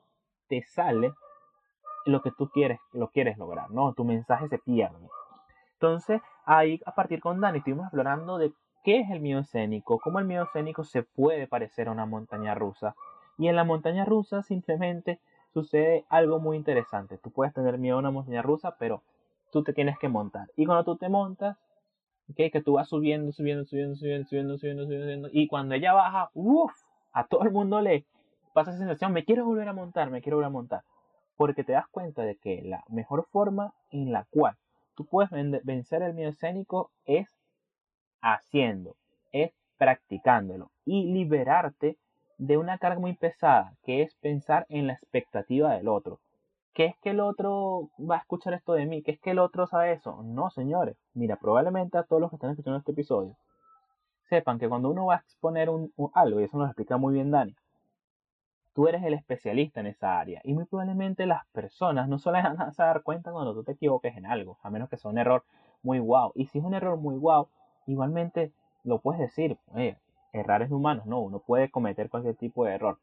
te 0.49 0.61
sale 0.61 1.15
lo 2.05 2.21
que 2.21 2.33
tú 2.33 2.51
quieres, 2.51 2.81
lo 2.93 3.09
quieres 3.09 3.39
lograr, 3.39 3.71
¿no? 3.71 3.95
Tu 3.95 4.05
mensaje 4.05 4.47
se 4.49 4.59
pierde. 4.59 5.09
Entonces, 5.73 6.21
ahí 6.45 6.83
a 6.85 6.95
partir 6.95 7.21
con 7.21 7.41
Dani 7.41 7.59
estuvimos 7.59 7.87
explorando 7.87 8.37
de 8.37 8.53
qué 8.85 9.01
es 9.01 9.11
el 9.11 9.21
miedo 9.21 9.41
escénico, 9.41 9.99
cómo 9.99 10.19
el 10.19 10.25
miedo 10.25 10.45
escénico 10.45 10.85
se 10.85 11.03
puede 11.03 11.47
parecer 11.47 11.89
a 11.89 11.93
una 11.93 12.07
montaña 12.07 12.55
rusa. 12.55 12.95
Y 13.37 13.49
en 13.49 13.57
la 13.57 13.65
montaña 13.65 14.05
rusa 14.05 14.43
simplemente 14.43 15.21
sucede 15.53 16.05
algo 16.09 16.41
muy 16.41 16.57
interesante. 16.57 17.19
Tú 17.19 17.31
puedes 17.31 17.55
tener 17.55 17.79
miedo 17.79 17.97
a 17.97 18.01
una 18.01 18.11
montaña 18.11 18.43
rusa, 18.43 18.77
pero 18.79 19.03
tú 19.51 19.63
te 19.63 19.73
tienes 19.73 19.99
que 19.99 20.09
montar. 20.09 20.49
Y 20.57 20.67
cuando 20.67 20.85
tú 20.85 20.97
te 20.97 21.09
montas, 21.09 21.57
que 22.35 22.63
tú 22.63 22.75
vas 22.75 22.89
subiendo, 22.89 23.33
subiendo, 23.33 23.65
subiendo, 23.65 23.97
subiendo, 23.97 24.27
subiendo, 24.27 24.59
subiendo, 24.59 24.85
subiendo, 24.85 25.29
y 25.33 25.49
cuando 25.49 25.75
ella 25.75 25.93
baja, 25.93 26.31
uff, 26.35 26.73
a 27.13 27.27
todo 27.27 27.43
el 27.43 27.51
mundo 27.51 27.81
le 27.81 28.05
pasa 28.53 28.71
esa 28.71 28.81
sensación, 28.81 29.13
me 29.13 29.25
quiero 29.25 29.45
volver 29.45 29.69
a 29.69 29.73
montar, 29.73 30.11
me 30.11 30.21
quiero 30.21 30.37
volver 30.37 30.49
a 30.49 30.51
montar. 30.51 30.83
Porque 31.37 31.65
te 31.65 31.73
das 31.73 31.87
cuenta 31.89 32.23
de 32.23 32.37
que 32.37 32.63
la 32.63 32.85
mejor 32.89 33.27
forma 33.31 33.73
en 33.91 34.13
la 34.13 34.27
cual 34.31 34.57
tú 34.95 35.07
puedes 35.07 35.31
vencer 35.65 36.03
el 36.03 36.15
miedo 36.15 36.31
escénico 36.31 36.91
es 37.05 37.29
haciendo, 38.21 38.97
es 39.33 39.53
practicándolo 39.77 40.71
y 40.85 41.13
liberarte 41.13 41.97
de 42.39 42.57
una 42.57 42.79
carga 42.79 43.01
muy 43.01 43.15
pesada, 43.15 43.75
que 43.83 44.03
es 44.03 44.15
pensar 44.17 44.67
en 44.69 44.87
la 44.87 44.95
expectativa 44.95 45.75
del 45.75 45.89
otro. 45.89 46.21
¿Qué 46.73 46.87
es 46.87 46.97
que 46.99 47.11
el 47.11 47.21
otro 47.21 47.91
va 47.99 48.17
a 48.17 48.21
escuchar 48.21 48.55
esto 48.55 48.75
de 48.75 48.87
mí? 48.87 49.03
¿Qué 49.03 49.11
es 49.11 49.21
que 49.21 49.33
el 49.33 49.41
otro 49.41 49.67
sabe 49.67 49.93
eso? 49.93 50.23
No, 50.23 50.51
señores. 50.51 50.97
Mira, 51.13 51.37
probablemente 51.37 51.99
a 51.99 52.05
todos 52.05 52.21
los 52.21 52.31
que 52.31 52.37
están 52.37 52.51
escuchando 52.51 52.79
este 52.79 52.93
episodio 52.93 53.37
sepan 54.29 54.59
que 54.59 54.69
cuando 54.69 54.91
uno 54.91 55.07
va 55.07 55.17
a 55.17 55.19
exponer 55.19 55.71
un, 55.71 55.93
algo, 56.15 56.41
y 56.41 56.45
eso 56.45 56.59
nos 56.59 56.69
explica 56.69 56.97
muy 56.97 57.15
bien 57.15 57.31
Dani, 57.31 57.57
tú 58.75 58.87
eres 58.87 59.03
el 59.03 59.15
especialista 59.15 59.81
en 59.81 59.87
esa 59.87 60.21
área 60.21 60.41
y 60.45 60.53
muy 60.53 60.67
probablemente 60.67 61.27
las 61.27 61.47
personas 61.49 62.09
no 62.09 62.19
solo 62.19 62.39
van 62.43 62.61
a 62.61 62.73
dar 62.77 63.03
cuenta 63.03 63.33
cuando 63.33 63.55
tú 63.55 63.65
te 63.65 63.73
equivoques 63.73 64.17
en 64.17 64.27
algo, 64.27 64.59
a 64.63 64.71
menos 64.71 64.89
que 64.89 64.97
sea 64.97 65.11
un 65.11 65.19
error 65.19 65.45
muy 65.83 65.99
guau. 65.99 66.33
Y 66.35 66.47
si 66.47 66.59
es 66.59 66.65
un 66.65 66.75
error 66.75 66.97
muy 66.99 67.17
guau, 67.17 67.49
igualmente 67.89 68.53
lo 68.85 69.01
puedes 69.01 69.21
decir, 69.21 69.59
errores 70.33 70.71
humanos, 70.71 71.07
no, 71.07 71.21
uno 71.21 71.41
puede 71.41 71.71
cometer 71.71 72.09
cualquier 72.09 72.37
tipo 72.37 72.65
de 72.65 72.75
error. 72.75 72.99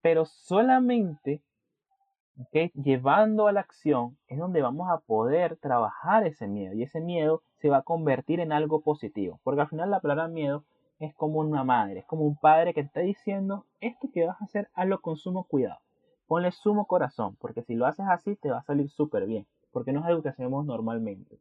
Pero 0.00 0.24
solamente 0.24 1.42
llevando 2.74 3.46
a 3.46 3.52
la 3.52 3.60
acción 3.60 4.16
es 4.26 4.38
donde 4.38 4.62
vamos 4.62 4.90
a 4.90 4.98
poder 4.98 5.56
trabajar 5.56 6.26
ese 6.26 6.48
miedo 6.48 6.74
y 6.74 6.82
ese 6.82 7.00
miedo 7.00 7.42
se 7.58 7.68
va 7.68 7.78
a 7.78 7.82
convertir 7.82 8.40
en 8.40 8.52
algo 8.52 8.80
positivo, 8.80 9.38
porque 9.44 9.60
al 9.60 9.68
final 9.68 9.90
la 9.90 10.00
palabra 10.00 10.28
miedo 10.28 10.64
es 10.98 11.14
como 11.14 11.40
una 11.40 11.62
madre, 11.64 12.00
es 12.00 12.06
como 12.06 12.24
un 12.24 12.36
padre 12.36 12.74
que 12.74 12.80
está 12.80 13.00
diciendo 13.00 13.66
esto 13.80 14.08
que 14.12 14.26
vas 14.26 14.40
a 14.40 14.44
hacer, 14.44 14.70
hazlo 14.74 15.00
con 15.00 15.16
sumo 15.16 15.44
cuidado, 15.44 15.80
ponle 16.26 16.52
sumo 16.52 16.86
corazón, 16.86 17.36
porque 17.40 17.62
si 17.62 17.74
lo 17.74 17.86
haces 17.86 18.06
así 18.08 18.36
te 18.36 18.50
va 18.50 18.58
a 18.58 18.62
salir 18.62 18.88
súper 18.88 19.26
bien, 19.26 19.46
porque 19.72 19.92
no 19.92 20.08
es 20.08 20.38
normalmente. 20.38 21.38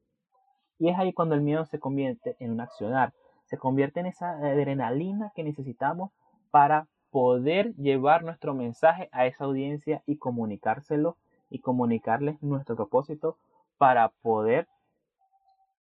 Y 0.82 0.89
es 0.89 0.98
ahí 0.98 1.13
cuando 1.13 1.36
el 1.36 1.41
miedo 1.41 1.63
se 1.65 1.80
convierte 1.80 2.36
en 2.39 2.54
un 2.54 2.60
accionar, 2.60 3.13
se 3.46 3.56
convierte 3.56 4.00
en 4.00 4.08
esa 4.08 4.32
adrenalina 4.32 5.32
que 5.36 5.44
necesitamos 5.44 6.10
para 6.50 6.88
poder 7.12 7.76
llevar 7.76 8.24
nuestro 8.24 8.56
mensaje 8.56 9.08
a 9.12 9.28
esa 9.28 9.44
audiencia 9.44 10.02
y 10.08 10.17
comunicárselo 10.17 11.17
y 11.52 11.60
comunicarles 11.60 12.41
nuestro 12.41 12.76
propósito 12.76 13.38
para 13.78 14.10
poder 14.24 14.67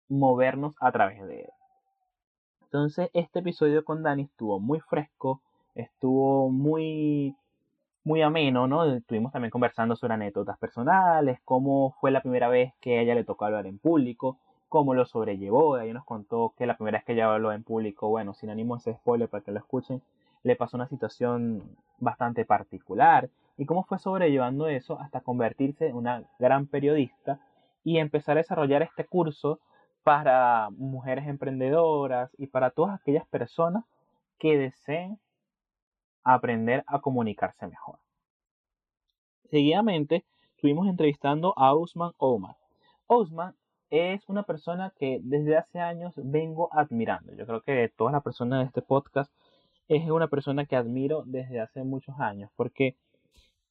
movernos 0.08 0.78
a 0.80 0.94
través 0.94 1.22
de 1.28 1.42
él. 1.42 1.50
Entonces, 2.64 3.10
este 3.12 3.40
episodio 3.40 3.84
con 3.84 4.02
Dani 4.02 4.24
estuvo 4.24 4.62
muy 4.62 4.80
fresco, 4.80 5.42
estuvo 5.74 6.50
muy 6.50 7.36
muy 8.06 8.22
ameno, 8.22 8.68
¿no? 8.68 8.86
Estuvimos 8.86 9.34
también 9.34 9.52
conversando 9.52 9.98
sobre 9.98 10.14
anécdotas 10.14 10.58
personales, 10.58 11.40
cómo 11.44 11.98
fue 12.00 12.12
la 12.12 12.22
primera 12.22 12.48
vez 12.48 12.72
que 12.80 13.00
a 13.00 13.02
ella 13.02 13.16
le 13.16 13.26
tocó 13.26 13.44
hablar 13.44 13.66
en 13.66 13.78
público, 13.78 14.40
cómo 14.70 14.94
lo 14.94 15.06
sobrellevó. 15.06 15.78
Ella 15.80 15.94
nos 15.94 16.06
contó 16.06 16.54
que 16.58 16.66
la 16.66 16.76
primera 16.76 16.98
vez 16.98 17.06
que 17.06 17.14
ella 17.14 17.34
habló 17.34 17.52
en 17.52 17.64
público, 17.64 18.10
bueno, 18.10 18.34
sin 18.34 18.50
ánimo 18.50 18.78
ese 18.78 18.94
spoiler 18.94 19.30
para 19.30 19.44
que 19.44 19.52
lo 19.52 19.60
escuchen, 19.60 20.02
le 20.44 20.56
pasó 20.56 20.78
una 20.78 20.88
situación 20.88 21.76
bastante 22.00 22.46
particular 22.46 23.30
y 23.58 23.66
cómo 23.66 23.84
fue 23.84 24.00
sobrellevando 24.00 24.68
eso 24.68 25.00
hasta 25.00 25.22
convertirse 25.22 25.88
en 25.88 25.96
una 25.96 26.24
gran 26.40 26.68
periodista 26.68 27.40
y 27.84 27.98
empezar 27.98 28.38
a 28.38 28.42
desarrollar 28.42 28.82
este 28.82 29.06
curso 29.06 29.60
para 30.04 30.70
mujeres 30.72 31.28
emprendedoras 31.28 32.30
y 32.38 32.48
para 32.48 32.70
todas 32.70 33.00
aquellas 33.00 33.26
personas 33.28 33.86
que 34.38 34.58
deseen 34.58 35.20
aprender 36.24 36.84
a 36.88 37.00
comunicarse 37.00 37.66
mejor. 37.68 37.98
Seguidamente, 39.50 40.26
estuvimos 40.56 40.88
entrevistando 40.88 41.54
a 41.58 41.74
Osman 41.74 42.12
Omar. 42.18 42.56
Osman 43.08 43.56
es 43.96 44.28
una 44.28 44.44
persona 44.44 44.94
que 44.98 45.20
desde 45.24 45.58
hace 45.58 45.80
años 45.80 46.14
vengo 46.18 46.70
admirando. 46.74 47.34
Yo 47.34 47.46
creo 47.46 47.62
que 47.62 47.90
todas 47.96 48.14
las 48.14 48.24
personas 48.24 48.60
de 48.60 48.66
este 48.66 48.82
podcast 48.82 49.32
es 49.88 50.10
una 50.10 50.28
persona 50.28 50.66
que 50.66 50.76
admiro 50.76 51.24
desde 51.26 51.62
hace 51.62 51.84
muchos 51.84 52.20
años, 52.20 52.52
porque 52.56 52.98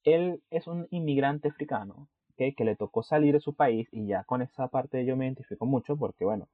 él 0.04 0.42
es 0.50 0.66
un 0.66 0.87
inmigrante 0.90 1.48
africano 1.48 2.08
que 2.37 2.64
le 2.64 2.76
tocó 2.76 3.02
salir 3.02 3.34
de 3.34 3.40
su 3.40 3.54
país 3.54 3.88
y 3.92 4.06
ya 4.06 4.24
con 4.24 4.42
esa 4.42 4.68
parte 4.68 5.04
yo 5.04 5.16
me 5.16 5.26
identifico 5.26 5.66
mucho 5.66 5.96
porque, 5.96 6.24
bueno, 6.24 6.48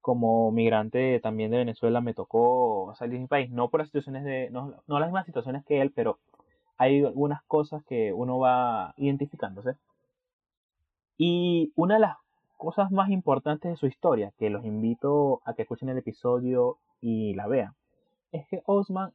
como 0.00 0.50
migrante 0.52 1.20
también 1.20 1.50
de 1.50 1.58
Venezuela 1.58 2.00
me 2.00 2.14
tocó 2.14 2.94
salir 2.96 3.14
de 3.14 3.20
mi 3.20 3.26
país, 3.26 3.50
no 3.50 3.68
por 3.68 3.80
las 3.80 3.88
situaciones 3.88 4.24
de, 4.24 4.48
no, 4.50 4.74
no 4.86 5.00
las 5.00 5.08
mismas 5.08 5.26
situaciones 5.26 5.64
que 5.64 5.82
él, 5.82 5.92
pero 5.94 6.18
hay 6.78 7.04
algunas 7.04 7.42
cosas 7.44 7.84
que 7.84 8.12
uno 8.12 8.38
va 8.38 8.94
identificándose. 8.96 9.76
Y 11.18 11.72
una 11.74 11.94
de 11.94 12.00
las 12.00 12.16
cosas 12.58 12.90
más 12.90 13.08
importantes 13.08 13.70
de 13.70 13.76
su 13.76 13.86
historia, 13.86 14.32
que 14.36 14.50
los 14.50 14.64
invito 14.66 15.40
a 15.46 15.54
que 15.54 15.62
escuchen 15.62 15.88
el 15.88 15.98
episodio 15.98 16.78
y 17.00 17.32
la 17.34 17.46
vean, 17.46 17.72
es 18.32 18.46
que 18.48 18.62
Osman 18.66 19.14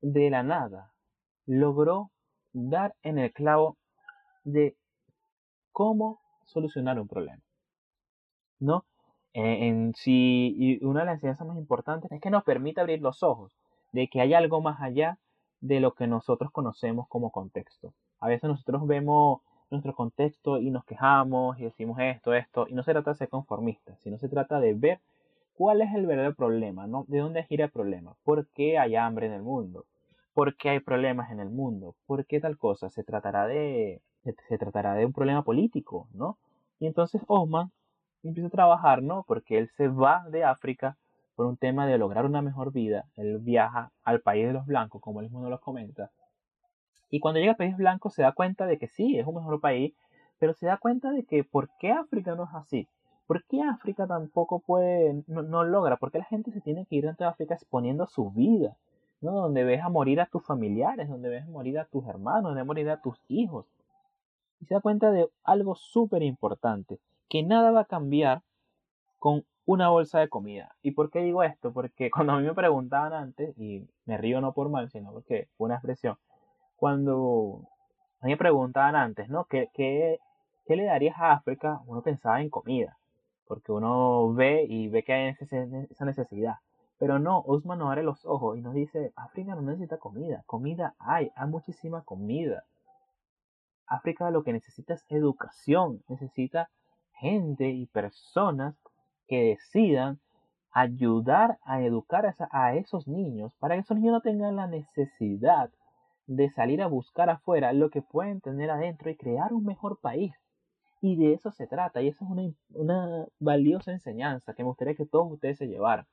de 0.00 0.30
la 0.30 0.42
nada 0.42 0.92
logró 1.46 2.10
dar 2.52 2.94
en 3.02 3.18
el 3.18 3.32
clavo 3.32 3.76
de 4.44 4.76
cómo 5.72 6.20
solucionar 6.44 7.00
un 7.00 7.08
problema. 7.08 7.42
¿No? 8.60 8.84
En, 9.32 9.94
sí, 9.94 10.54
y 10.56 10.84
una 10.84 11.00
de 11.00 11.06
las 11.06 11.14
enseñanzas 11.14 11.48
más 11.48 11.58
importantes 11.58 12.12
es 12.12 12.20
que 12.20 12.30
nos 12.30 12.44
permite 12.44 12.80
abrir 12.80 13.00
los 13.00 13.24
ojos 13.24 13.52
de 13.92 14.06
que 14.06 14.20
hay 14.20 14.32
algo 14.34 14.60
más 14.60 14.80
allá 14.80 15.18
de 15.60 15.80
lo 15.80 15.94
que 15.94 16.06
nosotros 16.06 16.52
conocemos 16.52 17.08
como 17.08 17.30
contexto. 17.30 17.94
A 18.20 18.28
veces 18.28 18.48
nosotros 18.48 18.86
vemos 18.86 19.40
nuestro 19.70 19.94
contexto 19.94 20.58
y 20.58 20.70
nos 20.70 20.84
quejamos 20.84 21.58
y 21.58 21.64
decimos 21.64 21.98
esto, 22.00 22.34
esto, 22.34 22.66
y 22.68 22.74
no 22.74 22.82
se 22.82 22.92
trata 22.92 23.12
de 23.12 23.16
ser 23.16 23.28
conformistas, 23.28 23.98
sino 24.00 24.18
se 24.18 24.28
trata 24.28 24.60
de 24.60 24.74
ver 24.74 25.00
¿Cuál 25.56 25.82
es 25.82 25.94
el 25.94 26.06
verdadero 26.06 26.34
problema? 26.34 26.88
¿no? 26.88 27.04
¿De 27.06 27.18
dónde 27.18 27.44
gira 27.44 27.66
el 27.66 27.70
problema? 27.70 28.16
¿Por 28.24 28.48
qué 28.48 28.76
hay 28.76 28.96
hambre 28.96 29.26
en 29.26 29.32
el 29.32 29.42
mundo? 29.42 29.84
¿Por 30.32 30.56
qué 30.56 30.70
hay 30.70 30.80
problemas 30.80 31.30
en 31.30 31.38
el 31.38 31.48
mundo? 31.48 31.94
¿Por 32.06 32.26
qué 32.26 32.40
tal 32.40 32.58
cosa? 32.58 32.90
Se 32.90 33.04
tratará 33.04 33.46
de, 33.46 34.02
se 34.48 34.58
tratará 34.58 34.94
de 34.94 35.06
un 35.06 35.12
problema 35.12 35.44
político, 35.44 36.08
¿no? 36.12 36.38
Y 36.80 36.86
entonces 36.86 37.22
Osman 37.28 37.70
empieza 38.24 38.48
a 38.48 38.50
trabajar, 38.50 39.00
¿no? 39.04 39.24
Porque 39.28 39.56
él 39.58 39.70
se 39.76 39.86
va 39.86 40.24
de 40.28 40.42
África 40.42 40.96
por 41.36 41.46
un 41.46 41.56
tema 41.56 41.86
de 41.86 41.98
lograr 41.98 42.26
una 42.26 42.42
mejor 42.42 42.72
vida. 42.72 43.04
Él 43.14 43.38
viaja 43.38 43.92
al 44.02 44.22
país 44.22 44.48
de 44.48 44.54
los 44.54 44.66
blancos, 44.66 45.00
como 45.00 45.20
él 45.20 45.26
mismo 45.26 45.40
nos 45.40 45.50
lo 45.50 45.60
comenta. 45.60 46.10
Y 47.14 47.20
cuando 47.20 47.38
llega 47.38 47.52
al 47.52 47.56
país 47.56 47.76
blanco 47.76 48.10
se 48.10 48.22
da 48.22 48.32
cuenta 48.32 48.66
de 48.66 48.76
que 48.76 48.88
sí, 48.88 49.16
es 49.16 49.24
un 49.24 49.36
mejor 49.36 49.60
país, 49.60 49.94
pero 50.40 50.52
se 50.52 50.66
da 50.66 50.78
cuenta 50.78 51.12
de 51.12 51.22
que 51.22 51.44
¿por 51.44 51.70
qué 51.78 51.92
África 51.92 52.34
no 52.34 52.42
es 52.42 52.50
así? 52.54 52.88
¿Por 53.28 53.44
qué 53.44 53.62
África 53.62 54.08
tampoco 54.08 54.58
puede, 54.58 55.22
no, 55.28 55.62
logra? 55.62 55.96
¿Por 55.96 56.10
qué 56.10 56.18
la 56.18 56.24
gente 56.24 56.50
se 56.50 56.60
tiene 56.60 56.86
que 56.86 56.96
ir 56.96 57.04
dentro 57.04 57.24
de 57.24 57.30
África 57.30 57.54
exponiendo 57.54 58.08
su 58.08 58.32
vida? 58.32 58.76
¿no? 59.20 59.30
Donde 59.30 59.62
ves 59.62 59.80
a 59.84 59.90
morir 59.90 60.20
a 60.20 60.26
tus 60.26 60.44
familiares, 60.44 61.08
donde 61.08 61.28
ves 61.28 61.44
a 61.44 61.50
morir 61.50 61.78
a 61.78 61.84
tus 61.84 62.04
hermanos, 62.04 62.46
donde 62.46 62.62
ves 62.62 62.64
a 62.64 62.66
morir 62.66 62.90
a 62.90 63.00
tus 63.00 63.16
hijos. 63.28 63.64
Y 64.60 64.66
se 64.66 64.74
da 64.74 64.80
cuenta 64.80 65.12
de 65.12 65.28
algo 65.44 65.76
súper 65.76 66.24
importante, 66.24 66.98
que 67.28 67.44
nada 67.44 67.70
va 67.70 67.82
a 67.82 67.84
cambiar 67.84 68.42
con 69.20 69.44
una 69.66 69.88
bolsa 69.88 70.18
de 70.18 70.28
comida. 70.28 70.74
¿Y 70.82 70.90
por 70.90 71.12
qué 71.12 71.20
digo 71.20 71.44
esto? 71.44 71.72
Porque 71.72 72.10
cuando 72.10 72.32
a 72.32 72.40
mí 72.40 72.44
me 72.44 72.54
preguntaban 72.54 73.12
antes, 73.12 73.56
y 73.56 73.86
me 74.04 74.18
río 74.18 74.40
no 74.40 74.52
por 74.52 74.68
mal, 74.68 74.90
sino 74.90 75.12
porque 75.12 75.46
fue 75.56 75.66
una 75.66 75.76
expresión, 75.76 76.16
cuando 76.76 77.68
a 78.20 78.26
mí 78.26 78.32
me 78.32 78.36
preguntaban 78.36 78.96
antes, 78.96 79.28
¿no? 79.28 79.44
¿Qué, 79.44 79.68
qué, 79.74 80.18
qué 80.66 80.76
le 80.76 80.84
darías 80.84 81.16
a 81.18 81.32
África? 81.32 81.80
Uno 81.86 82.02
pensaba 82.02 82.40
en 82.40 82.50
comida, 82.50 82.96
porque 83.46 83.72
uno 83.72 84.32
ve 84.32 84.64
y 84.68 84.88
ve 84.88 85.02
que 85.02 85.12
hay 85.12 85.36
esa 85.38 86.04
necesidad. 86.04 86.56
Pero 86.98 87.18
no, 87.18 87.42
Usman 87.46 87.78
nos 87.78 87.88
abre 87.88 88.02
los 88.02 88.24
ojos 88.24 88.56
y 88.56 88.62
nos 88.62 88.74
dice, 88.74 89.12
África 89.16 89.54
no 89.54 89.62
necesita 89.62 89.98
comida, 89.98 90.42
comida 90.46 90.94
hay, 90.98 91.30
hay 91.36 91.48
muchísima 91.48 92.02
comida. 92.02 92.64
África 93.86 94.30
lo 94.30 94.42
que 94.42 94.52
necesita 94.52 94.94
es 94.94 95.04
educación, 95.08 96.02
necesita 96.08 96.70
gente 97.12 97.68
y 97.68 97.86
personas 97.86 98.74
que 99.26 99.42
decidan 99.42 100.18
ayudar 100.70 101.58
a 101.64 101.82
educar 101.82 102.34
a 102.50 102.74
esos 102.74 103.06
niños 103.06 103.54
para 103.58 103.74
que 103.74 103.82
esos 103.82 103.96
niños 103.96 104.14
no 104.14 104.20
tengan 104.20 104.56
la 104.56 104.66
necesidad 104.66 105.70
de 106.26 106.50
salir 106.50 106.82
a 106.82 106.86
buscar 106.86 107.30
afuera 107.30 107.72
lo 107.72 107.90
que 107.90 108.02
pueden 108.02 108.40
tener 108.40 108.70
adentro 108.70 109.10
y 109.10 109.16
crear 109.16 109.52
un 109.52 109.64
mejor 109.64 109.98
país. 109.98 110.32
Y 111.00 111.16
de 111.16 111.34
eso 111.34 111.50
se 111.50 111.66
trata, 111.66 112.00
y 112.00 112.08
eso 112.08 112.24
es 112.24 112.30
una, 112.30 112.42
una 112.70 113.26
valiosa 113.38 113.92
enseñanza 113.92 114.54
que 114.54 114.62
me 114.62 114.68
gustaría 114.68 114.94
que 114.94 115.04
todos 115.04 115.30
ustedes 115.30 115.58
se 115.58 115.68
llevaran. 115.68 116.06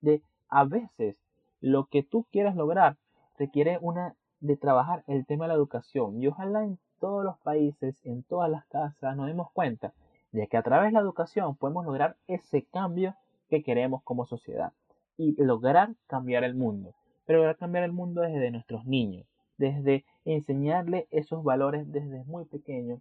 De 0.00 0.22
a 0.48 0.64
veces 0.64 1.16
lo 1.60 1.86
que 1.86 2.02
tú 2.02 2.24
quieras 2.30 2.54
lograr 2.54 2.96
requiere 3.36 3.78
una 3.80 4.14
de 4.40 4.56
trabajar 4.56 5.02
el 5.06 5.26
tema 5.26 5.44
de 5.44 5.48
la 5.48 5.54
educación. 5.54 6.22
Y 6.22 6.28
ojalá 6.28 6.64
en 6.64 6.78
todos 7.00 7.24
los 7.24 7.38
países, 7.38 8.00
en 8.04 8.22
todas 8.22 8.50
las 8.50 8.64
casas, 8.66 9.16
nos 9.16 9.26
demos 9.26 9.50
cuenta 9.52 9.92
de 10.32 10.46
que 10.46 10.56
a 10.56 10.62
través 10.62 10.90
de 10.90 10.94
la 10.94 11.00
educación 11.00 11.56
podemos 11.56 11.84
lograr 11.84 12.16
ese 12.26 12.64
cambio 12.64 13.14
que 13.48 13.62
queremos 13.62 14.02
como 14.02 14.26
sociedad 14.26 14.72
y 15.16 15.34
lograr 15.42 15.94
cambiar 16.06 16.44
el 16.44 16.54
mundo. 16.54 16.94
Pero 17.26 17.38
lograr 17.38 17.56
cambiar 17.56 17.84
el 17.84 17.92
mundo 17.92 18.22
desde 18.22 18.50
nuestros 18.50 18.84
niños, 18.86 19.26
desde 19.58 20.04
enseñarles 20.24 21.06
esos 21.10 21.44
valores 21.44 21.90
desde 21.92 22.24
muy 22.24 22.44
pequeños 22.46 23.00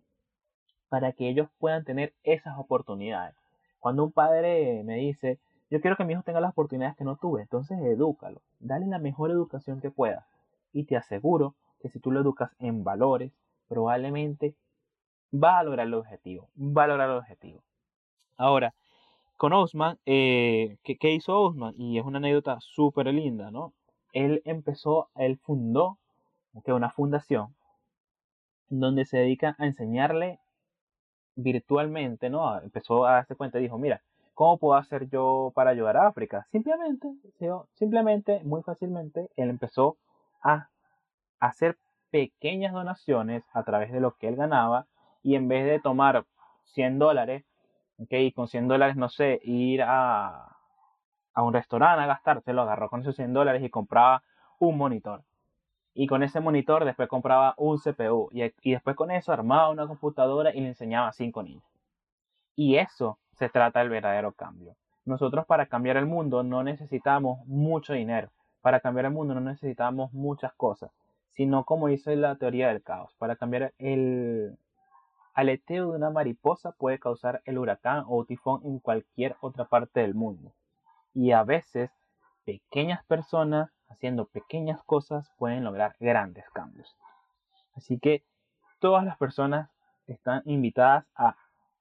para 0.90 1.14
que 1.14 1.30
ellos 1.30 1.50
puedan 1.60 1.84
tener 1.84 2.14
esas 2.24 2.58
oportunidades. 2.58 3.36
Cuando 3.80 4.04
un 4.04 4.12
padre 4.12 4.84
me 4.84 4.96
dice, 4.96 5.40
yo 5.70 5.82
quiero 5.82 5.96
que 5.96 6.04
mi 6.04 6.14
hijo 6.14 6.24
tenga 6.24 6.42
las 6.42 6.52
oportunidades 6.52 6.98
que 6.98 7.04
no 7.04 7.18
tuve, 7.18 7.42
entonces 7.42 7.80
edúcalo, 7.80 8.42
dale 8.60 8.88
la 8.88 9.00
mejor 9.00 9.32
educación 9.32 9.80
que 9.80 9.92
pueda. 9.92 10.26
Y 10.74 10.86
te 10.86 10.98
aseguro 10.98 11.56
que 11.80 11.90
si 11.90 12.00
tú 12.00 12.12
lo 12.12 12.22
educas 12.22 12.52
en 12.60 12.84
valores, 12.84 13.32
probablemente 13.68 14.56
va 15.34 15.60
a 15.60 15.64
lograr 15.64 15.88
el 15.88 15.94
objetivo, 15.94 16.50
va 16.58 16.86
a 16.86 16.88
lograr 16.88 17.10
el 17.10 17.18
objetivo. 17.18 17.62
Ahora, 18.38 18.74
con 19.36 19.54
Osman, 19.54 20.00
eh, 20.06 20.78
¿qué, 20.84 20.98
¿qué, 20.98 21.14
hizo 21.14 21.40
Osman? 21.40 21.76
Y 21.78 22.00
es 22.00 22.06
una 22.06 22.18
anécdota 22.18 22.58
súper 22.60 23.08
linda, 23.08 23.52
¿no? 23.52 23.74
Él 24.14 24.42
empezó, 24.46 25.10
él 25.16 25.38
fundó 25.38 26.00
que 26.64 26.74
una 26.74 26.90
fundación 26.90 27.56
donde 28.70 29.06
se 29.06 29.18
dedica 29.18 29.56
a 29.60 29.66
enseñarle 29.66 30.40
virtualmente, 31.36 32.30
¿no? 32.30 32.60
Empezó 32.60 33.06
a 33.06 33.14
darse 33.14 33.36
cuenta 33.36 33.60
y 33.60 33.64
dijo, 33.64 33.78
mira, 33.78 34.02
¿cómo 34.34 34.58
puedo 34.58 34.76
hacer 34.76 35.10
yo 35.10 35.52
para 35.56 35.72
ayudar 35.72 35.98
a 35.98 36.08
África? 36.08 36.48
Simplemente, 36.52 37.08
simplemente, 37.76 38.42
muy 38.44 38.64
fácilmente, 38.64 39.30
él 39.36 39.50
empezó 39.50 39.98
a 40.42 40.70
hacer 41.40 41.78
pequeñas 42.10 42.74
donaciones 42.74 43.44
a 43.54 43.64
través 43.64 43.92
de 43.92 44.00
lo 44.00 44.16
que 44.16 44.28
él 44.28 44.36
ganaba 44.36 44.88
y 45.24 45.36
en 45.36 45.48
vez 45.48 45.66
de 45.66 45.80
tomar 45.80 46.26
100 46.66 47.00
dólares, 47.00 47.46
¿ok? 48.00 48.12
Y 48.12 48.32
con 48.32 48.48
100 48.48 48.68
dólares, 48.68 48.96
no 48.96 49.10
sé, 49.10 49.40
ir 49.44 49.82
a, 49.84 50.56
un 51.36 51.54
restaurante 51.54 52.04
a 52.04 52.08
gastárselo, 52.08 52.64
agarró 52.64 52.90
con 52.90 53.02
esos 53.02 53.16
100 53.16 53.34
dólares 53.34 53.64
y 53.64 53.70
compraba 53.70 54.24
un 54.60 54.78
monitor 54.78 55.24
y 56.00 56.06
con 56.06 56.22
ese 56.22 56.40
monitor 56.40 56.86
después 56.86 57.10
compraba 57.10 57.56
un 57.58 57.80
CPU 57.80 58.30
y, 58.32 58.72
después 58.72 58.96
con 58.96 59.10
eso 59.10 59.34
armaba 59.34 59.72
una 59.72 59.88
computadora 59.88 60.54
y 60.54 60.62
le 60.62 60.68
enseñaba 60.68 61.08
a 61.08 61.12
cinco 61.12 61.42
niños. 61.42 61.64
Y 62.56 62.76
eso 62.76 63.18
se 63.34 63.50
trata 63.50 63.80
del 63.80 63.90
verdadero 63.90 64.32
cambio. 64.32 64.76
Nosotros 65.06 65.48
para 65.48 65.66
cambiar 65.66 65.98
el 65.98 66.06
mundo 66.06 66.44
no 66.44 66.62
necesitamos 66.62 67.44
mucho 67.48 67.94
dinero. 67.94 68.30
Para 68.62 68.80
cambiar 68.80 69.06
el 69.08 69.12
mundo 69.12 69.34
no 69.34 69.42
necesitamos 69.42 70.14
muchas 70.14 70.54
cosas, 70.54 70.92
sino 71.34 71.64
como 71.64 71.88
dice 71.88 72.16
la 72.16 72.36
teoría 72.36 72.68
del 72.68 72.84
caos. 72.84 73.16
Para 73.18 73.36
cambiar 73.36 73.74
el 73.80 74.56
aleteo 75.34 75.90
de 75.90 75.98
una 75.98 76.12
mariposa 76.12 76.74
puede 76.74 77.00
causar 77.00 77.42
el 77.46 77.58
huracán 77.58 78.04
o 78.08 78.24
tifón 78.24 78.62
en 78.66 78.78
cualquier 78.78 79.36
otra 79.42 79.66
parte 79.66 80.02
del 80.02 80.14
mundo. 80.14 80.52
Y 81.16 81.32
a 81.32 81.44
veces 81.44 81.90
pequeñas 82.46 83.04
personas 83.06 83.72
haciendo 83.90 84.26
pequeñas 84.26 84.82
cosas 84.84 85.32
pueden 85.38 85.64
lograr 85.64 85.96
grandes 86.00 86.50
cambios. 86.52 86.96
Así 87.76 88.00
que 88.00 88.24
todas 88.80 89.06
las 89.06 89.18
personas 89.18 89.70
están 90.08 90.42
invitadas 90.46 91.06
a 91.16 91.36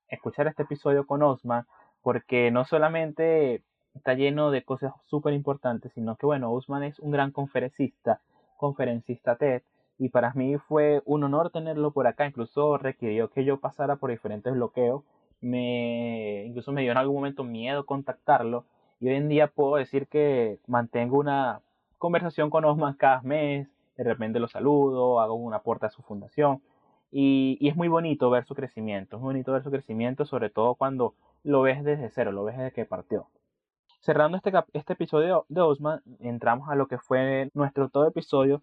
escuchar 0.08 0.46
este 0.46 0.62
episodio 0.62 1.06
con 1.06 1.22
Osman 1.22 1.66
porque 2.02 2.50
no 2.50 2.64
solamente 2.64 3.62
está 3.94 4.14
lleno 4.14 4.50
de 4.50 4.62
cosas 4.62 4.92
súper 5.06 5.32
importantes, 5.34 5.92
sino 5.92 6.16
que 6.16 6.26
bueno, 6.26 6.52
Osman 6.52 6.84
es 6.84 6.98
un 7.00 7.10
gran 7.10 7.32
conferencista, 7.32 8.20
conferencista 8.56 9.36
TED, 9.36 9.62
y 9.98 10.10
para 10.10 10.32
mí 10.34 10.58
fue 10.58 11.02
un 11.06 11.24
honor 11.24 11.50
tenerlo 11.50 11.90
por 11.90 12.06
acá, 12.06 12.26
incluso 12.26 12.76
requirió 12.76 13.30
que 13.30 13.44
yo 13.44 13.58
pasara 13.58 13.96
por 13.96 14.10
diferentes 14.10 14.52
bloqueos, 14.52 15.02
me, 15.40 16.44
incluso 16.44 16.72
me 16.72 16.82
dio 16.82 16.92
en 16.92 16.98
algún 16.98 17.16
momento 17.16 17.44
miedo 17.44 17.86
contactarlo, 17.86 18.66
y 19.00 19.08
hoy 19.08 19.16
en 19.16 19.28
día 19.28 19.48
puedo 19.48 19.76
decir 19.76 20.06
que 20.06 20.60
mantengo 20.66 21.18
una 21.18 21.60
conversación 21.98 22.50
con 22.50 22.64
Osman 22.64 22.94
cada 22.94 23.22
mes, 23.22 23.68
de 23.96 24.04
repente 24.04 24.40
lo 24.40 24.48
saludo, 24.48 25.20
hago 25.20 25.34
una 25.34 25.56
aporte 25.56 25.86
a 25.86 25.90
su 25.90 26.02
fundación 26.02 26.62
y, 27.10 27.58
es 27.66 27.76
muy 27.76 27.88
bonito 27.88 28.30
ver 28.30 28.44
su 28.44 28.54
crecimiento, 28.54 29.16
es 29.16 29.22
bonito 29.22 29.52
ver 29.52 29.62
su 29.62 29.70
crecimiento, 29.70 30.24
sobre 30.24 30.50
todo 30.50 30.74
cuando 30.74 31.14
lo 31.44 31.62
ves 31.62 31.84
desde 31.84 32.10
cero, 32.10 32.32
lo 32.32 32.44
ves 32.44 32.56
desde 32.58 32.72
que 32.72 32.84
partió. 32.84 33.28
Cerrando 34.00 34.36
este, 34.36 34.52
este 34.72 34.92
episodio 34.92 35.46
de 35.48 35.60
Osman, 35.60 36.02
entramos 36.20 36.68
a 36.68 36.74
lo 36.74 36.86
que 36.88 36.98
fue 36.98 37.50
nuestro 37.54 37.88
todo 37.88 38.06
episodio, 38.06 38.62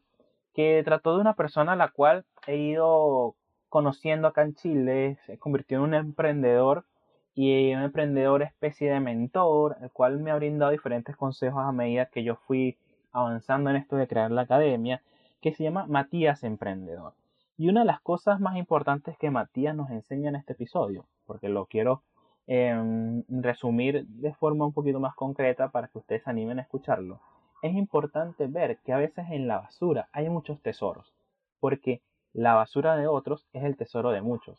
que 0.54 0.82
trató 0.86 1.16
de 1.16 1.22
una 1.22 1.34
persona 1.34 1.74
a 1.74 1.76
la 1.76 1.90
cual 1.90 2.26
he 2.48 2.58
ido 2.58 3.36
conociendo 3.70 4.28
acá 4.28 4.44
en 4.44 4.54
Chile, 4.54 5.18
se 5.26 5.40
convirtió 5.40 5.78
en 5.78 5.84
un 5.84 5.94
emprendedor 5.96 6.86
y 7.34 7.74
un 7.74 7.82
emprendedor 7.82 8.44
especie 8.44 8.92
de 8.92 9.00
mentor, 9.00 9.78
el 9.82 9.90
cual 9.90 10.20
me 10.20 10.30
ha 10.30 10.36
brindado 10.36 10.72
diferentes 10.72 11.18
consejos 11.18 11.64
a 11.64 11.72
medida 11.72 12.06
que 12.06 12.24
yo 12.24 12.36
fui 12.36 12.78
avanzando 13.14 13.70
en 13.70 13.78
esto 13.78 13.96
de 13.96 14.08
crear 14.08 14.32
la 14.32 14.42
academia, 14.42 15.02
que 15.42 15.54
se 15.54 15.64
llama 15.64 15.86
Matías 15.88 16.44
Emprendedor. 16.44 17.14
Y 17.58 17.70
una 17.70 17.82
de 17.82 17.86
las 17.86 18.02
cosas 18.02 18.40
más 18.40 18.58
importantes 18.58 19.18
que 19.18 19.30
Matías 19.30 19.76
nos 19.76 19.92
enseña 19.92 20.30
en 20.30 20.36
este 20.36 20.54
episodio, 20.54 21.06
porque 21.26 21.50
lo 21.50 21.68
quiero 21.68 22.02
em, 22.48 23.24
resumir 23.30 24.06
de 24.08 24.34
forma 24.34 24.66
un 24.66 24.74
poquito 24.74 25.00
más 25.00 25.16
concreta 25.16 25.70
para 25.70 25.88
que 25.88 26.00
ustedes 26.00 26.28
animen 26.28 26.60
a 26.60 26.64
escucharlo, 26.64 27.22
es 27.62 27.76
importante 27.76 28.48
ver 28.48 28.80
que 28.80 28.92
a 28.92 28.98
veces 28.98 29.26
en 29.30 29.48
la 29.48 29.60
basura 29.60 30.10
hay 30.12 30.30
muchos 30.30 30.62
tesoros, 30.62 31.14
porque 31.60 32.02
la 32.34 32.56
basura 32.56 32.98
de 32.98 33.08
otros 33.08 33.48
es 33.54 33.64
el 33.64 33.78
tesoro 33.78 34.12
de 34.12 34.22
muchos. 34.22 34.58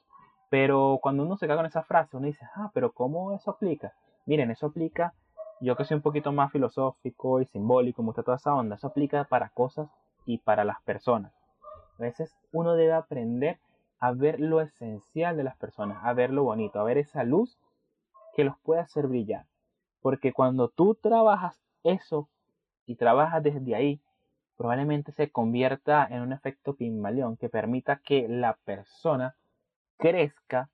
Pero 0.48 1.00
cuando 1.02 1.24
uno 1.24 1.36
se 1.36 1.46
cae 1.46 1.56
con 1.56 1.66
esa 1.66 1.82
frase, 1.82 2.16
uno 2.16 2.26
dice, 2.26 2.46
ah, 2.54 2.70
pero 2.72 2.92
¿cómo 2.92 3.32
eso 3.34 3.50
aplica? 3.50 3.92
Miren, 4.24 4.50
eso 4.50 4.66
aplica 4.66 5.12
yo 5.60 5.76
que 5.76 5.84
soy 5.84 5.96
un 5.96 6.02
poquito 6.02 6.32
más 6.32 6.52
filosófico 6.52 7.40
y 7.40 7.46
simbólico, 7.46 8.02
me 8.02 8.06
gusta 8.06 8.22
toda 8.22 8.36
esa 8.36 8.54
onda, 8.54 8.76
eso 8.76 8.88
aplica 8.88 9.24
para 9.24 9.48
cosas 9.50 9.88
y 10.26 10.38
para 10.38 10.64
las 10.64 10.82
personas. 10.82 11.32
A 11.98 12.02
veces 12.02 12.36
uno 12.52 12.74
debe 12.74 12.92
aprender 12.92 13.58
a 14.00 14.12
ver 14.12 14.40
lo 14.40 14.60
esencial 14.60 15.36
de 15.36 15.44
las 15.44 15.56
personas, 15.56 15.98
a 16.02 16.12
ver 16.12 16.30
lo 16.30 16.44
bonito, 16.44 16.80
a 16.80 16.84
ver 16.84 16.98
esa 16.98 17.24
luz 17.24 17.58
que 18.34 18.44
los 18.44 18.58
puede 18.58 18.80
hacer 18.80 19.06
brillar. 19.06 19.46
Porque 20.02 20.32
cuando 20.32 20.68
tú 20.68 20.96
trabajas 20.96 21.62
eso 21.82 22.28
y 22.84 22.96
trabajas 22.96 23.42
desde 23.42 23.74
ahí, 23.74 24.00
probablemente 24.56 25.12
se 25.12 25.30
convierta 25.30 26.06
en 26.10 26.22
un 26.22 26.32
efecto 26.32 26.74
Pygmalion 26.74 27.36
que 27.36 27.48
permita 27.48 27.96
que 27.96 28.28
la 28.28 28.58
persona 28.64 29.36
crezca 29.96 30.68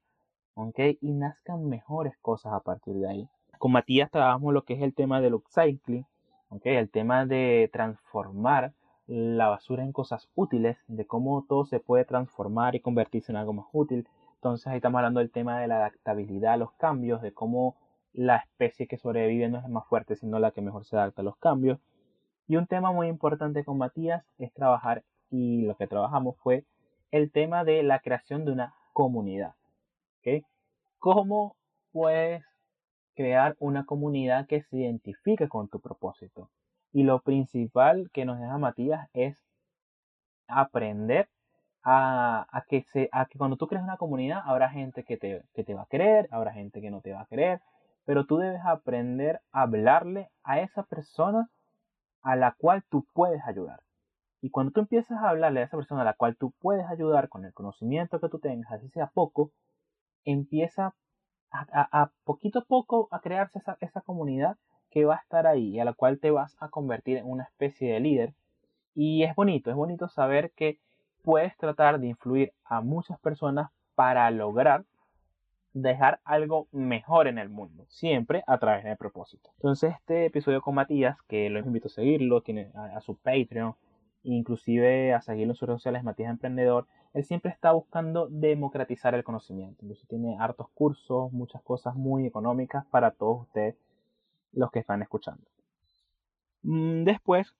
y 1.00 1.12
nazcan 1.12 1.68
mejores 1.68 2.18
cosas 2.18 2.52
a 2.52 2.60
partir 2.60 2.94
de 2.96 3.08
ahí 3.08 3.30
con 3.60 3.72
Matías 3.72 4.10
trabajamos 4.10 4.54
lo 4.54 4.64
que 4.64 4.72
es 4.72 4.80
el 4.80 4.94
tema 4.94 5.20
del 5.20 5.34
upcycling, 5.34 6.06
¿okay? 6.48 6.76
el 6.76 6.88
tema 6.88 7.26
de 7.26 7.68
transformar 7.70 8.72
la 9.06 9.48
basura 9.48 9.82
en 9.82 9.92
cosas 9.92 10.30
útiles, 10.34 10.78
de 10.88 11.06
cómo 11.06 11.44
todo 11.46 11.66
se 11.66 11.78
puede 11.78 12.06
transformar 12.06 12.74
y 12.74 12.80
convertirse 12.80 13.32
en 13.32 13.36
algo 13.36 13.52
más 13.52 13.66
útil. 13.72 14.08
Entonces 14.36 14.66
ahí 14.66 14.76
estamos 14.76 15.00
hablando 15.00 15.20
del 15.20 15.30
tema 15.30 15.60
de 15.60 15.68
la 15.68 15.76
adaptabilidad 15.76 16.54
a 16.54 16.56
los 16.56 16.72
cambios, 16.72 17.20
de 17.20 17.34
cómo 17.34 17.76
la 18.14 18.36
especie 18.36 18.86
que 18.86 18.96
sobrevive 18.96 19.50
no 19.50 19.58
es 19.58 19.68
más 19.68 19.86
fuerte, 19.86 20.16
sino 20.16 20.38
la 20.38 20.52
que 20.52 20.62
mejor 20.62 20.86
se 20.86 20.96
adapta 20.96 21.20
a 21.20 21.26
los 21.26 21.36
cambios. 21.36 21.78
Y 22.48 22.56
un 22.56 22.66
tema 22.66 22.92
muy 22.92 23.08
importante 23.08 23.62
con 23.62 23.76
Matías 23.76 24.24
es 24.38 24.54
trabajar, 24.54 25.04
y 25.30 25.66
lo 25.66 25.76
que 25.76 25.86
trabajamos 25.86 26.38
fue 26.38 26.64
el 27.10 27.30
tema 27.30 27.64
de 27.64 27.82
la 27.82 27.98
creación 27.98 28.46
de 28.46 28.52
una 28.52 28.74
comunidad. 28.94 29.52
¿okay? 30.20 30.46
¿Cómo 30.98 31.56
puedes 31.92 32.42
crear 33.14 33.56
una 33.58 33.84
comunidad 33.84 34.46
que 34.46 34.62
se 34.62 34.78
identifique 34.78 35.48
con 35.48 35.68
tu 35.68 35.80
propósito. 35.80 36.50
Y 36.92 37.04
lo 37.04 37.20
principal 37.20 38.10
que 38.12 38.24
nos 38.24 38.40
deja 38.40 38.58
Matías 38.58 39.08
es 39.12 39.46
aprender 40.48 41.28
a, 41.82 42.46
que, 42.68 42.82
se, 42.92 43.08
a 43.12 43.26
que 43.26 43.38
cuando 43.38 43.56
tú 43.56 43.66
creas 43.66 43.84
una 43.84 43.96
comunidad 43.96 44.42
habrá 44.44 44.68
gente 44.70 45.04
que 45.04 45.16
te, 45.16 45.42
que 45.54 45.64
te 45.64 45.74
va 45.74 45.82
a 45.82 45.86
creer, 45.86 46.28
habrá 46.30 46.52
gente 46.52 46.80
que 46.80 46.90
no 46.90 47.00
te 47.00 47.12
va 47.12 47.22
a 47.22 47.26
creer, 47.26 47.60
pero 48.04 48.26
tú 48.26 48.38
debes 48.38 48.60
aprender 48.64 49.40
a 49.52 49.62
hablarle 49.62 50.30
a 50.42 50.60
esa 50.60 50.82
persona 50.82 51.48
a 52.22 52.36
la 52.36 52.52
cual 52.52 52.84
tú 52.88 53.06
puedes 53.14 53.42
ayudar. 53.46 53.80
Y 54.42 54.50
cuando 54.50 54.72
tú 54.72 54.80
empiezas 54.80 55.18
a 55.22 55.28
hablarle 55.28 55.60
a 55.60 55.64
esa 55.64 55.76
persona 55.76 56.02
a 56.02 56.04
la 56.04 56.14
cual 56.14 56.36
tú 56.36 56.52
puedes 56.60 56.86
ayudar 56.86 57.28
con 57.28 57.44
el 57.44 57.52
conocimiento 57.52 58.20
que 58.20 58.28
tú 58.28 58.38
tengas, 58.38 58.72
así 58.72 58.88
sea 58.88 59.08
poco, 59.08 59.52
empieza 60.24 60.94
a, 61.52 62.10
poquito 62.24 62.60
a 62.60 62.64
poco 62.64 63.08
a 63.10 63.20
crearse 63.20 63.58
esa, 63.58 63.76
esa 63.80 64.00
comunidad 64.00 64.56
que 64.90 65.04
va 65.04 65.16
a 65.16 65.18
estar 65.18 65.46
ahí 65.46 65.70
y 65.70 65.80
a 65.80 65.84
la 65.84 65.92
cual 65.92 66.18
te 66.18 66.30
vas 66.30 66.56
a 66.60 66.68
convertir 66.68 67.18
en 67.18 67.30
una 67.30 67.44
especie 67.44 67.92
de 67.92 68.00
líder. 68.00 68.34
Y 68.94 69.22
es 69.22 69.34
bonito, 69.34 69.70
es 69.70 69.76
bonito 69.76 70.08
saber 70.08 70.52
que 70.52 70.78
puedes 71.22 71.56
tratar 71.56 72.00
de 72.00 72.08
influir 72.08 72.52
a 72.64 72.80
muchas 72.80 73.18
personas 73.20 73.70
para 73.94 74.30
lograr 74.30 74.84
dejar 75.72 76.20
algo 76.24 76.66
mejor 76.72 77.28
en 77.28 77.38
el 77.38 77.48
mundo, 77.48 77.84
siempre 77.88 78.42
a 78.46 78.58
través 78.58 78.84
del 78.84 78.96
propósito. 78.96 79.50
Entonces 79.56 79.94
este 79.94 80.26
episodio 80.26 80.62
con 80.62 80.74
Matías, 80.74 81.16
que 81.28 81.48
los 81.50 81.64
invito 81.64 81.88
a 81.88 81.90
seguirlo, 81.90 82.40
tiene 82.40 82.72
a, 82.74 83.00
su 83.00 83.16
Patreon, 83.16 83.74
inclusive 84.24 85.14
a 85.14 85.20
seguirlo 85.20 85.52
en 85.52 85.56
sus 85.56 85.68
redes 85.68 85.80
sociales, 85.80 86.02
Matías 86.02 86.30
Emprendedor, 86.30 86.86
él 87.12 87.24
siempre 87.24 87.50
está 87.50 87.72
buscando 87.72 88.28
democratizar 88.28 89.14
el 89.14 89.24
conocimiento. 89.24 89.78
Entonces 89.82 90.06
tiene 90.08 90.36
hartos 90.38 90.68
cursos, 90.70 91.32
muchas 91.32 91.62
cosas 91.62 91.94
muy 91.94 92.26
económicas 92.26 92.84
para 92.86 93.10
todos 93.10 93.42
ustedes 93.42 93.76
los 94.52 94.70
que 94.70 94.80
están 94.80 95.02
escuchando. 95.02 95.44
Mm, 96.62 97.04
después 97.04 97.54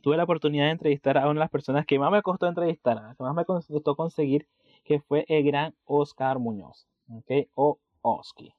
tuve 0.00 0.16
la 0.16 0.24
oportunidad 0.24 0.66
de 0.66 0.72
entrevistar 0.72 1.18
a 1.18 1.22
una 1.22 1.34
de 1.34 1.40
las 1.40 1.50
personas 1.50 1.86
que 1.86 1.98
más 1.98 2.10
me 2.10 2.22
costó 2.22 2.46
entrevistar, 2.46 3.16
que 3.16 3.22
más 3.22 3.34
me 3.34 3.44
costó 3.44 3.96
conseguir, 3.96 4.46
que 4.84 5.00
fue 5.00 5.24
el 5.28 5.44
gran 5.44 5.74
Oscar 5.84 6.38
Muñoz. 6.38 6.86
O 7.54 7.78
Oski. 8.02 8.54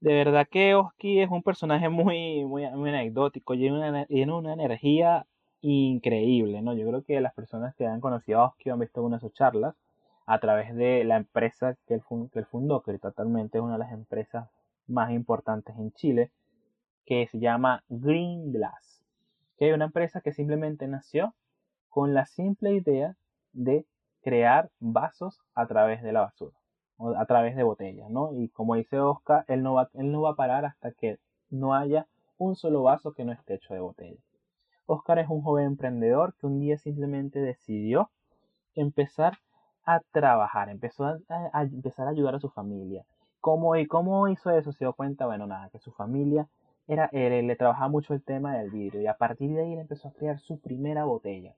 De 0.00 0.14
verdad 0.14 0.46
que 0.48 0.74
Oski 0.74 1.20
es 1.20 1.30
un 1.30 1.42
personaje 1.42 1.88
muy, 1.88 2.44
muy, 2.44 2.64
anecdótico, 2.64 3.54
tiene 3.54 4.06
tiene 4.06 4.32
una 4.32 4.52
energía 4.52 5.26
increíble, 5.60 6.62
¿no? 6.62 6.74
Yo 6.74 6.86
creo 6.88 7.02
que 7.04 7.20
las 7.20 7.34
personas 7.34 7.74
que 7.74 7.86
han 7.86 8.00
conocido 8.00 8.40
a 8.40 8.46
Oski 8.48 8.70
han 8.70 8.78
visto 8.78 9.02
una 9.02 9.16
de 9.16 9.20
sus 9.20 9.32
charlas 9.32 9.74
a 10.26 10.38
través 10.40 10.74
de 10.74 11.04
la 11.04 11.16
empresa 11.16 11.76
que 11.86 11.94
él, 11.94 12.02
que 12.32 12.38
él 12.38 12.46
fundó, 12.46 12.82
que 12.82 12.98
totalmente 12.98 13.58
es 13.58 13.64
una 13.64 13.74
de 13.74 13.78
las 13.80 13.92
empresas 13.92 14.48
más 14.86 15.10
importantes 15.10 15.76
en 15.78 15.92
Chile, 15.92 16.30
que 17.04 17.26
se 17.26 17.38
llama 17.38 17.82
Green 17.88 18.52
Glass 18.52 18.98
que 19.58 19.66
hay 19.66 19.72
una 19.72 19.86
empresa 19.86 20.20
que 20.20 20.32
simplemente 20.32 20.86
nació 20.86 21.34
con 21.88 22.14
la 22.14 22.26
simple 22.26 22.72
idea 22.74 23.16
de 23.52 23.84
crear 24.22 24.70
vasos 24.78 25.40
a 25.54 25.66
través 25.66 26.02
de 26.02 26.12
la 26.12 26.20
basura, 26.20 26.56
o 26.96 27.16
a 27.16 27.26
través 27.26 27.56
de 27.56 27.64
botellas, 27.64 28.08
¿no? 28.08 28.32
Y 28.34 28.48
como 28.50 28.76
dice 28.76 29.00
Oscar, 29.00 29.44
él 29.48 29.62
no 29.62 29.74
va, 29.74 29.90
él 29.94 30.12
no 30.12 30.22
va 30.22 30.30
a 30.30 30.36
parar 30.36 30.64
hasta 30.64 30.92
que 30.92 31.18
no 31.50 31.74
haya 31.74 32.06
un 32.36 32.54
solo 32.54 32.84
vaso 32.84 33.12
que 33.12 33.24
no 33.24 33.32
esté 33.32 33.54
hecho 33.54 33.74
de 33.74 33.80
botella. 33.80 34.20
Oscar 34.90 35.18
es 35.18 35.28
un 35.28 35.42
joven 35.42 35.66
emprendedor 35.66 36.34
que 36.40 36.46
un 36.46 36.60
día 36.60 36.78
simplemente 36.78 37.40
decidió 37.40 38.10
empezar 38.74 39.36
a 39.84 40.00
trabajar, 40.12 40.70
empezó 40.70 41.04
a, 41.04 41.18
empezar 41.62 42.06
a 42.06 42.10
ayudar 42.10 42.36
a 42.36 42.40
su 42.40 42.48
familia. 42.48 43.04
¿Cómo, 43.42 43.76
¿Y 43.76 43.86
cómo 43.86 44.28
hizo 44.28 44.50
eso? 44.50 44.72
Se 44.72 44.86
dio 44.86 44.94
cuenta, 44.94 45.26
bueno, 45.26 45.46
nada, 45.46 45.68
que 45.68 45.78
su 45.78 45.92
familia 45.92 46.48
era, 46.86 47.10
eh, 47.12 47.42
le 47.42 47.56
trabajaba 47.56 47.88
mucho 47.88 48.14
el 48.14 48.22
tema 48.22 48.56
del 48.56 48.70
vidrio 48.70 49.02
y 49.02 49.06
a 49.06 49.18
partir 49.18 49.54
de 49.54 49.60
ahí 49.60 49.74
él 49.74 49.80
empezó 49.80 50.08
a 50.08 50.12
crear 50.12 50.38
su 50.38 50.58
primera 50.58 51.04
botella. 51.04 51.54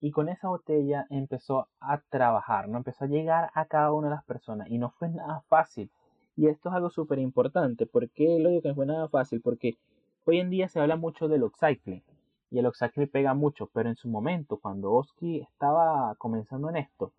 Y 0.00 0.12
con 0.12 0.28
esa 0.28 0.46
botella 0.48 1.06
empezó 1.10 1.66
a 1.80 2.02
trabajar, 2.08 2.68
¿no? 2.68 2.78
Empezó 2.78 3.06
a 3.06 3.08
llegar 3.08 3.50
a 3.54 3.64
cada 3.64 3.92
una 3.92 4.10
de 4.10 4.14
las 4.14 4.24
personas 4.24 4.70
y 4.70 4.78
no 4.78 4.90
fue 4.90 5.08
nada 5.08 5.42
fácil. 5.48 5.90
Y 6.36 6.46
esto 6.46 6.68
es 6.68 6.74
algo 6.76 6.90
súper 6.90 7.18
importante. 7.18 7.84
¿Por 7.84 8.08
qué 8.10 8.38
lo 8.38 8.50
digo 8.50 8.62
que 8.62 8.68
no 8.68 8.74
fue 8.76 8.86
nada 8.86 9.08
fácil? 9.08 9.40
Porque 9.40 9.76
hoy 10.24 10.38
en 10.38 10.50
día 10.50 10.68
se 10.68 10.78
habla 10.78 10.94
mucho 10.94 11.26
del 11.26 11.42
upcycling 11.42 12.04
y 12.54 12.60
el 12.60 12.68
upcycling 12.68 13.08
pega 13.08 13.34
mucho, 13.34 13.68
pero 13.72 13.88
en 13.88 13.96
su 13.96 14.08
momento, 14.08 14.58
cuando 14.58 14.92
Oski 14.92 15.40
estaba 15.40 16.14
comenzando 16.18 16.70
en 16.70 16.76
esto, 16.76 17.12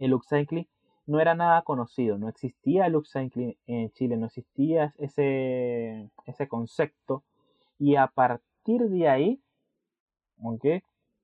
el 0.00 0.12
upcycling 0.14 0.66
no 1.06 1.20
era 1.20 1.36
nada 1.36 1.62
conocido, 1.62 2.18
no 2.18 2.28
existía 2.28 2.86
el 2.86 2.96
upcycling 2.96 3.56
en 3.68 3.92
Chile, 3.92 4.16
no 4.16 4.26
existía 4.26 4.92
ese, 4.98 6.10
ese 6.26 6.48
concepto. 6.48 7.22
Y 7.78 7.94
a 7.94 8.08
partir 8.08 8.88
de 8.88 9.08
ahí, 9.08 9.40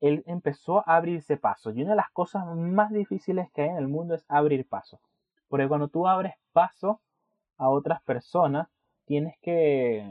él 0.00 0.22
empezó 0.26 0.88
a 0.88 0.94
abrirse 0.94 1.36
paso. 1.36 1.72
Y 1.72 1.82
una 1.82 1.90
de 1.90 1.96
las 1.96 2.10
cosas 2.12 2.46
más 2.56 2.92
difíciles 2.92 3.50
que 3.50 3.62
hay 3.62 3.70
en 3.70 3.78
el 3.78 3.88
mundo 3.88 4.14
es 4.14 4.24
abrir 4.28 4.64
paso. 4.68 5.00
Porque 5.48 5.66
cuando 5.66 5.88
tú 5.88 6.06
abres 6.06 6.34
paso 6.52 7.00
a 7.58 7.68
otras 7.68 8.00
personas, 8.02 8.68
tienes 9.06 9.36
que, 9.42 10.08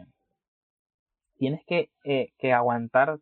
tienes 1.43 1.65
que, 1.65 1.89
eh, 2.05 2.31
que 2.37 2.53
aguantar 2.53 3.19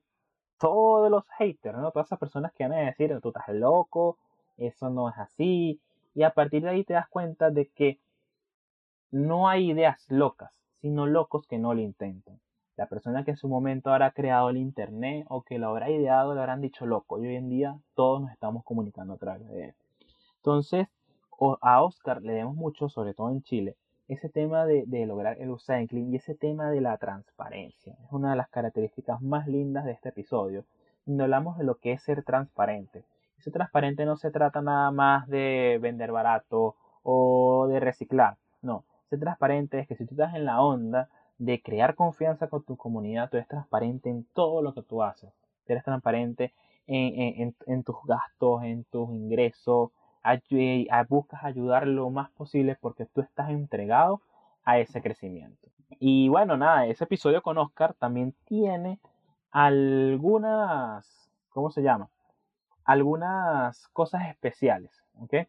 todos 0.60 1.10
los 1.10 1.23
haters, 1.39 1.75
¿no? 1.75 1.89
Todas 1.89 2.07
esas 2.07 2.19
personas 2.19 2.53
que 2.53 2.67
van 2.67 2.73
a 2.73 2.81
decir, 2.81 3.19
tú 3.19 3.29
estás 3.29 3.47
loco, 3.49 4.19
eso 4.57 4.91
no 4.91 5.10
es 5.10 5.17
así, 5.17 5.81
y 6.13 6.21
a 6.21 6.29
partir 6.29 6.62
de 6.62 6.69
ahí 6.69 6.84
te 6.84 6.93
das 6.93 7.10
cuenta 7.10 7.49
de 7.49 7.69
que 7.69 7.99
no 9.10 9.49
hay 9.49 9.71
ideas 9.71 10.05
locas, 10.07 10.51
sino 10.81 11.07
locos 11.07 11.47
que 11.47 11.57
no 11.57 11.73
lo 11.73 11.81
intentan. 11.81 12.39
La 12.77 12.86
persona 12.86 13.23
que 13.23 13.31
en 13.31 13.38
su 13.38 13.47
momento 13.47 13.89
habrá 13.89 14.12
creado 14.12 14.51
el 14.51 14.57
Internet 14.57 15.25
o 15.27 15.41
que 15.41 15.57
lo 15.57 15.69
habrá 15.69 15.89
ideado 15.89 16.36
le 16.36 16.41
habrán 16.41 16.62
dicho 16.62 16.86
loco. 16.86 17.17
Y 17.17 17.25
hoy 17.25 17.38
en 17.38 17.49
día 17.49 17.79
todos 17.95 18.21
nos 18.21 18.31
estamos 18.31 18.63
comunicando 18.63 19.15
a 19.15 19.17
través 19.17 19.49
de 19.49 19.65
él. 19.65 19.75
Entonces, 20.38 20.88
a 21.60 21.81
Oscar 21.81 22.21
le 22.21 22.34
demos 22.34 22.55
mucho, 22.55 22.88
sobre 22.88 23.15
todo 23.15 23.31
en 23.31 23.41
Chile, 23.41 23.77
ese 24.13 24.30
tema 24.30 24.65
de, 24.65 25.06
lograr 25.06 25.38
el 25.39 25.50
upcycling 25.52 26.12
y 26.12 26.17
ese 26.17 26.36
tema 26.36 26.69
de 26.69 26.82
la 26.82 26.97
transparencia. 26.97 27.95
Es 28.04 28.12
una 28.12 28.32
de 28.32 28.38
las 28.38 28.50
características 28.50 29.21
más 29.21 29.47
lindas 29.47 29.86
de 29.86 29.91
este 29.91 30.10
episodio, 30.10 30.65
donde 31.06 31.24
hablamos 31.24 31.58
de 31.58 31.63
lo 31.63 31.76
que 31.76 31.93
es 31.93 32.04
ser 32.04 32.24
transparente. 32.24 33.04
Ser 33.39 33.54
transparente 33.54 34.06
no 34.06 34.17
se 34.17 34.32
trata 34.32 34.62
nada 34.62 34.91
más 34.91 35.28
de 35.28 35.80
vender 35.82 36.12
barato 36.12 36.76
o 37.04 37.67
de 37.67 37.80
reciclar. 37.80 38.38
No, 38.62 38.86
ser 39.10 39.19
transparente 39.19 39.80
es 39.80 39.88
que 39.88 39.95
si 39.95 40.06
tú 40.06 40.13
estás 40.13 40.36
en 40.36 40.45
la 40.45 40.62
onda 40.62 41.10
de 41.38 41.62
crear 41.62 41.95
confianza 41.95 42.47
con 42.47 42.63
tu 42.63 42.78
comunidad, 42.78 43.30
tú 43.30 43.38
eres 43.38 43.47
transparente 43.47 44.10
en 44.10 44.26
todo 44.34 44.62
lo 44.62 44.74
que 44.74 44.84
tú 44.84 45.02
haces. 45.02 45.32
Eres 45.67 45.86
transparente 45.86 46.54
en, 46.88 47.84
tus 47.84 47.95
gastos, 48.06 48.63
en 48.63 48.84
tus 48.84 49.10
ingresos, 49.12 49.91
buscas 51.10 51.43
ayudar 51.43 51.88
lo 51.88 52.10
más 52.10 52.29
posible 52.31 52.77
porque 52.79 53.05
tú 53.05 53.21
estás 53.21 53.49
entregado 53.49 54.21
a 54.63 54.79
ese 54.79 55.01
crecimiento. 55.01 55.69
Y 55.99 56.29
bueno, 56.29 56.57
nada, 56.57 56.86
ese 56.88 57.03
episodio 57.03 57.41
con 57.41 57.57
Oscar 57.57 57.93
también 57.95 58.34
tiene 58.45 58.99
algunas, 59.51 61.29
¿cómo 61.49 61.71
se 61.71 61.81
llama? 61.81 62.10
algunas 62.84 63.88
cosas 63.89 64.27
especiales, 64.27 64.91
¿ok? 65.19 65.47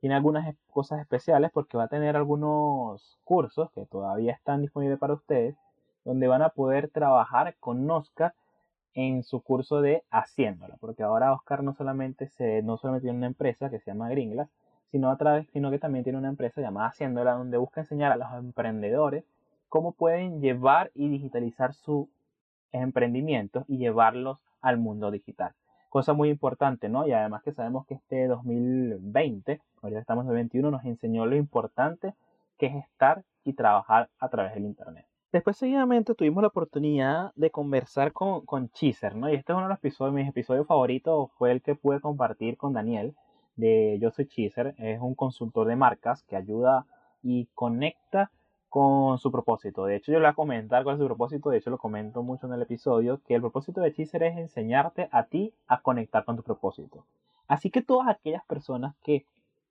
Tiene 0.00 0.14
algunas 0.14 0.54
cosas 0.68 1.00
especiales 1.00 1.50
porque 1.52 1.76
va 1.76 1.84
a 1.84 1.88
tener 1.88 2.16
algunos 2.16 3.18
cursos 3.24 3.70
que 3.72 3.86
todavía 3.86 4.32
están 4.32 4.60
disponibles 4.60 4.98
para 4.98 5.14
ustedes, 5.14 5.56
donde 6.04 6.28
van 6.28 6.42
a 6.42 6.50
poder 6.50 6.90
trabajar 6.90 7.56
con 7.58 7.90
Oscar 7.90 8.34
en 8.94 9.22
su 9.22 9.40
curso 9.40 9.80
de 9.80 10.02
Haciéndola, 10.10 10.76
porque 10.80 11.02
ahora 11.02 11.32
Oscar 11.32 11.62
no 11.62 11.74
solamente, 11.74 12.28
se, 12.28 12.62
no 12.62 12.76
solamente 12.76 13.06
tiene 13.06 13.18
una 13.18 13.26
empresa 13.26 13.70
que 13.70 13.80
se 13.80 13.90
llama 13.90 14.08
Gringlas, 14.08 14.48
sino, 14.90 15.10
a 15.10 15.16
través, 15.16 15.48
sino 15.52 15.70
que 15.70 15.78
también 15.78 16.04
tiene 16.04 16.18
una 16.18 16.28
empresa 16.28 16.60
llamada 16.60 16.88
Haciéndola, 16.88 17.32
donde 17.32 17.58
busca 17.58 17.80
enseñar 17.80 18.12
a 18.12 18.16
los 18.16 18.32
emprendedores 18.34 19.24
cómo 19.68 19.92
pueden 19.92 20.40
llevar 20.40 20.90
y 20.94 21.08
digitalizar 21.08 21.74
sus 21.74 22.06
emprendimientos 22.72 23.64
y 23.68 23.78
llevarlos 23.78 24.38
al 24.60 24.78
mundo 24.78 25.10
digital 25.10 25.54
cosa 25.94 26.12
muy 26.12 26.28
importante, 26.28 26.88
¿no? 26.88 27.06
Y 27.06 27.12
además 27.12 27.44
que 27.44 27.52
sabemos 27.52 27.86
que 27.86 27.94
este 27.94 28.26
2020, 28.26 29.60
ahorita 29.80 30.00
estamos 30.00 30.22
en 30.24 30.26
2021, 30.30 30.72
nos 30.72 30.84
enseñó 30.84 31.24
lo 31.24 31.36
importante 31.36 32.14
que 32.58 32.66
es 32.66 32.74
estar 32.74 33.22
y 33.44 33.52
trabajar 33.52 34.08
a 34.18 34.28
través 34.28 34.54
del 34.54 34.64
Internet. 34.64 35.06
Después 35.34 35.56
seguidamente 35.56 36.14
tuvimos 36.14 36.42
la 36.42 36.46
oportunidad 36.46 37.32
de 37.34 37.50
conversar 37.50 38.12
con, 38.12 38.46
con 38.46 38.70
Cheezer, 38.70 39.16
¿no? 39.16 39.28
Y 39.28 39.34
este 39.34 39.50
es 39.50 39.56
uno 39.56 39.64
de 39.64 39.70
los 39.70 39.78
episodios, 39.78 40.14
mis 40.14 40.28
episodios 40.28 40.64
favoritos, 40.64 41.28
fue 41.32 41.50
el 41.50 41.60
que 41.60 41.74
pude 41.74 41.98
compartir 42.00 42.56
con 42.56 42.72
Daniel 42.72 43.16
de 43.56 43.98
Yo 44.00 44.12
Soy 44.12 44.28
Cheezer, 44.28 44.76
es 44.78 45.00
un 45.00 45.16
consultor 45.16 45.66
de 45.66 45.74
marcas 45.74 46.22
que 46.22 46.36
ayuda 46.36 46.86
y 47.20 47.46
conecta 47.52 48.30
con 48.68 49.18
su 49.18 49.32
propósito. 49.32 49.86
De 49.86 49.96
hecho, 49.96 50.12
yo 50.12 50.20
le 50.20 50.26
voy 50.26 50.30
a 50.30 50.34
comentar 50.34 50.84
cuál 50.84 50.94
es 50.94 51.00
su 51.00 51.06
propósito. 51.06 51.50
De 51.50 51.58
hecho, 51.58 51.70
lo 51.70 51.78
comento 51.78 52.22
mucho 52.22 52.46
en 52.46 52.52
el 52.52 52.62
episodio, 52.62 53.20
que 53.26 53.34
el 53.34 53.40
propósito 53.40 53.80
de 53.80 53.92
Cheezer 53.92 54.22
es 54.22 54.36
enseñarte 54.36 55.08
a 55.10 55.24
ti 55.24 55.52
a 55.66 55.80
conectar 55.80 56.24
con 56.24 56.36
tu 56.36 56.44
propósito. 56.44 57.06
Así 57.48 57.70
que 57.70 57.82
todas 57.82 58.06
aquellas 58.06 58.44
personas 58.44 58.94
que 59.02 59.26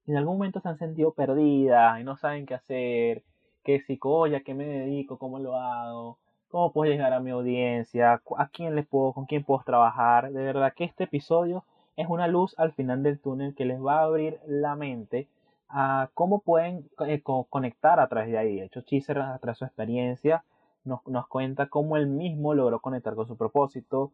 en 0.08 0.18
algún 0.18 0.36
momento 0.36 0.60
se 0.60 0.68
han 0.68 0.78
sentido 0.78 1.14
perdidas 1.14 2.02
y 2.02 2.04
no 2.04 2.18
saben 2.18 2.46
qué 2.46 2.54
hacer 2.54 3.24
que 3.64 3.82
si, 3.82 4.00
oye, 4.02 4.36
¿a 4.38 4.42
qué 4.42 4.54
me 4.54 4.66
dedico? 4.66 5.18
¿Cómo 5.18 5.40
lo 5.40 5.58
hago? 5.58 6.18
¿Cómo 6.50 6.72
puedo 6.72 6.92
llegar 6.92 7.14
a 7.14 7.20
mi 7.20 7.32
audiencia? 7.32 8.22
¿A 8.38 8.48
quién 8.50 8.76
les 8.76 8.86
puedo, 8.86 9.14
con 9.14 9.26
quién 9.26 9.44
puedo 9.44 9.64
trabajar? 9.64 10.32
De 10.32 10.44
verdad 10.44 10.74
que 10.76 10.84
este 10.84 11.06
episodio 11.06 11.64
es 11.96 12.08
una 12.08 12.28
luz 12.28 12.54
al 12.58 12.74
final 12.74 13.04
del 13.04 13.20
túnel 13.20 13.56
que 13.56 13.66
les 13.66 13.84
va 13.84 14.00
a 14.00 14.04
abrir 14.04 14.40
la 14.46 14.76
mente 14.76 15.28
a 15.70 16.10
cómo 16.14 16.40
pueden 16.40 16.88
eh, 17.08 17.22
conectar 17.24 18.00
a 18.00 18.08
través 18.08 18.30
de 18.30 18.38
ahí. 18.38 18.56
De 18.58 18.66
hecho, 18.66 18.82
Chiser, 18.82 19.18
a 19.20 19.40
través 19.40 19.58
de 19.58 19.60
su 19.60 19.66
experiencia, 19.66 20.44
nos, 20.84 21.06
nos, 21.08 21.28
cuenta 21.28 21.68
cómo 21.68 21.98
él 21.98 22.08
mismo 22.08 22.54
logró 22.54 22.80
conectar 22.80 23.16
con 23.16 23.28
su 23.28 23.38
propósito, 23.38 24.12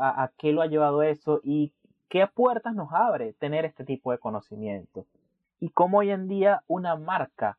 a, 0.00 0.30
qué 0.36 0.52
lo 0.52 0.62
ha 0.62 0.66
llevado 0.66 1.02
eso 1.02 1.40
y 1.44 1.72
qué 2.08 2.26
puertas 2.26 2.74
nos 2.74 2.92
abre 2.92 3.32
tener 3.34 3.64
este 3.64 3.84
tipo 3.84 4.10
de 4.12 4.18
conocimiento. 4.18 5.06
Y 5.60 5.70
cómo 5.70 5.98
hoy 5.98 6.10
en 6.10 6.28
día 6.28 6.62
una 6.66 6.96
marca, 6.96 7.58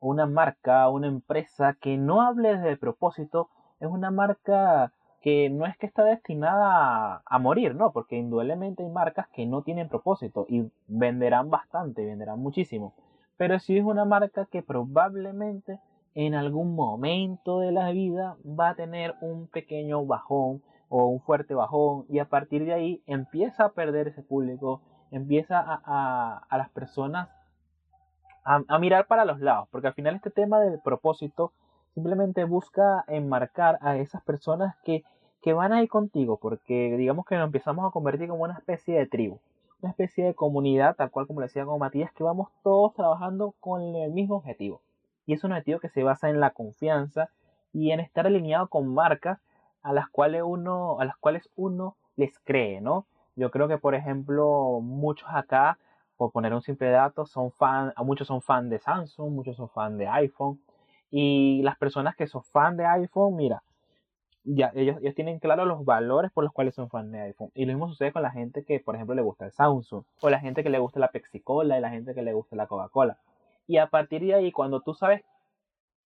una 0.00 0.26
marca, 0.26 0.88
una 0.88 1.06
empresa 1.06 1.76
que 1.80 1.96
no 1.96 2.22
hable 2.22 2.50
el 2.50 2.78
propósito, 2.78 3.48
es 3.80 3.88
una 3.88 4.10
marca 4.10 4.92
que 5.20 5.50
no 5.50 5.66
es 5.66 5.76
que 5.76 5.86
está 5.86 6.02
destinada 6.04 7.22
a, 7.24 7.38
morir, 7.38 7.74
¿no? 7.74 7.92
Porque 7.92 8.16
indudablemente 8.16 8.82
hay 8.82 8.88
marcas 8.88 9.28
que 9.28 9.46
no 9.46 9.62
tienen 9.62 9.88
propósito 9.88 10.46
y 10.48 10.70
venderán 10.88 11.50
bastante, 11.50 12.04
venderán 12.06 12.40
muchísimo. 12.40 12.94
Pero 13.36 13.58
sí 13.58 13.76
es 13.76 13.84
una 13.84 14.04
marca 14.04 14.46
que 14.46 14.62
probablemente 14.62 15.78
en 16.14 16.34
algún 16.34 16.74
momento 16.74 17.60
de 17.60 17.72
la 17.72 17.90
vida 17.90 18.36
va 18.44 18.70
a 18.70 18.74
tener 18.74 19.14
un 19.20 19.46
pequeño 19.46 20.04
bajón 20.06 20.62
o 20.88 21.06
un 21.06 21.20
fuerte 21.20 21.54
bajón 21.54 22.06
y 22.08 22.18
a 22.18 22.28
partir 22.28 22.64
de 22.64 22.72
ahí 22.72 23.02
empieza 23.06 23.66
a 23.66 23.72
perder 23.72 24.08
ese 24.08 24.22
público, 24.22 24.80
empieza 25.10 25.60
a, 25.60 26.44
a, 26.48 26.58
las 26.58 26.70
personas 26.70 27.28
a, 28.44 28.78
mirar 28.78 29.06
para 29.06 29.24
los 29.24 29.40
lados, 29.40 29.68
porque 29.70 29.88
al 29.88 29.94
final 29.94 30.16
este 30.16 30.30
tema 30.30 30.60
del 30.60 30.80
propósito 30.80 31.52
simplemente 31.94 32.44
busca 32.44 33.04
enmarcar 33.08 33.78
a 33.82 33.96
esas 33.96 34.22
personas 34.22 34.76
que, 34.84 35.04
que 35.42 35.52
van 35.52 35.72
a 35.72 35.82
ir 35.82 35.88
contigo, 35.88 36.38
porque 36.38 36.96
digamos 36.96 37.26
que 37.26 37.36
nos 37.36 37.46
empezamos 37.46 37.86
a 37.86 37.92
convertir 37.92 38.28
como 38.28 38.44
una 38.44 38.54
especie 38.54 38.98
de 38.98 39.06
tribu, 39.06 39.38
una 39.82 39.90
especie 39.90 40.24
de 40.24 40.34
comunidad, 40.34 40.96
tal 40.96 41.10
cual 41.10 41.26
como 41.26 41.40
le 41.40 41.46
decía 41.46 41.64
con 41.64 41.78
Matías, 41.78 42.12
que 42.12 42.24
vamos 42.24 42.48
todos 42.62 42.94
trabajando 42.94 43.54
con 43.60 43.96
el 43.96 44.12
mismo 44.12 44.36
objetivo. 44.36 44.80
Y 45.26 45.34
es 45.34 45.44
un 45.44 45.52
objetivo 45.52 45.80
que 45.80 45.88
se 45.88 46.02
basa 46.02 46.28
en 46.28 46.40
la 46.40 46.50
confianza 46.50 47.30
y 47.72 47.92
en 47.92 48.00
estar 48.00 48.26
alineado 48.26 48.68
con 48.68 48.92
marcas 48.92 49.38
a 49.82 49.92
las 49.92 50.08
cuales 50.08 50.42
uno, 50.44 51.00
a 51.00 51.04
las 51.04 51.16
cuales 51.16 51.48
uno 51.56 51.96
les 52.16 52.38
cree, 52.40 52.80
¿no? 52.80 53.06
Yo 53.36 53.50
creo 53.50 53.68
que, 53.68 53.78
por 53.78 53.94
ejemplo, 53.94 54.80
muchos 54.82 55.28
acá, 55.32 55.78
por 56.20 56.32
poner 56.32 56.52
un 56.52 56.60
simple 56.60 56.90
dato, 56.90 57.24
son 57.24 57.50
fan, 57.50 57.94
muchos 58.04 58.28
son 58.28 58.42
fan 58.42 58.68
de 58.68 58.78
Samsung, 58.78 59.32
muchos 59.32 59.56
son 59.56 59.70
fan 59.70 59.96
de 59.96 60.06
iPhone, 60.06 60.60
y 61.10 61.62
las 61.62 61.78
personas 61.78 62.14
que 62.14 62.26
son 62.26 62.44
fan 62.44 62.76
de 62.76 62.84
iPhone, 62.84 63.36
mira, 63.36 63.62
ya 64.44 64.70
ellos, 64.74 64.98
ellos 65.00 65.14
tienen 65.14 65.38
claro 65.38 65.64
los 65.64 65.82
valores 65.82 66.30
por 66.30 66.44
los 66.44 66.52
cuales 66.52 66.74
son 66.74 66.90
fan 66.90 67.10
de 67.10 67.20
iPhone. 67.22 67.50
Y 67.54 67.64
lo 67.64 67.72
mismo 67.72 67.88
sucede 67.88 68.12
con 68.12 68.20
la 68.20 68.30
gente 68.30 68.64
que, 68.64 68.80
por 68.80 68.96
ejemplo, 68.96 69.14
le 69.14 69.22
gusta 69.22 69.46
el 69.46 69.52
Samsung, 69.52 70.04
o 70.20 70.28
la 70.28 70.40
gente 70.40 70.62
que 70.62 70.68
le 70.68 70.78
gusta 70.78 71.00
la 71.00 71.08
Pepsi 71.08 71.40
Cola, 71.40 71.78
y 71.78 71.80
la 71.80 71.88
gente 71.88 72.14
que 72.14 72.20
le 72.20 72.34
gusta 72.34 72.54
la 72.54 72.66
Coca-Cola. 72.66 73.16
Y 73.66 73.78
a 73.78 73.86
partir 73.86 74.20
de 74.20 74.34
ahí, 74.34 74.52
cuando 74.52 74.82
tú 74.82 74.92
sabes 74.92 75.22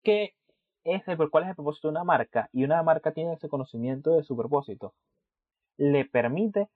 qué 0.04 0.36
es 0.84 1.08
el, 1.08 1.18
cuál 1.32 1.46
es 1.46 1.50
el 1.50 1.56
propósito 1.56 1.88
de 1.88 1.94
una 1.94 2.04
marca, 2.04 2.48
y 2.54 2.64
una 2.64 2.84
marca 2.84 3.12
tiene 3.12 3.34
ese 3.34 3.50
conocimiento 3.50 4.12
de 4.12 4.22
su 4.22 4.38
propósito, 4.38 4.94
le 5.78 6.06
permite 6.06 6.70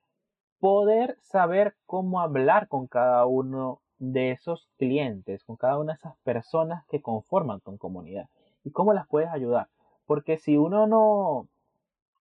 poder 0.59 1.17
saber 1.21 1.75
cómo 1.85 2.19
hablar 2.19 2.67
con 2.67 2.87
cada 2.87 3.25
uno 3.25 3.81
de 3.97 4.31
esos 4.31 4.69
clientes, 4.77 5.43
con 5.43 5.57
cada 5.57 5.77
una 5.77 5.93
de 5.93 5.97
esas 5.97 6.17
personas 6.23 6.85
que 6.87 7.01
conforman 7.01 7.61
tu 7.61 7.77
comunidad 7.77 8.29
y 8.63 8.71
cómo 8.71 8.93
las 8.93 9.07
puedes 9.07 9.29
ayudar. 9.29 9.67
Porque 10.05 10.37
si 10.37 10.57
uno 10.57 10.87
no, 10.87 11.47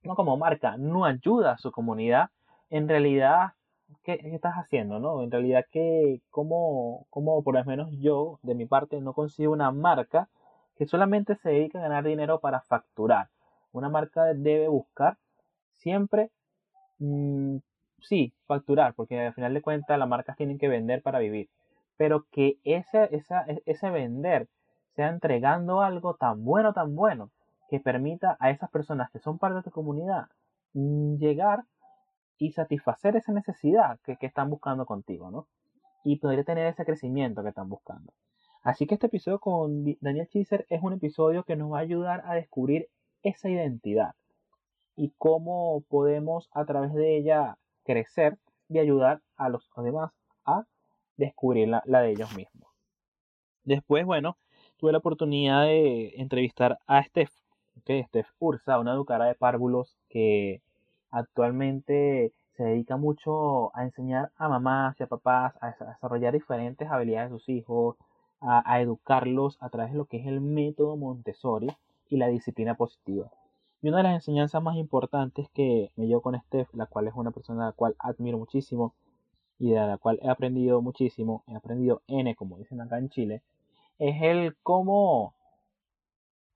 no 0.03 0.15
como 0.17 0.37
marca, 0.37 0.77
no 0.77 1.05
ayuda 1.05 1.53
a 1.53 1.59
su 1.59 1.71
comunidad, 1.71 2.31
en 2.71 2.89
realidad, 2.89 3.53
¿qué, 4.03 4.19
estás 4.35 4.55
haciendo? 4.55 4.99
No? 4.99 5.23
En 5.23 5.31
realidad, 5.31 5.65
¿qué, 5.71 6.21
cómo, 6.31 7.07
cómo, 7.11 7.43
por 7.43 7.55
lo 7.55 7.65
menos 7.65 7.91
yo, 7.99 8.39
de 8.43 8.55
mi 8.55 8.67
parte, 8.67 9.01
no 9.01 9.13
consigo 9.13 9.53
una 9.53 9.71
marca 9.71 10.29
que 10.77 10.87
solamente 10.87 11.37
se 11.37 11.51
dedica 11.51 11.79
a 11.79 11.83
ganar 11.83 12.05
dinero 12.05 12.41
para 12.41 12.61
facturar? 12.63 13.29
Una 13.73 13.89
marca 13.89 14.25
debe 14.35 14.69
buscar 14.69 15.19
siempre 15.75 16.31
mm, 16.99 17.59
sí, 18.09 18.35
facturar, 18.47 18.95
porque 18.95 19.21
al 19.21 19.35
final 19.35 19.55
de 19.55 19.63
cuentas 19.63 19.99
las 19.99 20.09
marcas 20.09 20.37
tienen 20.37 20.59
que 20.59 20.69
vender 20.69 21.03
para 21.03 21.19
vivir 21.19 21.49
pero 21.97 22.27
que 22.31 22.59
ese, 22.65 23.09
ese 23.65 23.91
vender 23.91 24.49
sea 24.95 25.09
entregando 25.09 25.81
algo 25.83 26.15
tan 26.15 26.45
bueno, 26.45 26.73
tan 26.73 26.95
bueno, 26.95 27.31
que 27.69 27.81
permita 27.81 28.37
a 28.39 28.51
esas 28.51 28.71
personas 28.71 29.11
que 29.11 29.19
son 29.19 29.39
parte 29.39 29.57
de 29.57 29.63
tu 29.63 29.71
comunidad 29.71 30.27
mm, 30.75 31.17
llegar 31.17 31.65
y 32.39 32.53
satisfacer 32.53 33.17
esa 33.17 33.33
necesidad 33.33 33.99
que, 34.05 34.17
están 34.21 34.51
buscando 34.51 34.85
contigo, 34.87 35.31
¿no? 35.31 35.49
Y 36.05 36.19
poder 36.19 36.45
tener 36.45 36.67
ese 36.67 36.85
crecimiento 36.85 37.43
que 37.43 37.49
están 37.49 37.69
buscando. 37.69 38.13
Así 38.63 38.87
que 38.87 38.95
este 38.95 39.07
episodio 39.07 39.39
con 39.39 39.85
Daniel 40.01 40.29
Chiser 40.29 40.67
es 40.69 40.83
un 40.83 40.93
episodio 40.93 41.45
que 41.45 41.57
nos 41.57 41.73
va 41.73 41.79
a 41.79 41.83
ayudar 41.83 42.23
a 42.27 42.35
descubrir 42.35 42.89
esa 43.23 43.49
identidad 43.49 44.15
y 44.97 45.13
cómo 45.19 45.83
podemos 45.89 46.49
a 46.53 46.65
través 46.65 46.93
de 46.93 47.17
ella 47.17 47.57
crecer 47.87 48.37
y 48.69 48.79
ayudar 48.79 49.23
a 49.37 49.49
los 49.49 49.69
demás 49.77 50.13
a 50.45 50.65
descubrir 51.17 51.69
la, 51.69 51.83
de 51.87 52.11
ellos 52.11 52.35
mismos. 52.37 52.69
Después, 53.65 54.05
bueno, 54.05 54.37
tuve 54.77 54.93
la 54.93 54.99
oportunidad 54.99 55.65
de 55.65 56.13
entrevistar 56.17 56.79
a 56.87 57.03
Steph, 57.03 57.31
okay, 57.81 58.03
Steph 58.05 58.29
Ursa, 58.39 58.79
una 58.79 58.93
educadora 58.93 59.27
de 59.27 59.35
párvulos 59.35 59.97
que 60.09 60.61
actualmente 61.11 62.33
se 62.57 62.65
dedica 62.65 62.97
mucho 62.97 63.75
a 63.77 63.85
enseñar 63.85 64.31
a 64.37 64.49
mamás 64.49 64.99
y 64.99 65.03
a 65.03 65.07
papás 65.07 65.55
a 65.61 65.69
desarrollar 65.69 66.33
diferentes 66.35 66.89
habilidades 66.91 67.31
de 67.31 67.39
sus 67.39 67.49
hijos, 67.49 67.97
a, 68.41 68.63
a, 68.71 68.81
educarlos 68.81 69.57
a 69.61 69.69
través 69.71 69.93
de 69.93 69.99
lo 69.99 70.07
que 70.07 70.19
es 70.19 70.27
el 70.27 70.41
método 70.41 70.97
Montessori 70.97 71.69
y 72.09 72.17
la 72.17 72.29
disciplina 72.29 72.75
positiva. 72.75 73.31
Y 73.87 73.89
una 73.89 73.99
de 73.99 74.03
las 74.03 74.15
enseñanzas 74.15 74.61
más 74.61 74.75
importantes 74.75 75.49
que 75.51 75.93
me 75.95 76.07
dio 76.07 76.21
con 76.21 76.37
Steph, 76.37 76.75
la 76.75 76.87
cual 76.87 77.07
es 77.07 77.15
una 77.15 77.31
persona 77.31 77.63
a 77.63 77.67
la 77.67 77.73
cual 77.73 77.95
admiro 78.01 78.37
muchísimo, 78.37 78.97
y 79.61 79.71
de 79.71 79.77
la 79.77 79.97
cual 79.97 80.19
he 80.23 80.29
aprendido 80.29 80.83
muchísimo, 80.83 81.45
he 81.47 81.55
aprendido 81.55 82.03
N, 82.09 82.35
como 82.35 82.59
dicen 82.59 82.81
acá 82.81 82.99
en 82.99 83.11
Chile, 83.11 83.43
es 84.01 84.21
el 84.23 84.57
cómo, 84.65 85.35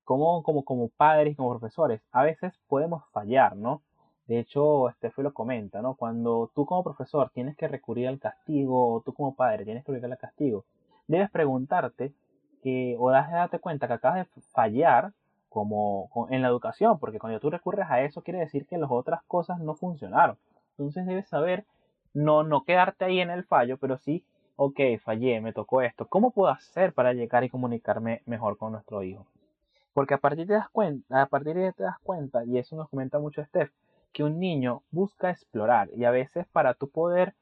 cómo 0.03 0.43
como, 0.43 0.65
como 0.65 0.89
padres 0.89 1.37
como 1.37 1.51
profesores, 1.57 2.03
a 2.11 2.25
veces 2.25 2.53
podemos 2.67 3.05
fallar, 3.13 3.55
¿no? 3.55 3.81
De 4.27 4.41
hecho, 4.41 4.89
Estefe 4.89 5.23
lo 5.23 5.33
comenta, 5.33 5.83
¿no? 5.83 5.95
Cuando 5.95 6.51
tú 6.53 6.67
como 6.67 6.83
profesor 6.83 7.31
tienes 7.33 7.57
que 7.57 7.69
recurrir 7.69 8.09
al 8.09 8.19
castigo, 8.19 8.95
o 8.95 9.03
tú 9.03 9.13
como 9.15 9.37
padre 9.37 9.65
tienes 9.65 9.85
que 9.85 9.93
recurrir 9.93 10.13
al 10.13 10.19
castigo, 10.19 10.65
debes 11.07 11.31
preguntarte 11.31 12.13
que, 12.61 12.97
o 12.99 13.11
de 13.11 13.15
darte 13.15 13.61
cuenta 13.61 13.87
que 13.87 13.95
acabas 13.95 14.27
de 14.27 14.41
fallar 14.53 15.13
como 15.51 16.09
en 16.31 16.41
la 16.41 16.49
educación, 16.49 16.99
porque 16.99 17.19
cuando 17.19 17.41
tú 17.41 17.51
recurres 17.51 17.91
a 17.91 18.01
eso 18.01 18.23
quiere 18.23 18.39
decir 18.39 18.67
que 18.67 18.79
las 18.79 18.91
otras 18.91 19.23
cosas 19.25 19.61
no 19.61 19.75
funcionaron. 19.75 20.39
Entonces 20.71 21.05
debes 21.05 21.29
saber 21.29 21.67
no, 22.15 22.43
no 22.43 22.65
quedarte 22.65 23.05
ahí 23.05 23.21
en 23.21 23.31
el 23.31 23.45
fallo, 23.45 23.77
pero 23.77 23.99
sí, 23.99 24.25
ok, 24.57 24.81
fallé, 25.03 25.41
me 25.41 25.53
tocó 25.53 25.83
esto. 25.83 26.07
¿Cómo 26.07 26.31
puedo 26.31 26.51
hacer 26.51 26.93
para 26.95 27.13
llegar 27.13 27.45
y 27.45 27.51
comunicarme 27.51 28.23
mejor 28.27 28.57
con 28.57 28.73
nuestro 28.73 29.03
hijo? 29.03 29.27
Porque 29.93 30.15
a 30.15 30.19
partir 30.19 30.47
de 30.47 30.55
das 30.55 30.71
cuenta, 30.71 31.23
a 31.23 31.27
partir 31.27 31.57
de 31.57 31.73
te 31.73 31.83
das 31.83 31.99
cuenta, 32.03 32.45
y 32.45 32.59
eso 32.59 32.77
nos 32.77 32.89
comenta 32.89 33.19
mucho 33.19 33.45
Steph, 33.45 33.73
que 34.13 34.25
un 34.25 34.39
niño 34.39 34.83
busca 34.91 35.31
explorar 35.31 35.91
y 35.97 36.05
a 36.05 36.11
veces 36.11 36.47
para 36.47 36.75
tú 36.75 36.89
poder 36.89 37.35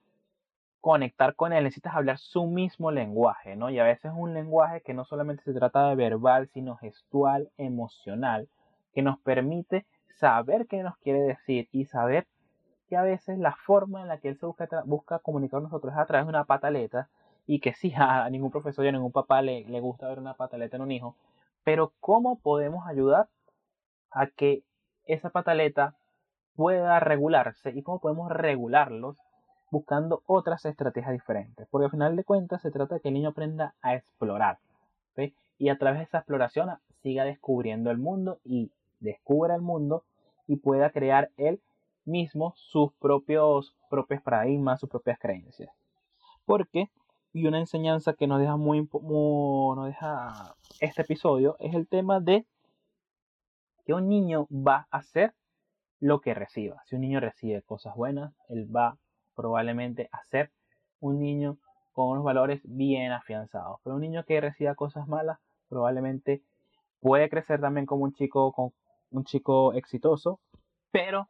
conectar 0.80 1.34
con 1.34 1.52
él 1.52 1.64
necesitas 1.64 1.94
hablar 1.94 2.18
su 2.18 2.46
mismo 2.46 2.90
lenguaje, 2.90 3.56
¿no? 3.56 3.70
Y 3.70 3.78
a 3.78 3.84
veces 3.84 4.12
un 4.14 4.34
lenguaje 4.34 4.80
que 4.80 4.94
no 4.94 5.04
solamente 5.04 5.42
se 5.42 5.52
trata 5.52 5.88
de 5.88 5.96
verbal, 5.96 6.48
sino 6.48 6.76
gestual, 6.76 7.50
emocional, 7.58 8.48
que 8.94 9.02
nos 9.02 9.18
permite 9.20 9.86
saber 10.18 10.66
qué 10.66 10.82
nos 10.82 10.96
quiere 10.98 11.20
decir 11.20 11.68
y 11.72 11.86
saber 11.86 12.26
que 12.88 12.96
a 12.96 13.02
veces 13.02 13.38
la 13.38 13.54
forma 13.54 14.02
en 14.02 14.08
la 14.08 14.18
que 14.18 14.28
él 14.28 14.38
se 14.38 14.46
busca, 14.46 14.68
busca 14.84 15.18
comunicar 15.18 15.58
con 15.58 15.64
nosotros 15.64 15.92
es 15.92 15.98
a 15.98 16.06
través 16.06 16.26
de 16.26 16.30
una 16.30 16.44
pataleta 16.44 17.08
y 17.46 17.60
que 17.60 17.74
sí, 17.74 17.92
a 17.96 18.28
ningún 18.30 18.50
profesor 18.50 18.84
y 18.84 18.88
a 18.88 18.92
ningún 18.92 19.12
papá 19.12 19.42
le, 19.42 19.64
le 19.64 19.80
gusta 19.80 20.08
ver 20.08 20.18
una 20.18 20.34
pataleta 20.34 20.76
en 20.76 20.82
un 20.82 20.92
hijo, 20.92 21.16
pero 21.64 21.92
¿cómo 22.00 22.38
podemos 22.38 22.86
ayudar 22.86 23.28
a 24.10 24.26
que 24.28 24.62
esa 25.04 25.30
pataleta 25.30 25.94
pueda 26.56 26.98
regularse 27.00 27.70
y 27.70 27.82
cómo 27.82 28.00
podemos 28.00 28.30
regularlos 28.30 29.18
buscando 29.70 30.22
otras 30.26 30.64
estrategias 30.64 31.12
diferentes? 31.12 31.66
Porque 31.70 31.86
al 31.86 31.90
final 31.90 32.16
de 32.16 32.24
cuentas 32.24 32.62
se 32.62 32.70
trata 32.70 32.96
de 32.96 33.00
que 33.00 33.08
el 33.08 33.14
niño 33.14 33.30
aprenda 33.30 33.74
a 33.82 33.94
explorar 33.94 34.58
y 35.58 35.68
a 35.68 35.78
través 35.78 35.98
de 35.98 36.04
esa 36.04 36.18
exploración 36.18 36.70
siga 37.02 37.24
descubriendo 37.24 37.90
el 37.90 37.98
mundo 37.98 38.38
y 38.44 38.70
descubra 39.00 39.54
el 39.54 39.60
mundo 39.60 40.04
y 40.46 40.56
pueda 40.56 40.90
crear 40.90 41.30
él 41.36 41.60
mismo 42.04 42.54
sus 42.56 42.92
propios, 42.94 43.76
propios 43.90 44.22
paradigmas, 44.22 44.80
sus 44.80 44.88
propias 44.88 45.18
creencias. 45.18 45.70
Porque 46.46 46.90
y 47.32 47.46
una 47.46 47.58
enseñanza 47.58 48.14
que 48.14 48.26
nos 48.26 48.40
deja 48.40 48.56
muy, 48.56 48.88
muy 49.02 49.88
deja 49.88 50.54
este 50.80 51.02
episodio 51.02 51.56
es 51.58 51.74
el 51.74 51.86
tema 51.86 52.20
de 52.20 52.46
que 53.84 53.92
un 53.92 54.08
niño 54.08 54.46
va 54.50 54.86
a 54.90 54.98
hacer 54.98 55.34
lo 56.00 56.20
que 56.20 56.34
reciba. 56.34 56.82
Si 56.86 56.94
un 56.94 57.02
niño 57.02 57.20
recibe 57.20 57.62
cosas 57.62 57.94
buenas, 57.96 58.32
él 58.48 58.74
va 58.74 58.96
probablemente 59.38 60.08
a 60.10 60.24
ser 60.24 60.50
un 60.98 61.20
niño 61.20 61.58
con 61.92 62.08
unos 62.08 62.24
valores 62.24 62.60
bien 62.64 63.12
afianzados. 63.12 63.78
Pero 63.84 63.94
un 63.94 64.02
niño 64.02 64.24
que 64.24 64.40
reciba 64.40 64.74
cosas 64.74 65.06
malas, 65.06 65.38
probablemente 65.68 66.42
puede 67.00 67.28
crecer 67.30 67.60
también 67.60 67.86
como 67.86 68.02
un 68.02 68.12
chico, 68.12 68.52
con 68.52 68.72
un 69.12 69.24
chico 69.24 69.74
exitoso, 69.74 70.40
pero 70.90 71.28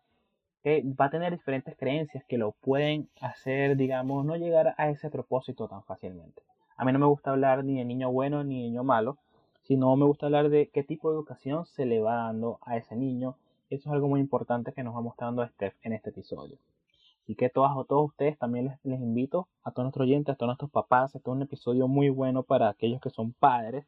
que 0.63 0.83
va 0.99 1.07
a 1.07 1.11
tener 1.11 1.33
diferentes 1.33 1.77
creencias 1.77 2.25
que 2.25 2.39
lo 2.39 2.53
pueden 2.53 3.11
hacer, 3.21 3.77
digamos, 3.77 4.25
no 4.25 4.37
llegar 4.37 4.75
a 4.79 4.89
ese 4.89 5.11
propósito 5.11 5.69
tan 5.69 5.83
fácilmente. 5.85 6.43
A 6.79 6.87
mí 6.87 6.93
no 6.93 6.99
me 6.99 7.07
gusta 7.07 7.33
hablar 7.33 7.63
ni 7.63 7.77
de 7.77 7.85
niño 7.85 8.11
bueno 8.11 8.43
ni 8.43 8.63
de 8.63 8.69
niño 8.69 8.85
malo, 8.85 9.19
sino 9.65 9.95
me 9.97 10.07
gusta 10.07 10.27
hablar 10.27 10.49
de 10.49 10.71
qué 10.73 10.83
tipo 10.83 11.11
de 11.11 11.17
educación 11.17 11.67
se 11.67 11.85
le 11.85 12.01
va 12.01 12.15
dando 12.15 12.59
a 12.63 12.79
ese 12.79 12.97
niño. 12.97 13.37
Eso 13.69 13.91
es 13.91 13.93
algo 13.93 14.09
muy 14.09 14.21
importante 14.21 14.73
que 14.73 14.83
nos 14.83 14.97
va 14.97 15.03
mostrando 15.03 15.47
Steph 15.47 15.75
en 15.83 15.93
este 15.93 16.09
episodio. 16.09 16.57
Así 17.29 17.35
que 17.35 17.51
todas 17.51 17.73
o 17.77 17.85
todos 17.85 18.07
ustedes 18.07 18.39
también 18.39 18.75
les, 18.85 19.01
invito 19.03 19.49
a 19.63 19.71
todos 19.71 19.85
nuestros 19.85 20.07
oyentes, 20.07 20.33
a 20.33 20.37
todos 20.37 20.49
nuestros 20.49 20.71
papás, 20.71 21.15
este 21.15 21.29
es 21.29 21.37
un 21.37 21.43
episodio 21.43 21.87
muy 21.87 22.09
bueno 22.09 22.43
para 22.43 22.71
aquellos 22.71 23.03
que 23.03 23.11
son 23.11 23.35
padres, 23.35 23.85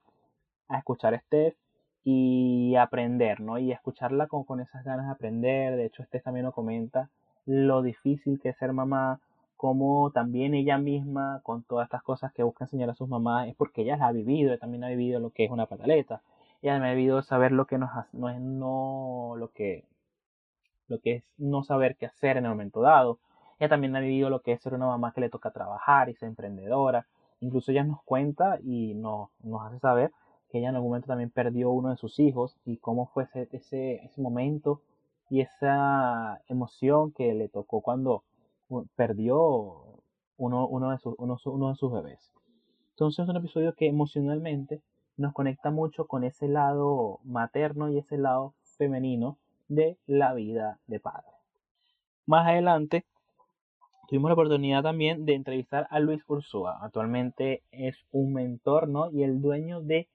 a 0.68 0.76
escuchar 0.76 1.14
a 1.14 1.20
Steph 1.20 1.57
y 2.05 2.74
aprender, 2.76 3.41
¿no? 3.41 3.57
Y 3.59 3.72
escucharla 3.72 4.26
con, 4.26 4.45
con 4.45 4.61
esas 4.61 4.84
ganas 4.84 5.07
de 5.07 5.12
aprender. 5.12 5.76
De 5.76 5.86
hecho, 5.86 6.05
Steph 6.05 6.22
también 6.22 6.45
nos 6.45 6.53
comenta 6.53 7.09
lo 7.47 7.80
difícil 7.80 8.38
que 8.43 8.51
es 8.51 8.59
ser 8.59 8.74
mamá, 8.74 9.20
como 9.57 10.11
también 10.11 10.53
ella 10.53 10.76
misma, 10.76 11.41
con 11.43 11.62
todas 11.62 11.86
estas 11.86 12.03
cosas 12.03 12.34
que 12.34 12.43
busca 12.43 12.64
enseñar 12.64 12.91
a 12.91 12.95
sus 12.95 13.09
mamás, 13.09 13.49
es 13.49 13.57
porque 13.57 13.80
ella 13.80 13.97
las 13.97 14.11
ha 14.11 14.12
vivido, 14.12 14.51
ella 14.51 14.61
también 14.61 14.84
ha 14.84 14.91
vivido 14.91 15.18
lo 15.18 15.30
que 15.30 15.47
es 15.47 15.51
una 15.51 15.64
pataleta, 15.64 16.20
ella 16.61 16.76
ha 16.76 16.93
vivido 16.93 17.22
saber 17.22 17.53
lo 17.53 17.64
que 17.64 17.78
no 17.78 17.88
es 18.28 18.38
no 18.43 19.32
lo 19.38 19.49
que 19.49 19.86
lo 20.88 20.99
que 21.01 21.14
es 21.16 21.24
no 21.38 21.62
saber 21.62 21.97
qué 21.97 22.05
hacer 22.05 22.36
en 22.36 22.45
el 22.45 22.51
momento 22.51 22.82
dado. 22.82 23.18
Ella 23.61 23.68
también 23.68 23.94
ha 23.94 24.00
vivido 24.00 24.30
lo 24.30 24.40
que 24.40 24.52
es 24.52 24.62
ser 24.62 24.72
una 24.72 24.86
mamá 24.86 25.12
que 25.12 25.20
le 25.20 25.28
toca 25.28 25.50
trabajar 25.50 26.08
y 26.08 26.14
ser 26.14 26.30
emprendedora. 26.30 27.06
Incluso 27.40 27.70
ella 27.70 27.84
nos 27.84 28.02
cuenta 28.04 28.58
y 28.62 28.94
nos, 28.94 29.28
nos 29.42 29.62
hace 29.66 29.78
saber 29.78 30.12
que 30.50 30.58
ella 30.58 30.70
en 30.70 30.76
algún 30.76 30.90
momento 30.90 31.08
también 31.08 31.28
perdió 31.28 31.70
uno 31.70 31.90
de 31.90 31.98
sus 31.98 32.18
hijos 32.18 32.56
y 32.64 32.78
cómo 32.78 33.06
fue 33.08 33.24
ese, 33.24 33.48
ese, 33.52 33.96
ese 33.96 34.20
momento 34.22 34.80
y 35.28 35.42
esa 35.42 36.40
emoción 36.48 37.12
que 37.12 37.34
le 37.34 37.50
tocó 37.50 37.82
cuando 37.82 38.24
perdió 38.96 40.00
uno, 40.38 40.66
uno, 40.66 40.90
de 40.92 40.98
sus, 40.98 41.14
uno, 41.18 41.36
uno 41.44 41.68
de 41.68 41.74
sus 41.74 41.92
bebés. 41.92 42.32
Entonces 42.92 43.24
es 43.24 43.28
un 43.28 43.36
episodio 43.36 43.74
que 43.74 43.88
emocionalmente 43.88 44.80
nos 45.18 45.34
conecta 45.34 45.70
mucho 45.70 46.06
con 46.06 46.24
ese 46.24 46.48
lado 46.48 47.20
materno 47.24 47.90
y 47.90 47.98
ese 47.98 48.16
lado 48.16 48.54
femenino 48.78 49.36
de 49.68 49.98
la 50.06 50.32
vida 50.32 50.78
de 50.86 50.98
padre. 50.98 51.28
Más 52.24 52.46
adelante 52.46 53.04
tuvimos 54.11 54.30
la 54.30 54.34
oportunidad 54.34 54.82
también 54.82 55.24
de 55.24 55.34
entrevistar 55.34 55.86
a 55.88 56.00
Luis 56.00 56.20
Ursúa. 56.26 56.80
Actualmente 56.82 57.62
es 57.70 57.94
un 58.11 58.32
mentor 58.32 58.88
¿no? 58.88 59.08
y 59.12 59.22
el 59.22 59.40
dueño 59.40 59.80
de 59.80 60.08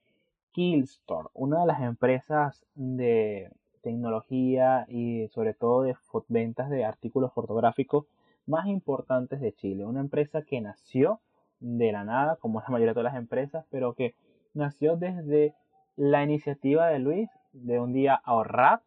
Killstore, 0.52 1.30
una 1.32 1.60
de 1.60 1.66
las 1.66 1.80
empresas 1.80 2.66
de 2.74 3.50
tecnología 3.80 4.84
y 4.90 5.28
sobre 5.28 5.54
todo 5.54 5.80
de 5.80 5.96
ventas 6.28 6.68
de 6.68 6.84
artículos 6.84 7.32
fotográficos 7.32 8.04
más 8.46 8.66
importantes 8.66 9.40
de 9.40 9.54
Chile. 9.54 9.86
Una 9.86 10.00
empresa 10.00 10.42
que 10.42 10.60
nació 10.60 11.20
de 11.60 11.90
la 11.90 12.04
nada, 12.04 12.36
como 12.36 12.60
la 12.60 12.68
mayoría 12.68 12.90
de 12.90 12.96
todas 12.96 13.14
las 13.14 13.22
empresas, 13.22 13.64
pero 13.70 13.94
que 13.94 14.14
nació 14.52 14.98
desde 14.98 15.54
la 15.96 16.22
iniciativa 16.22 16.88
de 16.88 16.98
Luis 16.98 17.30
de 17.54 17.80
un 17.80 17.94
día 17.94 18.20
ahorrar 18.24 18.82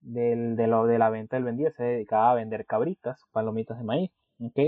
del, 0.00 0.54
de, 0.54 0.68
lo, 0.68 0.86
de 0.86 1.00
la 1.00 1.10
venta 1.10 1.34
del 1.34 1.44
vendido. 1.44 1.72
Se 1.72 1.82
dedicaba 1.82 2.30
a 2.30 2.34
vender 2.34 2.66
cabritas, 2.66 3.20
palomitas 3.32 3.78
de 3.78 3.84
maíz, 3.84 4.12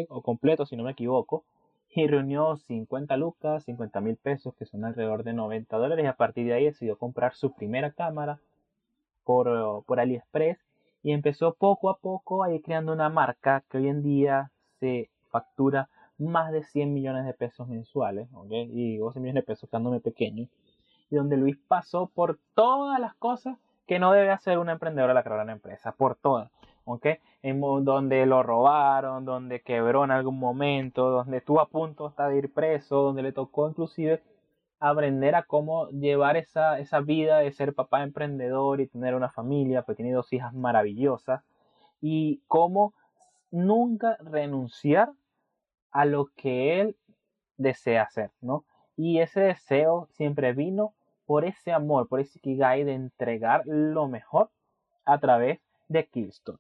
o 0.08 0.22
completo 0.22 0.66
si 0.66 0.76
no 0.76 0.84
me 0.84 0.92
equivoco. 0.92 1.44
Y 1.92 2.06
reunió 2.06 2.56
50 2.56 3.16
lucas, 3.16 3.64
50 3.64 4.00
mil 4.00 4.16
pesos, 4.16 4.54
que 4.54 4.64
son 4.64 4.84
alrededor 4.84 5.24
de 5.24 5.32
90 5.32 5.76
dólares. 5.76 6.04
Y 6.04 6.08
a 6.08 6.16
partir 6.16 6.46
de 6.46 6.54
ahí 6.54 6.64
decidió 6.66 6.96
comprar 6.96 7.34
su 7.34 7.52
primera 7.52 7.90
cámara 7.90 8.38
por, 9.24 9.84
por 9.84 9.98
AliExpress 9.98 10.58
y 11.02 11.12
empezó 11.12 11.54
poco 11.54 11.90
a 11.90 11.98
poco 11.98 12.44
a 12.44 12.52
ir 12.52 12.62
creando 12.62 12.92
una 12.92 13.08
marca 13.08 13.64
que 13.68 13.78
hoy 13.78 13.88
en 13.88 14.02
día 14.02 14.50
se 14.78 15.10
factura 15.30 15.88
más 16.18 16.52
de 16.52 16.62
100 16.62 16.92
millones 16.92 17.24
de 17.24 17.32
pesos 17.32 17.66
mensuales, 17.68 18.28
¿okay? 18.34 18.68
y 18.70 18.92
digo 18.92 19.12
100 19.12 19.22
millones 19.22 19.42
de 19.42 19.46
pesos 19.46 19.70
quedándome 19.70 20.00
pequeño, 20.00 20.48
y 21.10 21.16
donde 21.16 21.36
Luis 21.36 21.56
pasó 21.68 22.08
por 22.08 22.38
todas 22.54 23.00
las 23.00 23.14
cosas 23.14 23.56
que 23.86 23.98
no 23.98 24.12
debe 24.12 24.30
hacer 24.30 24.58
una 24.58 24.72
emprendedora 24.72 25.14
la 25.14 25.22
crear 25.22 25.42
una 25.42 25.52
empresa, 25.52 25.92
por 25.92 26.16
todas, 26.16 26.50
En 27.43 27.61
donde 27.61 28.26
lo 28.26 28.43
robaron, 28.43 29.24
donde 29.24 29.62
quebró 29.62 30.05
en 30.05 30.11
algún 30.11 30.39
momento, 30.39 31.11
donde 31.11 31.39
estuvo 31.39 31.61
a 31.61 31.68
punto 31.68 32.07
hasta 32.07 32.28
de 32.28 32.39
ir 32.39 32.53
preso, 32.53 33.03
donde 33.03 33.22
le 33.22 33.33
tocó 33.33 33.68
inclusive 33.68 34.22
aprender 34.81 35.35
a 35.35 35.45
cómo 35.45 35.89
llevar 35.91 36.37
esa, 36.37 36.78
esa 36.78 37.01
vida 37.01 37.39
de 37.39 37.53
ser 37.53 37.74
papá 37.74 38.03
emprendedor 38.03 38.81
y 38.81 38.89
tener 38.89 39.14
una 39.14 39.31
familia, 39.31 39.83
porque 39.83 40.03
tiene 40.03 40.12
dos 40.12 40.33
hijas 40.33 40.53
maravillosas, 40.55 41.43
y 42.01 42.41
cómo 42.49 42.95
nunca 43.51 44.16
renunciar 44.20 45.11
a 45.93 46.05
lo 46.07 46.26
que 46.35 46.81
él 46.81 46.97
desea 47.57 48.03
hacer, 48.03 48.31
¿no? 48.41 48.64
Y 48.97 49.20
ese 49.20 49.41
deseo 49.41 50.09
siempre 50.12 50.53
vino 50.53 50.95
por 51.26 51.45
ese 51.45 51.72
amor, 51.72 52.09
por 52.09 52.20
ese 52.20 52.41
kigai 52.41 52.85
de 52.85 52.95
entregar 52.95 53.62
lo 53.66 54.09
mejor 54.09 54.51
a 55.05 55.18
través 55.18 55.61
de 55.89 56.07
Killstore. 56.07 56.59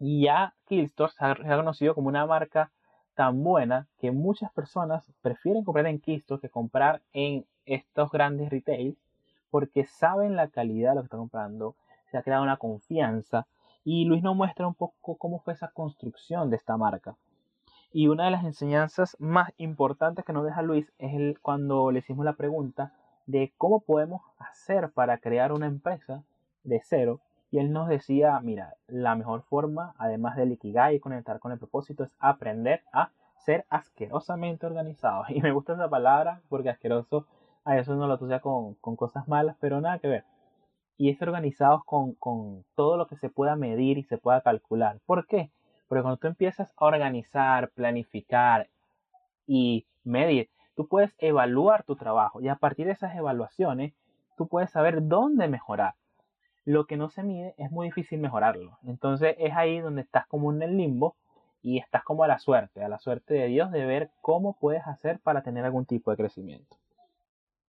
Y 0.00 0.22
ya 0.24 0.54
Killstore 0.66 1.12
se 1.12 1.24
ha 1.24 1.34
reconocido 1.34 1.94
como 1.94 2.08
una 2.08 2.26
marca 2.26 2.72
tan 3.14 3.44
buena 3.44 3.86
que 4.00 4.10
muchas 4.10 4.50
personas 4.52 5.04
prefieren 5.20 5.62
comprar 5.62 5.86
en 5.86 6.00
Kisto 6.00 6.40
que 6.40 6.48
comprar 6.48 7.02
en 7.12 7.44
estos 7.66 8.10
grandes 8.10 8.50
retails 8.50 8.96
porque 9.50 9.84
saben 9.84 10.36
la 10.36 10.48
calidad 10.48 10.90
de 10.90 10.94
lo 10.96 11.00
que 11.02 11.06
están 11.06 11.20
comprando, 11.20 11.76
se 12.10 12.16
ha 12.16 12.22
creado 12.22 12.42
una 12.42 12.56
confianza 12.56 13.46
y 13.84 14.04
Luis 14.04 14.22
nos 14.22 14.36
muestra 14.36 14.66
un 14.66 14.74
poco 14.74 15.16
cómo 15.16 15.40
fue 15.40 15.52
esa 15.52 15.68
construcción 15.68 16.50
de 16.50 16.56
esta 16.56 16.76
marca. 16.76 17.16
Y 17.92 18.06
una 18.06 18.24
de 18.24 18.30
las 18.30 18.44
enseñanzas 18.44 19.16
más 19.18 19.52
importantes 19.56 20.24
que 20.24 20.32
nos 20.32 20.44
deja 20.44 20.62
Luis 20.62 20.92
es 20.98 21.12
el, 21.14 21.38
cuando 21.40 21.90
le 21.90 21.98
hicimos 21.98 22.24
la 22.24 22.34
pregunta 22.34 22.92
de 23.26 23.52
cómo 23.58 23.80
podemos 23.80 24.22
hacer 24.38 24.90
para 24.92 25.18
crear 25.18 25.52
una 25.52 25.66
empresa 25.66 26.22
de 26.62 26.80
cero. 26.84 27.20
Y 27.50 27.58
él 27.58 27.72
nos 27.72 27.88
decía, 27.88 28.38
mira, 28.40 28.74
la 28.86 29.16
mejor 29.16 29.42
forma, 29.42 29.94
además 29.98 30.36
de 30.36 30.46
liquidar 30.46 30.94
y 30.94 31.00
conectar 31.00 31.40
con 31.40 31.52
el 31.52 31.58
propósito, 31.58 32.04
es 32.04 32.14
aprender 32.20 32.82
a 32.92 33.10
ser 33.38 33.66
asquerosamente 33.70 34.66
organizado. 34.66 35.24
Y 35.28 35.40
me 35.40 35.52
gusta 35.52 35.74
esa 35.74 35.88
palabra 35.88 36.40
porque 36.48 36.70
asqueroso 36.70 37.26
a 37.64 37.78
eso 37.78 37.94
no 37.94 38.06
lo 38.06 38.14
asocia 38.14 38.40
con, 38.40 38.74
con 38.74 38.96
cosas 38.96 39.28
malas, 39.28 39.56
pero 39.60 39.80
nada 39.80 39.98
que 39.98 40.08
ver. 40.08 40.24
Y 40.96 41.10
es 41.10 41.20
organizados 41.22 41.84
con, 41.84 42.14
con 42.14 42.64
todo 42.74 42.96
lo 42.96 43.06
que 43.06 43.16
se 43.16 43.30
pueda 43.30 43.56
medir 43.56 43.98
y 43.98 44.04
se 44.04 44.18
pueda 44.18 44.42
calcular. 44.42 44.98
¿Por 45.06 45.26
qué? 45.26 45.50
Porque 45.88 46.02
cuando 46.02 46.18
tú 46.18 46.28
empiezas 46.28 46.72
a 46.76 46.84
organizar, 46.84 47.70
planificar 47.70 48.68
y 49.46 49.86
medir, 50.04 50.50
tú 50.76 50.86
puedes 50.86 51.14
evaluar 51.18 51.82
tu 51.82 51.96
trabajo 51.96 52.40
y 52.40 52.48
a 52.48 52.56
partir 52.56 52.86
de 52.86 52.92
esas 52.92 53.16
evaluaciones, 53.16 53.94
tú 54.36 54.46
puedes 54.46 54.70
saber 54.70 55.08
dónde 55.08 55.48
mejorar. 55.48 55.94
Lo 56.64 56.86
que 56.86 56.96
no 56.96 57.08
se 57.08 57.22
mide 57.22 57.54
es 57.58 57.70
muy 57.70 57.88
difícil 57.88 58.20
mejorarlo. 58.20 58.78
Entonces 58.84 59.36
es 59.38 59.54
ahí 59.54 59.80
donde 59.80 60.02
estás 60.02 60.26
como 60.26 60.52
en 60.52 60.62
el 60.62 60.76
limbo 60.76 61.16
y 61.62 61.78
estás 61.78 62.04
como 62.04 62.24
a 62.24 62.28
la 62.28 62.38
suerte, 62.38 62.82
a 62.82 62.88
la 62.88 62.98
suerte 62.98 63.34
de 63.34 63.46
Dios 63.46 63.70
de 63.70 63.84
ver 63.84 64.10
cómo 64.20 64.56
puedes 64.58 64.86
hacer 64.86 65.20
para 65.20 65.42
tener 65.42 65.64
algún 65.64 65.86
tipo 65.86 66.10
de 66.10 66.16
crecimiento. 66.16 66.76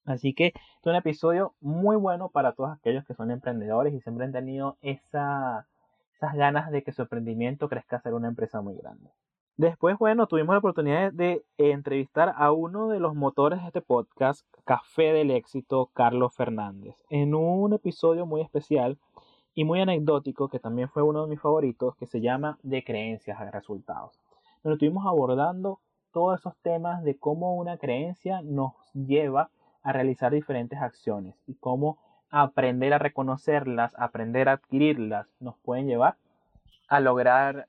Así 0.05 0.33
que 0.33 0.47
es 0.47 0.85
un 0.85 0.95
episodio 0.95 1.53
muy 1.61 1.95
bueno 1.95 2.29
para 2.29 2.53
todos 2.53 2.71
aquellos 2.71 3.05
que 3.05 3.13
son 3.13 3.31
emprendedores 3.31 3.93
y 3.93 4.01
siempre 4.01 4.25
han 4.25 4.31
tenido 4.31 4.77
esa, 4.81 5.67
esas 6.15 6.33
ganas 6.33 6.71
de 6.71 6.83
que 6.83 6.91
su 6.91 7.03
emprendimiento 7.03 7.69
crezca 7.69 7.97
a 7.97 8.01
ser 8.01 8.13
una 8.13 8.27
empresa 8.27 8.61
muy 8.61 8.75
grande. 8.75 9.09
Después, 9.58 9.97
bueno, 9.99 10.28
tuvimos 10.28 10.54
la 10.54 10.60
oportunidad 10.60 11.12
de 11.12 11.43
entrevistar 11.58 12.34
a 12.38 12.52
uno 12.52 12.88
de 12.88 12.99
los 12.99 13.16
motores 13.16 13.62
de 13.62 13.68
este 13.68 13.82
podcast, 13.82 14.47
Café 14.64 15.14
del 15.14 15.30
Éxito, 15.30 15.89
Carlos 15.93 16.34
Fernández, 16.34 16.95
en 17.10 17.36
un 17.36 17.74
episodio 17.74 18.26
muy 18.26 18.41
especial 18.41 18.97
y 19.54 19.66
muy 19.66 19.82
anecdótico, 19.82 20.47
que 20.47 20.60
también 20.60 20.89
fue 20.89 21.04
uno 21.04 21.24
de 21.24 21.30
mis 21.30 21.41
favoritos, 21.41 21.95
que 21.97 22.08
se 22.08 22.22
llama 22.22 22.58
De 22.64 22.84
creencias 22.84 23.39
a 23.39 23.52
resultados. 23.52 24.20
Donde 24.64 24.76
estuvimos 24.76 25.06
abordando 25.06 25.80
todos 26.12 26.39
esos 26.39 26.56
temas 26.62 27.04
de 27.04 27.18
cómo 27.18 27.56
una 27.56 27.78
creencia 27.78 28.41
nos 28.41 28.74
lleva 28.93 29.49
a 29.84 29.91
realizar 29.91 30.32
diferentes 30.32 30.80
acciones 30.80 31.36
y 31.45 31.56
cómo 31.56 31.99
aprender 32.30 32.93
a 32.93 32.99
reconocerlas, 32.99 33.93
aprender 33.97 34.47
a 34.47 34.54
adquirirlas, 34.54 35.28
nos 35.39 35.58
pueden 35.58 35.88
llevar 35.88 36.16
a 36.88 36.99
lograr 36.99 37.68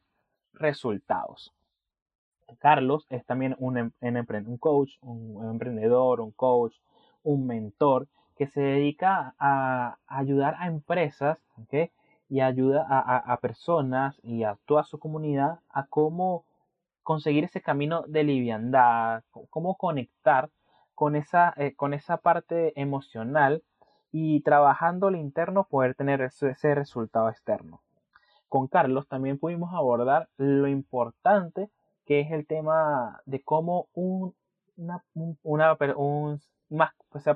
resultados. 0.55 1.53
Carlos 2.59 3.07
es 3.11 3.25
también 3.27 3.57
un, 3.59 3.79
em, 3.79 3.93
un 4.01 4.57
coach, 4.59 4.93
un 5.03 5.51
emprendedor, 5.51 6.21
un 6.21 6.33
coach, 6.33 6.75
un 7.23 7.47
mentor 7.47 8.09
que 8.37 8.47
se 8.47 8.61
dedica 8.61 9.35
a, 9.39 9.99
ayudar 10.07 10.57
a 10.59 10.67
empresas 10.67 11.39
y 12.29 12.41
ayuda 12.41 12.87
a, 12.89 13.37
personas 13.39 14.19
y 14.23 14.45
a 14.45 14.59
toda 14.67 14.85
su 14.85 14.99
comunidad 14.99 15.61
a 15.71 15.87
cómo 15.87 16.45
conseguir 17.03 17.45
ese 17.45 17.61
camino 17.61 18.03
de 18.07 18.25
liviandad, 18.25 19.23
cómo 19.51 19.77
conectar 19.77 20.51
con 20.95 21.17
esa, 21.17 21.53
eh, 21.57 21.75
con 21.75 21.95
esa 21.95 22.17
parte 22.19 22.81
emocional 22.81 23.63
y 24.13 24.41
trabajando 24.43 25.09
el 25.09 25.17
interno 25.17 25.65
poder 25.65 25.95
tener 25.95 26.21
ese, 26.21 26.75
resultado 26.75 27.29
externo. 27.29 27.81
Con 28.49 28.69
Carlos 28.69 29.09
también 29.09 29.39
pudimos 29.39 29.73
abordar 29.73 30.29
lo 30.37 30.69
importante 30.69 31.71
que 32.07 32.21
es 32.21 32.31
el 32.33 32.47
tema 32.47 33.21
de 33.27 33.43
cómo 33.43 33.89
un, 33.95 34.35
una, 34.77 35.03
una, 35.43 35.77
un, 35.97 36.41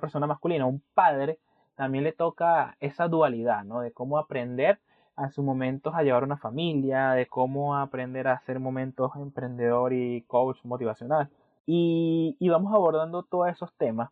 persona 0.01 0.27
masculina, 0.27 0.67
un 0.67 0.83
padre, 0.95 1.39
también 1.75 2.05
le 2.05 2.13
toca 2.13 2.77
esa 2.81 3.09
dualidad, 3.09 3.65
¿no? 3.65 3.81
De 3.81 3.93
cómo 3.93 4.19
aprender 4.19 4.79
a 5.15 5.31
sus 5.31 5.45
momentos 5.45 5.95
a 5.95 6.03
llevar 6.03 6.25
una 6.25 6.37
familia, 6.37 7.13
de 7.13 7.27
cómo 7.27 7.77
aprender 7.77 8.29
a 8.29 8.35
hacer 8.35 8.61
momentos 8.61 9.13
emprendedor 9.17 9.93
y 9.93 10.23
coach 10.23 10.59
motivacional. 10.65 11.31
Y, 11.67 12.37
y 12.39 12.49
vamos 12.49 12.73
abordando 12.75 13.23
todos 13.23 13.49
esos 13.49 13.73
temas 13.75 14.11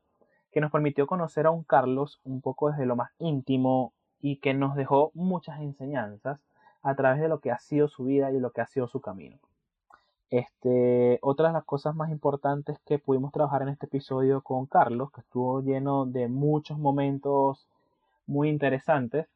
que 0.50 0.61
nos 0.61 0.70
permitió 0.70 1.07
conocer 1.07 1.46
a 1.46 1.50
un 1.50 1.64
Carlos 1.64 2.20
un 2.24 2.40
poco 2.40 2.70
desde 2.70 2.86
lo 2.86 2.96
más 2.96 3.11
íntimo 3.18 3.92
y 4.20 4.36
que 4.36 4.55
nos 4.55 4.76
dejó 4.76 5.11
muchas 5.14 5.61
enseñanzas 5.61 6.40
a 6.82 6.94
través 6.94 7.20
de 7.20 7.28
lo 7.28 7.40
que 7.40 7.50
ha 7.50 7.59
sido 7.59 7.88
su 7.88 8.05
vida 8.05 8.30
y 8.30 8.38
lo 8.38 8.52
que 8.52 8.61
ha 8.61 8.66
sido 8.66 8.88
su 8.88 9.00
camino. 9.00 9.38
Este, 10.35 11.20
otra 11.22 11.47
de 11.49 11.53
las 11.55 11.64
cosas 11.64 11.95
más 11.95 12.11
importantes 12.11 12.80
que 12.87 12.99
pudimos 12.99 13.30
trabajar 13.30 13.62
en 13.62 13.68
este 13.68 13.87
episodio 13.87 14.41
con 14.43 14.66
Carlos, 14.66 15.12
que 15.12 15.20
estuvo 15.20 15.62
lleno 15.62 16.07
de 16.07 16.26
muchos 16.26 16.76
momentos 16.76 17.68
muy 18.26 18.49
interesantes, 18.49 19.28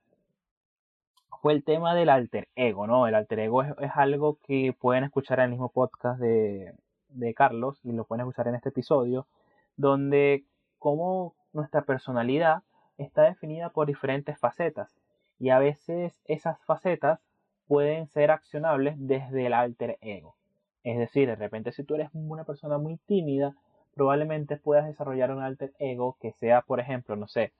fue 1.41 1.53
el 1.53 1.63
tema 1.63 1.95
del 1.95 2.09
alter 2.09 2.49
ego, 2.57 2.89
¿no? 2.89 3.07
El 3.07 3.15
alter 3.15 3.39
ego 3.39 3.63
es, 3.63 3.93
algo 3.95 4.39
que 4.43 4.75
pueden 4.77 5.05
escuchar 5.05 5.39
en 5.39 5.45
el 5.45 5.51
mismo 5.53 5.69
podcast 5.69 6.19
de, 6.21 6.75
de, 7.11 7.33
Carlos 7.33 7.79
y 7.85 7.93
lo 7.93 8.03
pueden 8.05 8.23
escuchar 8.23 8.49
en 8.49 8.57
este 8.57 8.71
episodio, 8.71 9.29
donde 9.77 10.47
como 10.81 11.37
nuestra 11.53 11.83
personalidad 11.83 12.65
está 12.97 13.23
definida 13.23 13.71
por 13.71 13.87
diferentes 13.87 14.37
facetas 14.37 14.97
y 15.39 15.51
a 15.51 15.61
veces 15.61 16.21
esas 16.25 16.59
facetas 16.65 17.21
pueden 17.69 18.09
ser 18.09 18.33
accionables 18.33 18.97
desde 18.99 19.47
el 19.47 19.53
alter 19.53 19.97
ego. 20.01 20.38
Es 20.85 20.99
decir, 20.99 21.29
de 21.29 21.37
repente 21.37 21.72
si 21.72 21.85
tú 21.85 21.95
eres 21.95 22.11
una 22.12 22.45
persona 22.45 22.79
muy 22.79 22.97
tímida, 23.07 23.55
probablemente 23.95 24.57
puedas 24.57 24.87
desarrollar 24.87 25.31
un 25.33 25.43
alter 25.43 25.72
ego 25.79 26.16
que 26.20 26.33
sea, 26.33 26.62
por 26.62 26.81
ejemplo, 26.81 27.16
no 27.16 27.26
sé, 27.26 27.53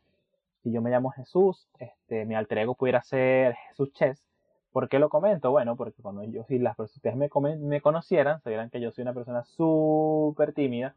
si 0.63 0.73
yo 0.73 0.83
me 0.83 0.91
llamo 0.91 1.11
Jesús, 1.11 1.69
este, 1.79 2.25
mi 2.25 2.35
alter 2.35 2.59
ego 2.59 2.75
pudiera 2.75 3.03
ser 3.03 3.55
Jesús 3.69 3.93
Chess. 3.93 4.25
¿Por 4.73 4.89
qué 4.89 4.99
lo 4.99 5.09
comento? 5.09 5.51
Bueno, 5.51 5.77
porque 5.77 6.03
cuando 6.03 6.25
yo, 6.25 6.45
si 6.45 6.59
las 6.59 6.77
personas 6.77 7.17
me, 7.17 7.57
me 7.57 7.81
conocieran, 7.81 8.41
sabrían 8.41 8.71
que 8.71 8.81
yo 8.81 8.91
soy 8.93 9.03
una 9.03 9.15
persona 9.15 9.45
súper 9.45 10.53
tímida. 10.53 10.95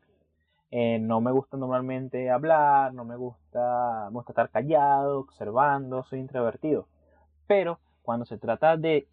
Eh, 0.72 1.00
no 1.00 1.20
me 1.22 1.32
gusta 1.32 1.58
normalmente 1.58 2.30
hablar, 2.30 2.94
no 2.94 3.04
me 3.04 3.16
gusta, 3.18 4.08
me 4.10 4.16
gusta 4.16 4.32
estar 4.32 4.50
callado, 4.50 5.20
observando, 5.20 6.04
soy 6.04 6.20
introvertido. 6.20 6.88
Pero 7.48 7.80
cuando 8.04 8.26
se 8.26 8.38
trata 8.38 8.78
de 8.78 9.08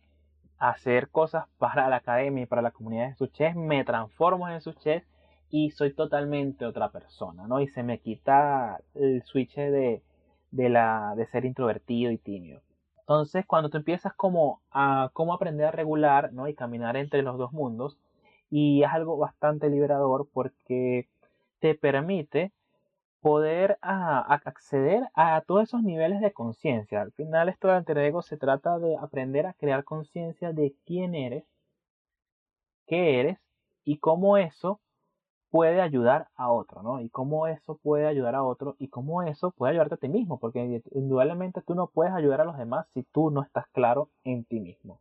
hacer 0.58 1.10
cosas 1.10 1.46
para 1.58 1.88
la 1.88 1.96
academia 1.96 2.44
y 2.44 2.46
para 2.46 2.62
la 2.62 2.70
comunidad 2.70 3.08
de 3.08 3.14
Suchet, 3.14 3.54
me 3.54 3.84
transformo 3.84 4.48
en 4.48 4.60
Suchet 4.60 5.04
y 5.50 5.70
soy 5.70 5.94
totalmente 5.94 6.66
otra 6.66 6.90
persona, 6.90 7.46
¿no? 7.46 7.60
Y 7.60 7.68
se 7.68 7.82
me 7.82 8.00
quita 8.00 8.80
el 8.94 9.22
switch 9.22 9.56
de, 9.56 10.02
de, 10.50 10.68
la, 10.68 11.14
de 11.16 11.26
ser 11.26 11.44
introvertido 11.44 12.10
y 12.10 12.18
tímido. 12.18 12.60
Entonces, 13.00 13.46
cuando 13.46 13.70
tú 13.70 13.78
empiezas 13.78 14.12
como 14.14 14.60
a 14.70 15.10
cómo 15.14 15.32
aprender 15.32 15.66
a 15.66 15.70
regular, 15.70 16.32
¿no? 16.32 16.48
Y 16.48 16.54
caminar 16.54 16.96
entre 16.96 17.22
los 17.22 17.38
dos 17.38 17.52
mundos, 17.52 17.98
y 18.50 18.82
es 18.82 18.90
algo 18.90 19.16
bastante 19.16 19.70
liberador 19.70 20.28
porque 20.32 21.08
te 21.60 21.74
permite 21.74 22.52
poder 23.20 23.78
acceder 23.80 25.08
a 25.14 25.40
todos 25.42 25.64
esos 25.64 25.82
niveles 25.82 26.20
de 26.20 26.32
conciencia. 26.32 27.02
Al 27.02 27.12
final 27.12 27.48
esto 27.48 27.68
del 27.68 27.78
alter 27.78 27.98
ego 27.98 28.22
se 28.22 28.36
trata 28.36 28.78
de 28.78 28.96
aprender 28.96 29.46
a 29.46 29.54
crear 29.54 29.84
conciencia 29.84 30.52
de 30.52 30.74
quién 30.84 31.14
eres, 31.14 31.44
qué 32.86 33.20
eres 33.20 33.38
y 33.84 33.98
cómo 33.98 34.36
eso 34.36 34.80
puede 35.50 35.80
ayudar 35.80 36.28
a 36.36 36.50
otro, 36.50 36.82
¿no? 36.82 37.00
Y 37.00 37.08
cómo 37.08 37.46
eso 37.46 37.78
puede 37.82 38.06
ayudar 38.06 38.34
a 38.34 38.44
otro 38.44 38.76
y 38.78 38.88
cómo 38.88 39.22
eso 39.22 39.50
puede 39.50 39.72
ayudarte 39.72 39.94
a 39.94 39.98
ti 39.98 40.08
mismo, 40.08 40.38
porque 40.38 40.82
indudablemente 40.92 41.62
tú 41.62 41.74
no 41.74 41.86
puedes 41.88 42.12
ayudar 42.12 42.42
a 42.42 42.44
los 42.44 42.58
demás 42.58 42.86
si 42.92 43.02
tú 43.02 43.30
no 43.30 43.42
estás 43.42 43.66
claro 43.72 44.10
en 44.24 44.44
ti 44.44 44.60
mismo. 44.60 45.00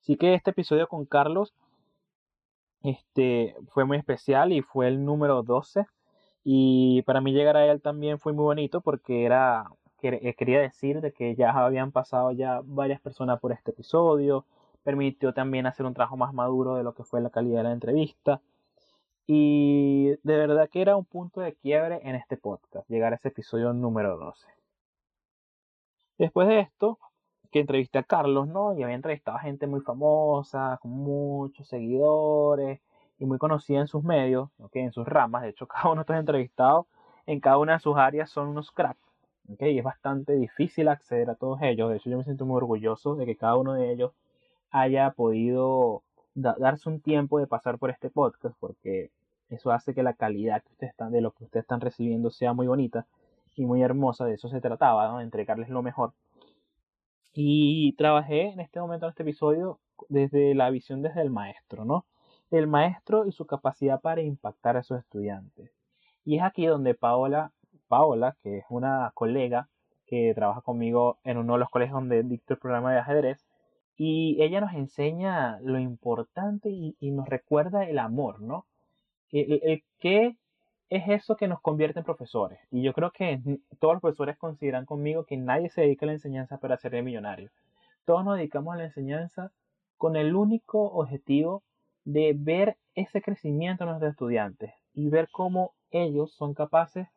Así 0.00 0.16
que 0.16 0.34
este 0.34 0.50
episodio 0.50 0.88
con 0.88 1.04
Carlos 1.04 1.54
este, 2.82 3.54
fue 3.68 3.84
muy 3.84 3.98
especial 3.98 4.52
y 4.52 4.62
fue 4.62 4.88
el 4.88 5.04
número 5.04 5.42
12 5.42 5.86
y 6.44 7.02
para 7.02 7.20
mí 7.20 7.32
llegar 7.32 7.56
a 7.56 7.66
él 7.66 7.80
también 7.80 8.18
fue 8.18 8.32
muy 8.32 8.44
bonito 8.44 8.80
porque 8.80 9.24
era, 9.24 9.70
eh, 10.02 10.34
quería 10.34 10.60
decir 10.60 11.00
de 11.00 11.12
que 11.12 11.34
ya 11.34 11.50
habían 11.50 11.92
pasado 11.92 12.32
ya 12.32 12.60
varias 12.64 13.00
personas 13.00 13.40
por 13.40 13.52
este 13.52 13.72
episodio, 13.72 14.46
permitió 14.82 15.34
también 15.34 15.66
hacer 15.66 15.86
un 15.86 15.94
trabajo 15.94 16.16
más 16.16 16.32
maduro 16.34 16.74
de 16.76 16.82
lo 16.82 16.94
que 16.94 17.04
fue 17.04 17.20
la 17.20 17.30
calidad 17.30 17.58
de 17.58 17.64
la 17.64 17.72
entrevista. 17.72 18.40
Y 19.26 20.08
de 20.22 20.36
verdad 20.36 20.68
que 20.70 20.82
era 20.82 20.96
un 20.96 21.04
punto 21.04 21.40
de 21.40 21.54
quiebre 21.54 22.00
en 22.02 22.16
este 22.16 22.36
podcast, 22.36 22.88
llegar 22.88 23.12
a 23.12 23.16
ese 23.16 23.28
episodio 23.28 23.72
número 23.72 24.16
12. 24.16 24.46
Después 26.18 26.48
de 26.48 26.60
esto, 26.60 26.98
que 27.50 27.60
entrevisté 27.60 27.98
a 27.98 28.02
Carlos, 28.02 28.48
¿no? 28.48 28.76
Y 28.76 28.82
había 28.82 28.94
entrevistado 28.94 29.36
a 29.36 29.40
gente 29.40 29.66
muy 29.66 29.80
famosa, 29.80 30.78
con 30.82 30.92
muchos 30.92 31.68
seguidores, 31.68 32.80
y 33.20 33.26
muy 33.26 33.38
conocida 33.38 33.80
en 33.80 33.86
sus 33.86 34.02
medios, 34.02 34.48
¿okay? 34.58 34.82
en 34.82 34.92
sus 34.92 35.06
ramas. 35.06 35.42
De 35.42 35.50
hecho, 35.50 35.66
cada 35.68 35.90
uno 35.90 35.96
de 35.96 36.00
estos 36.00 36.16
entrevistados 36.16 36.86
en 37.26 37.38
cada 37.38 37.58
una 37.58 37.74
de 37.74 37.80
sus 37.80 37.96
áreas 37.96 38.30
son 38.30 38.48
unos 38.48 38.72
cracks. 38.72 38.98
¿okay? 39.52 39.74
Y 39.74 39.78
es 39.78 39.84
bastante 39.84 40.32
difícil 40.32 40.88
acceder 40.88 41.30
a 41.30 41.36
todos 41.36 41.60
ellos. 41.62 41.90
De 41.90 41.98
hecho, 41.98 42.10
yo 42.10 42.18
me 42.18 42.24
siento 42.24 42.46
muy 42.46 42.56
orgulloso 42.56 43.14
de 43.14 43.26
que 43.26 43.36
cada 43.36 43.56
uno 43.56 43.74
de 43.74 43.92
ellos 43.92 44.12
haya 44.70 45.10
podido 45.12 46.02
darse 46.34 46.88
un 46.88 47.00
tiempo 47.00 47.38
de 47.38 47.46
pasar 47.46 47.78
por 47.78 47.90
este 47.90 48.08
podcast, 48.08 48.56
porque 48.58 49.10
eso 49.50 49.70
hace 49.70 49.94
que 49.94 50.02
la 50.02 50.14
calidad 50.14 50.62
que 50.62 50.72
ustedes 50.72 50.92
están, 50.92 51.12
de 51.12 51.20
lo 51.20 51.32
que 51.32 51.44
ustedes 51.44 51.64
están 51.64 51.80
recibiendo 51.80 52.30
sea 52.30 52.54
muy 52.54 52.68
bonita 52.68 53.06
y 53.54 53.66
muy 53.66 53.82
hermosa. 53.82 54.24
De 54.24 54.34
eso 54.34 54.48
se 54.48 54.60
trataba, 54.60 55.08
¿no? 55.08 55.18
de 55.18 55.24
entregarles 55.24 55.68
lo 55.68 55.82
mejor. 55.82 56.14
Y 57.34 57.92
trabajé 57.98 58.48
en 58.48 58.60
este 58.60 58.80
momento, 58.80 59.06
en 59.06 59.10
este 59.10 59.24
episodio, 59.24 59.78
desde 60.08 60.54
la 60.54 60.70
visión 60.70 61.02
desde 61.02 61.20
el 61.20 61.30
maestro, 61.30 61.84
¿no? 61.84 62.06
El 62.50 62.66
maestro 62.66 63.26
y 63.26 63.32
su 63.32 63.46
capacidad 63.46 64.00
para 64.00 64.22
impactar 64.22 64.76
a 64.76 64.82
sus 64.82 64.98
estudiantes. 64.98 65.70
Y 66.24 66.36
es 66.36 66.42
aquí 66.42 66.66
donde 66.66 66.94
Paola, 66.94 67.52
Paola, 67.88 68.36
que 68.42 68.58
es 68.58 68.64
una 68.68 69.10
colega 69.14 69.68
que 70.06 70.32
trabaja 70.34 70.60
conmigo 70.60 71.18
en 71.24 71.38
uno 71.38 71.54
de 71.54 71.60
los 71.60 71.70
colegios 71.70 71.94
donde 71.94 72.22
dicto 72.24 72.54
el 72.54 72.60
programa 72.60 72.92
de 72.92 72.98
ajedrez, 72.98 73.46
y 73.96 74.42
ella 74.42 74.60
nos 74.60 74.72
enseña 74.72 75.60
lo 75.60 75.78
importante 75.78 76.70
y, 76.70 76.96
nos 77.10 77.28
recuerda 77.28 77.84
el 77.84 77.98
amor, 77.98 78.40
¿no? 78.40 78.66
El, 79.30 79.84
¿Qué 79.98 80.36
es 80.88 81.08
eso 81.08 81.36
que 81.36 81.48
nos 81.48 81.60
convierte 81.60 81.98
en 81.98 82.06
profesores? 82.06 82.58
Y 82.70 82.82
yo 82.82 82.94
creo 82.94 83.10
que 83.10 83.40
todos 83.78 83.94
los 83.94 84.00
profesores 84.00 84.38
consideran 84.38 84.86
conmigo 84.86 85.24
que 85.24 85.36
nadie 85.36 85.68
se 85.68 85.82
dedica 85.82 86.06
a 86.06 86.08
la 86.08 86.14
enseñanza 86.14 86.58
para 86.58 86.78
ser 86.78 87.00
millonario. 87.02 87.50
Todos 88.06 88.24
nos 88.24 88.38
dedicamos 88.38 88.74
a 88.74 88.78
la 88.78 88.84
enseñanza 88.84 89.52
con 89.98 90.16
el 90.16 90.34
único 90.34 90.82
objetivo 90.82 91.62
de 92.04 92.34
ver 92.36 92.76
ese 92.94 93.22
crecimiento 93.22 93.84
en 93.84 93.90
nuestros 93.90 94.12
estudiantes 94.12 94.72
y 94.94 95.08
ver 95.08 95.28
cómo 95.30 95.74
ellos 95.90 96.32
son 96.32 96.54
capaces 96.54 97.08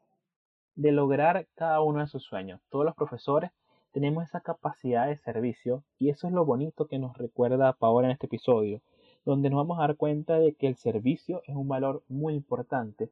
de 0.76 0.92
lograr 0.92 1.48
cada 1.56 1.82
uno 1.82 2.00
de 2.00 2.08
sus 2.08 2.24
sueños. 2.24 2.62
Todos 2.70 2.86
los 2.86 2.96
profesores 2.96 3.52
tenemos 3.92 4.24
esa 4.24 4.42
capacidad 4.42 5.08
de 5.08 5.18
servicio 5.18 5.84
y 6.00 6.10
eso 6.10 6.28
es 6.28 6.34
lo 6.34 6.46
bonito 6.46 6.88
que 6.88 7.00
nos 7.00 7.18
recuerda 7.18 7.74
Paola 7.74 8.08
en 8.08 8.14
este 8.14 8.26
episodio, 8.26 8.82
donde 9.24 9.50
nos 9.50 9.58
vamos 9.58 9.78
a 9.78 9.88
dar 9.88 9.96
cuenta 9.96 10.40
de 10.40 10.54
que 10.54 10.68
el 10.68 10.76
servicio 10.76 11.42
es 11.46 11.56
un 11.56 11.68
valor 11.68 12.04
muy 12.08 12.34
importante, 12.34 13.10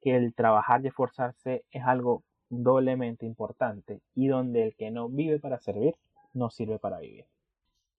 que 0.00 0.16
el 0.16 0.34
trabajar 0.34 0.82
y 0.82 0.88
esforzarse 0.88 1.64
es 1.70 1.82
algo 1.84 2.22
doblemente 2.48 3.26
importante 3.26 4.00
y 4.14 4.28
donde 4.28 4.64
el 4.64 4.74
que 4.74 4.90
no 4.90 5.08
vive 5.08 5.38
para 5.38 5.58
servir 5.58 5.94
no 6.32 6.50
sirve 6.50 6.78
para 6.78 7.00
vivir. 7.00 7.26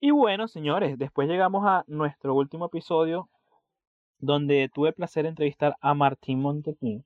Y 0.01 0.11
bueno, 0.11 0.47
señores, 0.47 0.97
después 0.97 1.27
llegamos 1.27 1.65
a 1.65 1.83
nuestro 1.87 2.33
último 2.33 2.67
episodio 2.67 3.29
donde 4.19 4.69
tuve 4.73 4.93
placer 4.93 5.25
entrevistar 5.25 5.75
a 5.81 5.93
Martín 5.93 6.41
Montequín, 6.41 7.03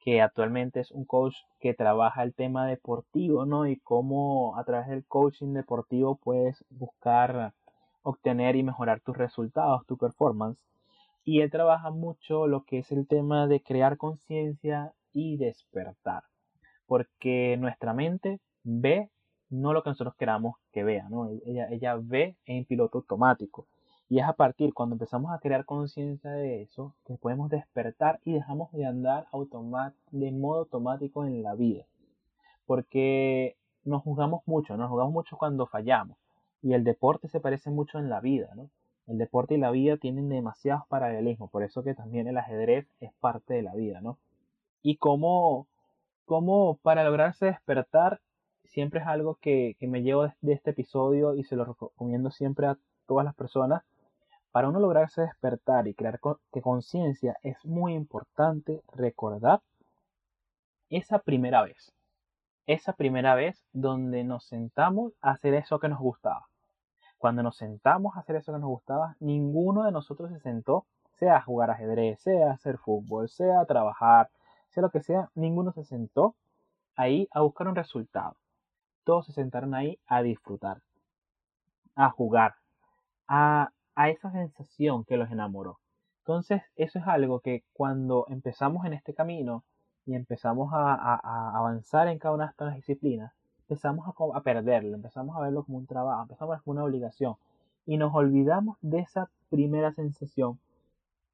que 0.00 0.20
actualmente 0.20 0.80
es 0.80 0.90
un 0.90 1.04
coach 1.04 1.36
que 1.60 1.74
trabaja 1.74 2.24
el 2.24 2.34
tema 2.34 2.66
deportivo, 2.66 3.46
¿no? 3.46 3.68
Y 3.68 3.78
cómo 3.78 4.58
a 4.58 4.64
través 4.64 4.88
del 4.88 5.06
coaching 5.06 5.52
deportivo 5.52 6.16
puedes 6.16 6.64
buscar 6.70 7.54
obtener 8.02 8.56
y 8.56 8.64
mejorar 8.64 9.00
tus 9.00 9.16
resultados, 9.16 9.86
tu 9.86 9.96
performance. 9.96 10.58
Y 11.22 11.42
él 11.42 11.52
trabaja 11.52 11.90
mucho 11.90 12.48
lo 12.48 12.64
que 12.64 12.78
es 12.78 12.90
el 12.90 13.06
tema 13.06 13.46
de 13.46 13.62
crear 13.62 13.96
conciencia 13.96 14.92
y 15.12 15.36
despertar. 15.36 16.24
Porque 16.86 17.56
nuestra 17.60 17.94
mente 17.94 18.40
ve 18.64 19.08
no 19.50 19.72
lo 19.72 19.82
que 19.82 19.90
nosotros 19.90 20.14
queramos 20.16 20.56
que 20.72 20.84
vea, 20.84 21.08
¿no? 21.08 21.28
Ella, 21.46 21.68
ella 21.70 21.96
ve 22.00 22.36
en 22.46 22.64
piloto 22.64 22.98
automático. 22.98 23.66
Y 24.10 24.20
es 24.20 24.24
a 24.24 24.32
partir 24.32 24.72
cuando 24.72 24.94
empezamos 24.94 25.32
a 25.32 25.38
crear 25.38 25.66
conciencia 25.66 26.30
de 26.30 26.62
eso 26.62 26.94
que 27.04 27.16
podemos 27.16 27.50
despertar 27.50 28.20
y 28.24 28.32
dejamos 28.32 28.72
de 28.72 28.86
andar 28.86 29.26
de 30.10 30.32
modo 30.32 30.60
automático 30.60 31.26
en 31.26 31.42
la 31.42 31.54
vida. 31.54 31.84
Porque 32.64 33.56
nos 33.84 34.02
juzgamos 34.02 34.42
mucho, 34.46 34.76
nos 34.76 34.88
juzgamos 34.88 35.12
mucho 35.12 35.36
cuando 35.36 35.66
fallamos. 35.66 36.16
Y 36.62 36.72
el 36.72 36.84
deporte 36.84 37.28
se 37.28 37.40
parece 37.40 37.70
mucho 37.70 37.98
en 37.98 38.08
la 38.08 38.20
vida, 38.20 38.50
¿no? 38.54 38.70
El 39.06 39.18
deporte 39.18 39.54
y 39.54 39.58
la 39.58 39.70
vida 39.70 39.96
tienen 39.96 40.28
demasiados 40.28 40.86
paralelismos, 40.88 41.50
por 41.50 41.62
eso 41.62 41.82
que 41.82 41.94
también 41.94 42.28
el 42.28 42.36
ajedrez 42.36 42.86
es 43.00 43.12
parte 43.20 43.54
de 43.54 43.62
la 43.62 43.74
vida, 43.74 44.00
¿no? 44.00 44.18
Y 44.82 44.96
cómo, 44.96 45.66
cómo 46.24 46.78
para 46.82 47.04
lograrse 47.04 47.46
despertar 47.46 48.20
siempre 48.68 49.00
es 49.00 49.06
algo 49.06 49.36
que, 49.40 49.76
me 49.80 50.02
llevo 50.02 50.28
de 50.40 50.52
este 50.52 50.70
episodio 50.70 51.34
y 51.34 51.44
se 51.44 51.56
lo 51.56 51.64
recomiendo 51.64 52.30
siempre 52.30 52.66
a 52.66 52.78
todas 53.06 53.24
las 53.24 53.34
personas. 53.34 53.82
Para 54.52 54.68
uno 54.68 54.80
lograrse 54.80 55.22
despertar 55.22 55.88
y 55.88 55.94
crear 55.94 56.20
conciencia 56.20 57.36
es 57.42 57.64
muy 57.64 57.94
importante 57.94 58.82
recordar 58.94 59.60
esa 60.90 61.18
primera 61.18 61.62
vez. 61.62 61.92
Esa 62.66 62.92
primera 62.92 63.34
vez 63.34 63.64
donde 63.72 64.24
nos 64.24 64.44
sentamos 64.44 65.12
a 65.20 65.30
hacer 65.30 65.54
eso 65.54 65.78
que 65.78 65.88
nos 65.88 65.98
gustaba. 65.98 66.46
Cuando 67.18 67.42
nos 67.42 67.56
sentamos 67.56 68.16
a 68.16 68.20
hacer 68.20 68.36
eso 68.36 68.52
que 68.52 68.58
nos 68.58 68.68
gustaba, 68.68 69.16
ninguno 69.20 69.84
de 69.84 69.92
nosotros 69.92 70.30
se 70.30 70.40
sentó, 70.40 70.86
sea 71.14 71.36
a 71.36 71.42
jugar 71.42 71.70
ajedrez, 71.70 72.20
sea 72.20 72.50
a 72.50 72.54
hacer 72.54 72.78
fútbol, 72.78 73.28
sea 73.28 73.60
a 73.60 73.66
trabajar, 73.66 74.30
sea 74.68 74.82
lo 74.82 74.90
que 74.90 75.02
sea, 75.02 75.30
ninguno 75.34 75.72
se 75.72 75.84
sentó 75.84 76.36
ahí 76.94 77.28
a 77.32 77.40
buscar 77.40 77.68
un 77.68 77.74
resultado 77.74 78.36
todos 79.08 79.24
se 79.24 79.32
sentaron 79.32 79.74
ahí 79.74 79.98
a 80.06 80.20
disfrutar, 80.20 80.82
a 81.94 82.10
jugar, 82.10 82.56
a, 83.26 83.70
esa 84.06 84.30
sensación 84.30 85.06
que 85.06 85.16
los 85.16 85.30
enamoró. 85.30 85.78
Entonces, 86.18 86.60
eso 86.76 86.98
es 86.98 87.06
algo 87.06 87.40
que 87.40 87.64
cuando 87.72 88.26
empezamos 88.28 88.84
en 88.84 88.92
este 88.92 89.14
camino 89.14 89.64
y 90.04 90.14
empezamos 90.14 90.74
a, 90.74 91.54
avanzar 91.56 92.08
en 92.08 92.18
cada 92.18 92.34
una 92.34 92.44
de 92.44 92.50
estas 92.50 92.74
disciplinas, 92.74 93.32
empezamos 93.60 94.06
a, 94.34 94.40
perderlo, 94.42 94.94
empezamos 94.94 95.34
a 95.38 95.40
verlo 95.40 95.64
como 95.64 95.78
un 95.78 95.86
trabajo, 95.86 96.20
empezamos 96.24 96.50
a 96.50 96.56
verlo 96.56 96.64
como 96.64 96.72
una 96.72 96.84
obligación 96.84 97.36
y 97.86 97.96
nos 97.96 98.14
olvidamos 98.14 98.76
de 98.82 98.98
esa 98.98 99.30
primera 99.48 99.90
sensación 99.94 100.60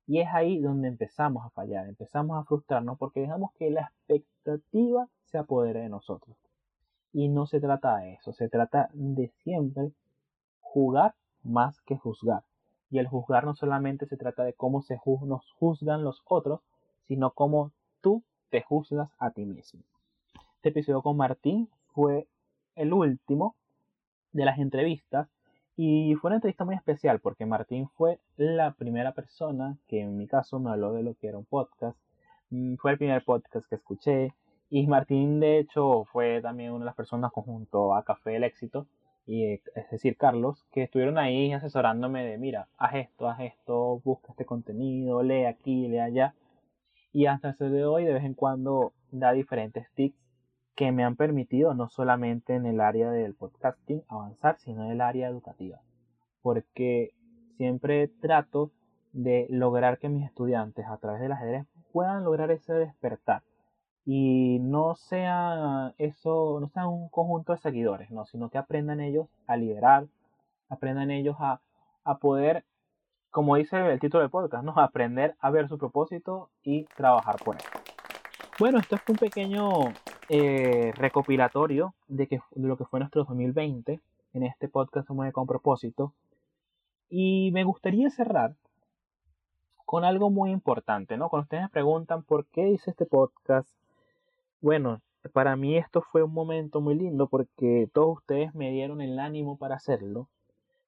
y 0.07 0.21
es 0.21 0.29
ahí 0.33 0.61
donde 0.61 0.87
empezamos 0.87 1.45
a 1.45 1.51
fallar, 1.51 1.89
empezamos 1.89 2.41
a 2.41 2.45
frustrarnos 2.45 2.97
porque 2.99 3.19
dejamos 3.19 3.51
que 3.55 3.73
la 3.73 3.91
expectativa 4.07 5.09
se 5.25 5.39
apodere 5.39 5.81
de 5.81 5.89
nosotros. 5.89 6.37
Y 7.15 7.29
no 7.29 7.47
se 7.47 7.61
trata 7.61 7.99
de 7.99 8.15
eso, 8.15 8.33
se 8.33 8.49
trata 8.49 8.91
de 8.93 9.29
siempre 9.45 9.93
jugar 10.61 11.15
más 11.45 11.81
que 11.83 11.97
juzgar. 11.97 12.43
Y 12.91 12.99
el 12.99 13.07
juzgar 13.07 13.45
no 13.45 13.55
solamente 13.55 14.07
se 14.07 14.17
trata 14.17 14.43
de 14.43 14.53
cómo 14.53 14.83
se 14.83 14.99
nos 15.23 15.49
juzgan 15.53 16.03
los 16.03 16.23
otros, 16.27 16.61
sino 17.07 17.31
cómo 17.31 17.71
tú 18.01 18.25
te 18.51 18.63
juzgas 18.63 19.11
a 19.19 19.31
ti 19.31 19.47
mismo. 19.47 19.81
Este 20.57 20.71
episodio 20.71 21.03
con 21.03 21.17
Martín 21.17 21.69
fue 21.93 22.27
el 22.75 22.93
último 22.93 23.55
de 24.33 24.45
las 24.45 24.59
entrevistas 24.59 25.29
y 25.77 26.17
fue 26.17 26.31
una 26.31 26.37
entrevista 26.37 26.65
muy 26.65 26.75
especial 26.75 27.21
porque 27.21 27.47
Martín 27.47 27.89
fue 27.91 28.19
la 28.37 28.73
primera 28.73 29.13
persona 29.13 29.79
que 29.87 30.01
en 30.01 30.17
mi 30.17 30.27
caso 30.27 30.59
me 30.59 30.71
habló 30.71 30.93
de 30.93 31.05
lo 31.05 31.15
que 31.15 31.29
era 31.29 31.39
un 31.39 31.45
podcast. 31.45 31.97
Mm, 32.51 32.75
fue 32.75 32.91
el 32.91 32.99
primer 32.99 33.25
podcast 33.25 33.69
que 33.69 33.77
escuché, 33.77 34.35
y 34.77 34.89
Martín, 34.89 35.39
de 35.39 35.61
hecho, 35.61 36.05
fue 36.07 36.43
también 36.43 36.73
una 36.73 36.81
de 36.81 36.87
las 36.87 36.97
personas 36.97 37.31
conjunto 37.31 37.95
a 37.95 38.03
Café 38.03 38.31
del 38.31 38.43
Éxito, 38.43 38.89
y, 39.25 39.53
es 39.53 39.91
decir, 39.93 40.17
Carlos, 40.17 40.67
que 40.73 40.83
estuvieron 40.83 41.17
ahí 41.17 41.53
asesorándome 41.53 42.25
de, 42.25 42.39
mira, 42.39 42.67
haz 42.77 42.97
esto, 42.97 43.29
haz 43.29 43.39
esto, 43.39 44.01
busca 44.05 44.33
este 44.33 44.45
contenido, 44.45 45.23
lee 45.23 45.45
aquí, 45.45 45.87
lee 45.87 46.01
allá. 46.01 46.35
Y 47.13 47.27
hasta 47.27 47.51
el 47.51 47.71
día 47.71 47.79
de 47.79 47.85
hoy, 47.85 48.05
de 48.05 48.15
vez 48.15 48.25
en 48.25 48.35
cuando, 48.35 48.93
da 49.13 49.31
diferentes 49.31 49.87
tips 49.95 50.19
que 50.75 50.91
me 50.91 51.05
han 51.05 51.15
permitido, 51.15 51.73
no 51.75 51.89
solamente 51.89 52.57
en 52.57 52.67
el 52.67 52.81
área 52.81 53.13
del 53.13 53.37
podcasting, 53.37 54.03
avanzar, 54.09 54.59
sino 54.59 54.87
en 54.87 54.91
el 54.91 55.01
área 55.01 55.29
educativa. 55.29 55.79
Porque 56.43 57.13
siempre 57.59 58.09
trato 58.09 58.73
de 59.13 59.47
lograr 59.51 60.01
que 60.01 60.09
mis 60.09 60.27
estudiantes, 60.27 60.85
a 60.89 60.97
través 60.97 61.21
del 61.21 61.31
ajedrez, 61.31 61.65
puedan 61.93 62.25
lograr 62.25 62.51
ese 62.51 62.75
despertar 62.75 63.45
y 64.07 64.59
no 64.61 64.97
sea 64.97 65.95
eso, 65.99 66.59
no 66.61 66.69
sea 66.69 66.87
un 66.87 67.09
conjunto 67.09 67.53
de 67.53 67.59
seguidores, 67.59 68.11
no, 68.11 68.27
sino 68.27 68.51
que 68.51 68.59
aprendan 68.59 69.01
ellos 69.01 69.29
a 69.47 69.57
liderar, 69.57 70.07
aprendan 70.69 71.11
ellos 71.11 71.37
a, 71.39 71.61
poder, 72.21 72.65
como 73.31 73.57
dice 73.57 73.79
el 73.79 73.99
título 74.01 74.23
del 74.23 74.31
podcast, 74.31 74.65
¿no? 74.65 74.73
aprender 74.77 75.37
a 75.41 75.51
ver 75.51 75.69
su 75.69 75.79
propósito 75.79 76.51
y 76.63 76.85
trabajar 76.97 77.37
por 77.43 77.57
él. 77.57 77.63
Bueno, 78.59 78.79
esto 78.79 78.97
es 78.97 79.03
un 79.09 79.17
pequeño 79.17 79.71
eh, 80.29 80.93
recopilatorio 80.97 81.95
de, 82.07 82.29
que, 82.29 82.41
de 82.53 82.69
lo 82.69 82.77
que 82.77 82.85
fue 82.85 83.01
nuestro 83.01 83.25
2020 83.25 84.01
en 84.35 84.43
este 84.43 84.69
podcast 84.69 85.09
Mueve 85.11 85.33
con 85.33 85.47
propósito. 85.47 86.13
Y 87.09 87.51
me 87.53 87.65
gustaría 87.65 88.11
cerrar 88.11 88.55
con 89.87 90.05
algo 90.05 90.31
muy 90.31 90.51
importante, 90.51 91.17
¿no? 91.17 91.29
Cuando 91.29 91.45
ustedes 91.45 91.65
me 91.65 91.69
preguntan 91.69 92.23
por 92.23 92.47
qué 92.47 92.69
hice 92.71 92.91
este 92.91 93.07
podcast, 93.07 93.69
bueno, 94.65 95.03
para 95.35 95.57
mí 95.57 95.77
esto 95.77 96.01
fue 96.01 96.23
un 96.23 96.33
momento 96.33 96.81
muy 96.81 96.95
lindo 96.95 97.29
porque 97.29 97.87
todos 97.93 98.17
ustedes 98.17 98.55
me 98.55 98.71
dieron 98.71 99.03
el 99.03 99.19
ánimo 99.19 99.59
para 99.59 99.75
hacerlo. 99.75 100.31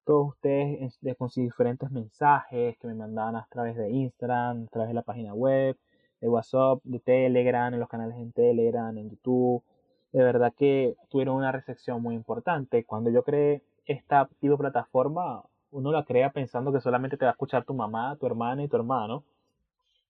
Todos 0.03 0.29
ustedes 0.29 0.97
con 1.15 1.29
diferentes 1.35 1.91
mensajes 1.91 2.75
que 2.79 2.87
me 2.87 2.95
mandaban 2.95 3.35
a 3.35 3.45
través 3.51 3.75
de 3.77 3.91
Instagram, 3.91 4.63
a 4.63 4.67
través 4.71 4.87
de 4.87 4.95
la 4.95 5.03
página 5.03 5.35
web, 5.35 5.77
de 6.19 6.27
WhatsApp, 6.27 6.79
de 6.85 6.99
Telegram, 6.99 7.71
en 7.71 7.79
los 7.79 7.87
canales 7.87 8.17
en 8.17 8.31
Telegram, 8.31 8.97
en 8.97 9.11
YouTube. 9.11 9.63
De 10.11 10.23
verdad 10.23 10.51
que 10.57 10.95
tuvieron 11.09 11.35
una 11.35 11.51
recepción 11.51 12.01
muy 12.01 12.15
importante. 12.15 12.83
Cuando 12.83 13.11
yo 13.11 13.21
creé 13.23 13.61
esta 13.85 14.27
tipo 14.39 14.57
plataforma, 14.57 15.43
uno 15.69 15.91
la 15.91 16.03
crea 16.03 16.31
pensando 16.31 16.73
que 16.73 16.81
solamente 16.81 17.15
te 17.15 17.25
va 17.25 17.31
a 17.31 17.33
escuchar 17.33 17.63
tu 17.63 17.75
mamá, 17.75 18.15
tu 18.19 18.25
hermana 18.25 18.63
y 18.63 18.67
tu 18.69 18.75
hermano 18.75 19.23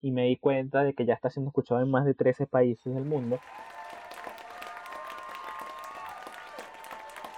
y 0.02 0.12
me 0.12 0.26
di 0.26 0.38
cuenta 0.38 0.84
de 0.84 0.94
que 0.94 1.06
ya 1.06 1.14
está 1.14 1.30
siendo 1.30 1.50
escuchado 1.50 1.82
en 1.82 1.90
más 1.90 2.06
de 2.06 2.14
13 2.14 2.48
países 2.48 2.94
del 2.94 3.06
mundo. 3.06 3.40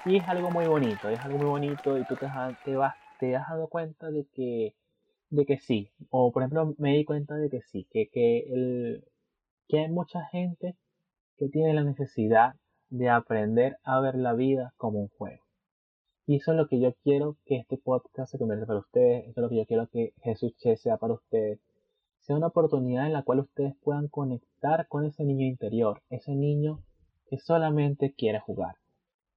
Y 0.06 0.18
es 0.18 0.28
algo 0.28 0.50
muy 0.50 0.66
bonito, 0.66 1.10
es 1.10 1.20
algo 1.20 1.38
muy 1.38 1.48
bonito 1.48 1.98
y 1.98 2.06
tú 2.06 2.16
te, 2.16 2.28
te, 2.64 2.76
vas, 2.76 2.96
te 3.20 3.36
has 3.36 3.48
dado 3.50 3.68
cuenta 3.68 4.10
de 4.10 4.26
que, 4.34 4.74
de 5.30 5.46
que 5.46 5.60
sí. 5.60 5.92
O 6.10 6.32
por 6.32 6.44
ejemplo 6.44 6.74
me 6.78 6.94
di 6.94 7.06
cuenta 7.06 7.36
de 7.36 7.50
que 7.50 7.62
sí, 7.62 7.86
que, 7.92 8.10
que, 8.10 8.40
el, 8.52 9.04
que 9.68 9.80
hay 9.80 9.90
mucha 9.90 10.26
gente 10.26 10.76
que 11.38 11.50
tiene 11.50 11.74
la 11.74 11.84
necesidad 11.84 12.56
de 12.90 13.10
aprender 13.10 13.78
a 13.84 14.00
ver 14.00 14.16
la 14.16 14.34
vida 14.34 14.74
como 14.78 15.00
un 15.00 15.10
juego. 15.10 15.44
Y 16.26 16.38
eso 16.38 16.52
es 16.52 16.58
lo 16.58 16.68
que 16.68 16.80
yo 16.80 16.94
quiero 17.04 17.38
que 17.46 17.58
este 17.58 17.78
podcast 17.78 18.32
se 18.32 18.38
convierta 18.38 18.68
para 18.68 18.80
ustedes, 18.80 19.24
eso 19.24 19.32
es 19.32 19.44
lo 19.44 19.50
que 19.50 19.58
yo 19.58 19.66
quiero 19.66 19.88
que 19.88 20.14
Jesús 20.22 20.56
Che 20.58 20.78
sea 20.78 20.98
para 20.98 21.14
ustedes 21.14 21.60
sea 22.30 22.38
una 22.38 22.46
oportunidad 22.46 23.08
en 23.08 23.14
la 23.14 23.24
cual 23.24 23.40
ustedes 23.40 23.76
puedan 23.82 24.08
conectar 24.08 24.88
con 24.88 25.04
ese 25.04 25.24
niño 25.24 25.48
interior, 25.48 26.04
ese 26.12 26.36
niño 26.36 26.84
que 27.28 27.40
solamente 27.40 28.14
quiere 28.14 28.40
jugar. 28.40 28.76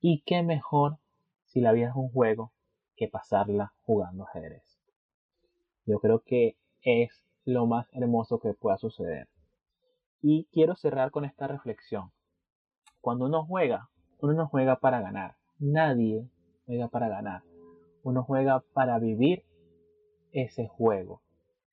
Y 0.02 0.20
qué 0.26 0.42
mejor 0.42 0.98
si 1.46 1.62
la 1.62 1.72
vida 1.72 1.88
es 1.88 1.96
un 1.96 2.10
juego 2.10 2.52
que 2.94 3.08
pasarla 3.08 3.72
jugando 3.86 4.24
ajedrez. 4.24 4.78
Yo 5.86 6.00
creo 6.00 6.20
que 6.20 6.58
es 6.82 7.24
lo 7.46 7.64
más 7.64 7.86
hermoso 7.92 8.38
que 8.40 8.52
pueda 8.52 8.76
suceder. 8.76 9.26
Y 10.20 10.44
quiero 10.52 10.76
cerrar 10.76 11.12
con 11.12 11.24
esta 11.24 11.46
reflexión. 11.46 12.12
Cuando 13.00 13.24
uno 13.24 13.46
juega, 13.46 13.88
uno 14.20 14.34
no 14.34 14.48
juega 14.48 14.80
para 14.80 15.00
ganar. 15.00 15.36
Nadie 15.58 16.28
juega 16.66 16.88
para 16.88 17.08
ganar. 17.08 17.42
Uno 18.02 18.22
juega 18.22 18.62
para 18.74 18.98
vivir 18.98 19.44
ese 20.32 20.68
juego. 20.68 21.21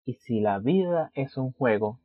Y 0.09 0.15
si 0.15 0.39
la 0.39 0.57
vida 0.57 1.11
es 1.13 1.37
un 1.37 1.51
juego, 1.51 1.99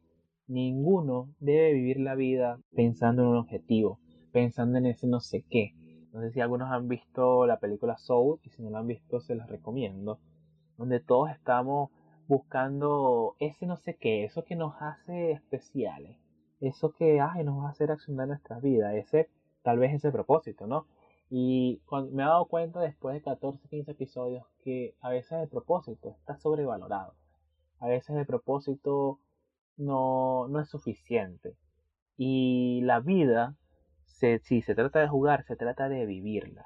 ninguno 0.47 1.31
debe 1.41 1.73
vivir 1.73 2.01
la 2.01 2.15
vida 2.15 2.61
pensando 2.77 3.23
en 3.23 3.29
un 3.29 3.37
objetivo, 3.39 3.99
pensando 4.31 4.77
en 4.77 4.85
ese 4.85 5.07
no 5.07 5.21
sé 5.21 5.43
qué. 5.49 5.73
No 6.13 6.21
sé 6.21 6.31
si 6.31 6.43
algunos 6.43 6.71
han 6.71 6.87
visto 6.87 7.47
la 7.47 7.61
película 7.61 7.97
Soul 7.97 8.41
y 8.43 8.51
si 8.51 8.63
no 8.63 8.69
la 8.69 8.81
han 8.81 8.89
visto 8.89 9.23
se 9.23 9.35
las 9.35 9.49
recomiendo, 9.49 10.21
donde 10.77 11.01
todos 11.01 11.31
estamos 11.31 11.93
buscando 12.29 13.37
ese 13.39 13.65
no 13.65 13.79
sé 13.79 13.97
qué, 13.97 14.25
eso 14.25 14.45
que 14.45 14.55
nos 14.55 14.75
hace 14.83 15.31
especiales, 15.31 16.19
eso 16.61 16.93
que 16.93 17.23
ay, 17.23 17.43
nos 17.43 17.65
va 17.65 17.69
a 17.69 17.71
hacer 17.71 17.91
accionar 17.91 18.29
nuestra 18.29 18.61
vida, 18.61 18.95
ese 18.95 19.31
tal 19.63 19.79
vez 19.79 19.95
ese 19.95 20.13
propósito, 20.13 20.67
¿no? 20.67 20.87
Y 21.31 21.81
me 22.13 22.23
he 22.23 22.27
dado 22.27 22.45
cuenta 22.49 22.81
después 22.81 23.15
de 23.15 23.23
14, 23.23 23.67
15 23.67 23.93
episodios 23.93 24.45
que 24.63 24.95
a 25.01 25.09
veces 25.09 25.41
el 25.41 25.49
propósito 25.49 26.11
está 26.11 26.37
sobrevalorado 26.37 27.15
A 27.85 27.87
veces 27.87 28.17
el 28.17 28.25
propósito 28.25 29.21
no, 29.77 30.49
no 30.49 30.59
es 30.59 30.71
suficiente. 30.71 31.55
Y 32.17 32.81
la 32.81 33.01
vida, 33.01 33.57
si 34.07 34.63
se 34.63 34.75
trata 34.75 35.01
de 35.01 35.09
jugar, 35.09 35.45
se 35.45 35.55
trata 35.55 35.91
de 35.91 36.07
vivirla. 36.07 36.65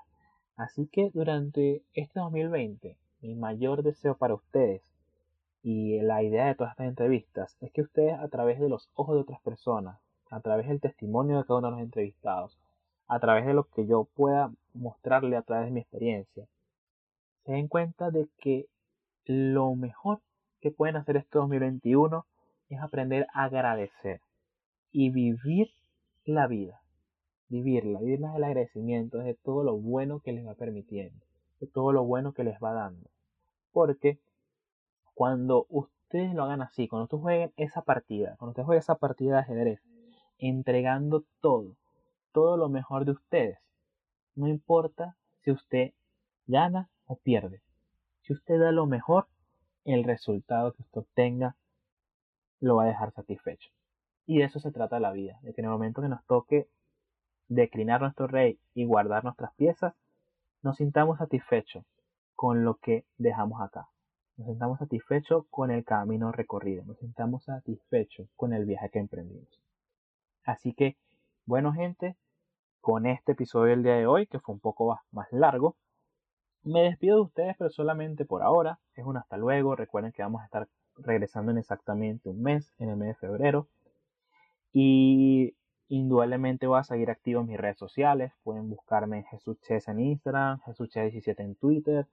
Así 0.54 0.86
que 0.86 1.10
durante 1.12 1.82
este 1.92 2.20
2020, 2.20 2.96
mi 3.22 3.34
mayor 3.34 3.82
deseo 3.82 4.16
para 4.16 4.34
ustedes 4.34 4.80
y 5.60 6.00
la 6.02 6.22
idea 6.22 6.46
de 6.46 6.54
todas 6.54 6.74
estas 6.74 6.86
entrevistas 6.86 7.56
es 7.60 7.72
que 7.72 7.82
ustedes 7.82 8.16
a 8.16 8.28
través 8.28 8.60
de 8.60 8.68
los 8.68 8.88
ojos 8.94 9.16
de 9.16 9.22
otras 9.22 9.40
personas, 9.40 9.98
a 10.30 10.38
través 10.38 10.68
del 10.68 10.80
testimonio 10.80 11.38
de 11.38 11.46
cada 11.46 11.58
uno 11.58 11.66
de 11.66 11.72
los 11.72 11.82
entrevistados, 11.82 12.56
a 13.08 13.18
través 13.18 13.44
de 13.44 13.54
lo 13.54 13.64
que 13.64 13.88
yo 13.88 14.04
pueda 14.04 14.52
mostrarle 14.72 15.36
a 15.36 15.42
través 15.42 15.66
de 15.66 15.72
mi 15.72 15.80
experiencia, 15.80 16.46
se 17.44 17.54
den 17.54 17.66
cuenta 17.66 18.12
de 18.12 18.28
que 18.38 18.68
lo 19.24 19.74
mejor 19.74 20.20
que 20.60 20.70
pueden 20.70 20.96
hacer 20.96 21.16
este 21.16 21.38
2021 21.38 22.26
es 22.68 22.80
aprender 22.80 23.26
a 23.32 23.44
agradecer 23.44 24.20
y 24.90 25.10
vivir 25.10 25.68
la 26.24 26.46
vida. 26.46 26.80
Vivirla, 27.48 28.00
vivirla 28.00 28.32
del 28.32 28.44
agradecimiento, 28.44 29.18
de 29.18 29.34
todo 29.34 29.64
lo 29.64 29.78
bueno 29.78 30.20
que 30.20 30.32
les 30.32 30.46
va 30.46 30.54
permitiendo, 30.54 31.24
de 31.60 31.66
todo 31.66 31.92
lo 31.92 32.04
bueno 32.04 32.34
que 32.34 32.44
les 32.44 32.58
va 32.62 32.74
dando. 32.74 33.08
Porque 33.72 34.20
cuando 35.14 35.66
ustedes 35.70 36.34
lo 36.34 36.44
hagan 36.44 36.60
así, 36.60 36.88
cuando 36.88 37.04
ustedes 37.04 37.22
jueguen 37.22 37.52
esa 37.56 37.82
partida, 37.82 38.36
cuando 38.38 38.50
ustedes 38.50 38.66
jueguen 38.66 38.80
esa 38.80 38.96
partida 38.96 39.34
de 39.34 39.40
ajedrez, 39.40 39.80
entregando 40.38 41.24
todo, 41.40 41.76
todo 42.32 42.58
lo 42.58 42.68
mejor 42.68 43.06
de 43.06 43.12
ustedes, 43.12 43.58
no 44.34 44.46
importa 44.46 45.16
si 45.40 45.50
usted 45.50 45.92
gana 46.46 46.90
o 47.06 47.16
pierde. 47.16 47.62
Si 48.20 48.34
usted 48.34 48.60
da 48.60 48.72
lo 48.72 48.86
mejor, 48.86 49.26
el 49.94 50.04
resultado 50.04 50.72
que 50.72 50.82
usted 50.82 51.00
obtenga 51.00 51.56
lo 52.60 52.76
va 52.76 52.84
a 52.84 52.88
dejar 52.88 53.12
satisfecho. 53.12 53.70
Y 54.26 54.38
de 54.38 54.44
eso 54.44 54.60
se 54.60 54.70
trata 54.70 55.00
la 55.00 55.12
vida, 55.12 55.38
de 55.42 55.54
que 55.54 55.60
en 55.60 55.66
el 55.66 55.70
momento 55.70 56.02
que 56.02 56.08
nos 56.08 56.24
toque 56.26 56.68
declinar 57.48 58.02
nuestro 58.02 58.26
rey 58.26 58.58
y 58.74 58.84
guardar 58.84 59.24
nuestras 59.24 59.54
piezas, 59.54 59.94
nos 60.62 60.76
sintamos 60.76 61.18
satisfechos 61.18 61.84
con 62.34 62.64
lo 62.64 62.74
que 62.74 63.04
dejamos 63.16 63.62
acá. 63.62 63.88
Nos 64.36 64.48
sintamos 64.48 64.78
satisfechos 64.78 65.46
con 65.50 65.70
el 65.70 65.84
camino 65.84 66.30
recorrido, 66.30 66.84
nos 66.84 66.98
sintamos 66.98 67.44
satisfechos 67.44 68.28
con 68.36 68.52
el 68.52 68.66
viaje 68.66 68.90
que 68.90 68.98
emprendimos. 68.98 69.60
Así 70.44 70.74
que, 70.74 70.96
bueno 71.46 71.72
gente, 71.72 72.16
con 72.80 73.06
este 73.06 73.32
episodio 73.32 73.70
del 73.70 73.82
día 73.82 73.96
de 73.96 74.06
hoy, 74.06 74.26
que 74.26 74.38
fue 74.38 74.54
un 74.54 74.60
poco 74.60 75.00
más 75.10 75.32
largo, 75.32 75.76
me 76.68 76.82
despido 76.82 77.16
de 77.16 77.22
ustedes, 77.22 77.56
pero 77.58 77.70
solamente 77.70 78.24
por 78.24 78.42
ahora. 78.42 78.78
Es 78.94 79.04
un 79.04 79.16
hasta 79.16 79.36
luego. 79.36 79.74
Recuerden 79.74 80.12
que 80.12 80.22
vamos 80.22 80.42
a 80.42 80.44
estar 80.44 80.68
regresando 80.96 81.52
en 81.52 81.58
exactamente 81.58 82.28
un 82.28 82.42
mes, 82.42 82.72
en 82.78 82.90
el 82.90 82.96
mes 82.96 83.08
de 83.08 83.14
febrero. 83.14 83.68
Y 84.72 85.54
indudablemente 85.88 86.66
voy 86.66 86.78
a 86.78 86.84
seguir 86.84 87.10
activo 87.10 87.40
en 87.40 87.46
mis 87.46 87.58
redes 87.58 87.78
sociales. 87.78 88.32
Pueden 88.42 88.68
buscarme 88.68 89.18
en 89.18 89.24
Jesús 89.24 89.58
Ches 89.62 89.88
en 89.88 90.00
Instagram, 90.00 90.60
Jesús 90.60 90.90
17 90.92 91.42
en 91.42 91.54
Twitter, 91.54 92.06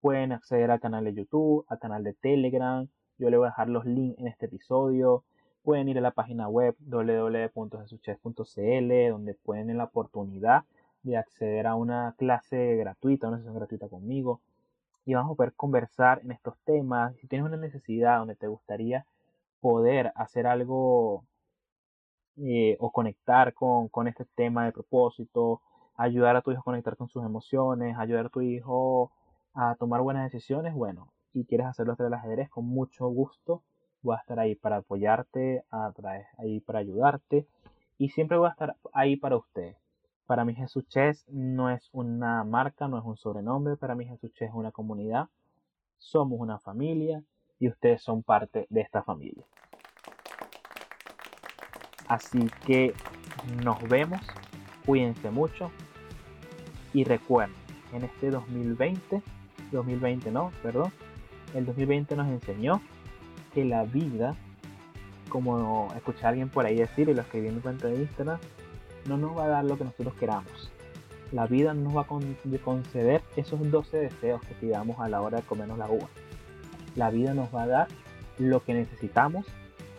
Pueden 0.00 0.32
acceder 0.32 0.70
al 0.70 0.80
canal 0.80 1.04
de 1.04 1.12
YouTube, 1.12 1.66
al 1.68 1.78
canal 1.78 2.02
de 2.04 2.14
Telegram. 2.14 2.88
Yo 3.18 3.28
les 3.28 3.38
voy 3.38 3.48
a 3.48 3.50
dejar 3.50 3.68
los 3.68 3.84
links 3.84 4.18
en 4.18 4.28
este 4.28 4.46
episodio. 4.46 5.24
Pueden 5.62 5.90
ir 5.90 5.98
a 5.98 6.00
la 6.00 6.12
página 6.12 6.48
web 6.48 6.74
www.jesuches.cl 6.80 9.10
donde 9.10 9.34
pueden 9.34 9.64
tener 9.64 9.76
la 9.76 9.84
oportunidad 9.84 10.64
de 11.02 11.16
acceder 11.16 11.66
a 11.66 11.74
una 11.74 12.14
clase 12.18 12.76
gratuita, 12.76 13.28
una 13.28 13.38
sesión 13.38 13.54
gratuita 13.54 13.88
conmigo. 13.88 14.40
Y 15.06 15.14
vamos 15.14 15.32
a 15.32 15.36
poder 15.36 15.54
conversar 15.54 16.20
en 16.24 16.32
estos 16.32 16.56
temas. 16.64 17.16
Si 17.16 17.26
tienes 17.26 17.46
una 17.46 17.56
necesidad 17.56 18.18
donde 18.18 18.36
te 18.36 18.48
gustaría 18.48 19.06
poder 19.60 20.12
hacer 20.14 20.46
algo 20.46 21.24
eh, 22.36 22.76
o 22.80 22.90
conectar 22.90 23.54
con, 23.54 23.88
con 23.88 24.08
este 24.08 24.24
tema 24.34 24.64
de 24.64 24.72
propósito, 24.72 25.62
ayudar 25.96 26.36
a 26.36 26.42
tu 26.42 26.52
hijo 26.52 26.60
a 26.60 26.64
conectar 26.64 26.96
con 26.96 27.08
sus 27.08 27.24
emociones, 27.24 27.96
ayudar 27.98 28.26
a 28.26 28.30
tu 28.30 28.40
hijo 28.40 29.12
a 29.54 29.74
tomar 29.76 30.00
buenas 30.00 30.30
decisiones, 30.30 30.74
bueno, 30.74 31.12
y 31.34 31.44
quieres 31.44 31.66
hacerlo 31.66 31.96
través 31.96 32.10
del 32.10 32.18
ajedrez, 32.18 32.50
con 32.50 32.66
mucho 32.66 33.08
gusto 33.08 33.62
voy 34.02 34.16
a 34.16 34.20
estar 34.20 34.38
ahí 34.38 34.54
para 34.54 34.78
apoyarte, 34.78 35.64
a 35.70 35.92
ahí 36.38 36.60
para 36.60 36.78
ayudarte 36.78 37.46
y 37.98 38.08
siempre 38.10 38.38
voy 38.38 38.48
a 38.48 38.52
estar 38.52 38.76
ahí 38.92 39.16
para 39.16 39.36
ustedes. 39.36 39.76
Para 40.30 40.44
mí 40.44 40.54
Jesús 40.54 40.86
Chess 40.86 41.24
no 41.26 41.70
es 41.70 41.90
una 41.90 42.44
marca, 42.44 42.86
no 42.86 42.96
es 42.96 43.04
un 43.04 43.16
sobrenombre, 43.16 43.76
para 43.76 43.96
mí 43.96 44.04
Jesús 44.06 44.32
Chess 44.34 44.50
es 44.50 44.54
una 44.54 44.70
comunidad, 44.70 45.26
somos 45.98 46.38
una 46.38 46.60
familia 46.60 47.20
y 47.58 47.66
ustedes 47.66 48.00
son 48.00 48.22
parte 48.22 48.68
de 48.70 48.80
esta 48.80 49.02
familia. 49.02 49.44
Así 52.06 52.48
que 52.64 52.94
nos 53.64 53.82
vemos, 53.88 54.20
cuídense 54.86 55.32
mucho 55.32 55.72
y 56.92 57.02
recuerden, 57.02 57.56
en 57.92 58.04
este 58.04 58.30
2020 58.30 59.24
2020 59.72 60.30
no, 60.30 60.52
perdón, 60.62 60.92
el 61.54 61.66
2020 61.66 62.14
nos 62.14 62.28
enseñó 62.28 62.80
que 63.52 63.64
la 63.64 63.82
vida, 63.82 64.36
como 65.28 65.92
escuché 65.96 66.24
a 66.24 66.28
alguien 66.28 66.50
por 66.50 66.66
ahí 66.66 66.76
decir 66.76 67.08
y 67.08 67.14
lo 67.14 67.22
escribí 67.22 67.48
en 67.48 67.56
mi 67.56 67.60
cuenta 67.60 67.88
de 67.88 67.96
Instagram, 67.96 68.38
no 69.06 69.16
nos 69.16 69.36
va 69.36 69.44
a 69.44 69.48
dar 69.48 69.64
lo 69.64 69.76
que 69.76 69.84
nosotros 69.84 70.14
queramos. 70.14 70.70
La 71.32 71.46
vida 71.46 71.74
no 71.74 71.82
nos 71.82 71.96
va 71.96 72.02
a 72.02 72.60
conceder 72.64 73.22
esos 73.36 73.70
12 73.70 73.96
deseos 73.96 74.40
que 74.42 74.54
pidamos 74.54 74.98
a 74.98 75.08
la 75.08 75.20
hora 75.20 75.38
de 75.38 75.42
comernos 75.44 75.78
la 75.78 75.88
uva. 75.88 76.08
La 76.96 77.10
vida 77.10 77.34
nos 77.34 77.54
va 77.54 77.62
a 77.62 77.66
dar 77.66 77.88
lo 78.38 78.64
que 78.64 78.74
necesitamos 78.74 79.46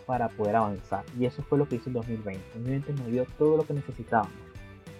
para 0.04 0.28
poder 0.28 0.56
avanzar. 0.56 1.04
Y 1.18 1.24
eso 1.24 1.42
fue 1.42 1.58
lo 1.58 1.66
que 1.66 1.76
hizo 1.76 1.88
el 1.88 1.94
2020. 1.94 2.38
El 2.54 2.64
2020 2.64 2.92
nos 2.92 3.06
dio 3.06 3.24
todo 3.38 3.56
lo 3.56 3.64
que 3.64 3.72
necesitábamos. 3.72 4.32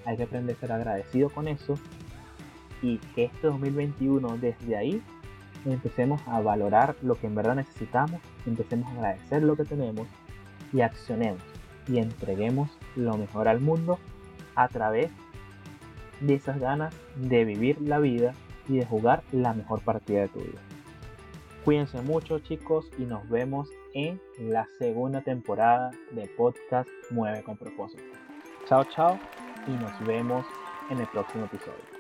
Hay 0.07 0.17
que 0.17 0.23
aprender 0.23 0.57
a 0.57 0.61
ser 0.61 0.73
agradecido 0.73 1.29
con 1.29 1.49
eso 1.49 1.75
y 2.81 2.99
que 3.15 3.25
este 3.25 3.47
2021 3.47 4.39
desde 4.39 4.77
ahí 4.77 5.03
empecemos 5.65 6.21
a 6.27 6.41
valorar 6.41 6.97
lo 7.03 7.15
que 7.15 7.27
en 7.27 7.35
verdad 7.35 7.55
necesitamos, 7.57 8.21
empecemos 8.47 8.89
a 8.89 8.93
agradecer 8.95 9.43
lo 9.43 9.55
que 9.55 9.65
tenemos 9.65 10.09
y 10.73 10.81
accionemos 10.81 11.52
y 11.89 11.99
entreguemos 11.99 12.71
lo 12.97 13.17
mejor 13.17 13.49
al 13.49 13.61
mundo 13.61 13.99
a 14.55 14.69
través 14.69 15.11
de 16.21 16.35
esas 16.35 16.59
ganas 16.59 16.95
de 17.17 17.45
vivir 17.45 17.81
la 17.81 17.99
vida 17.99 18.35
y 18.69 18.77
de 18.77 18.87
jugar 18.87 19.23
la 19.33 19.55
mejor 19.55 19.81
partida 19.81 20.23
de 20.23 20.29
tu 20.29 20.41
vida. 20.41 20.61
Cuídense 21.65 22.01
mucho 22.03 22.41
chicos 22.41 22.87
y 22.99 23.03
nos 23.03 23.29
vemos 23.29 23.69
en 23.95 24.21
la 24.39 24.67
segunda 24.79 25.21
temporada 25.21 25.91
de 26.11 26.27
podcast 26.29 26.89
Mueve 27.11 27.43
con 27.43 27.57
propósito. 27.57 28.03
Chao 28.69 28.85
chao 28.85 29.19
y 29.67 29.71
nos 29.71 30.07
vemos 30.07 30.45
en 30.91 30.99
el 30.99 31.07
próximo 31.09 31.45
episodio. 31.45 31.92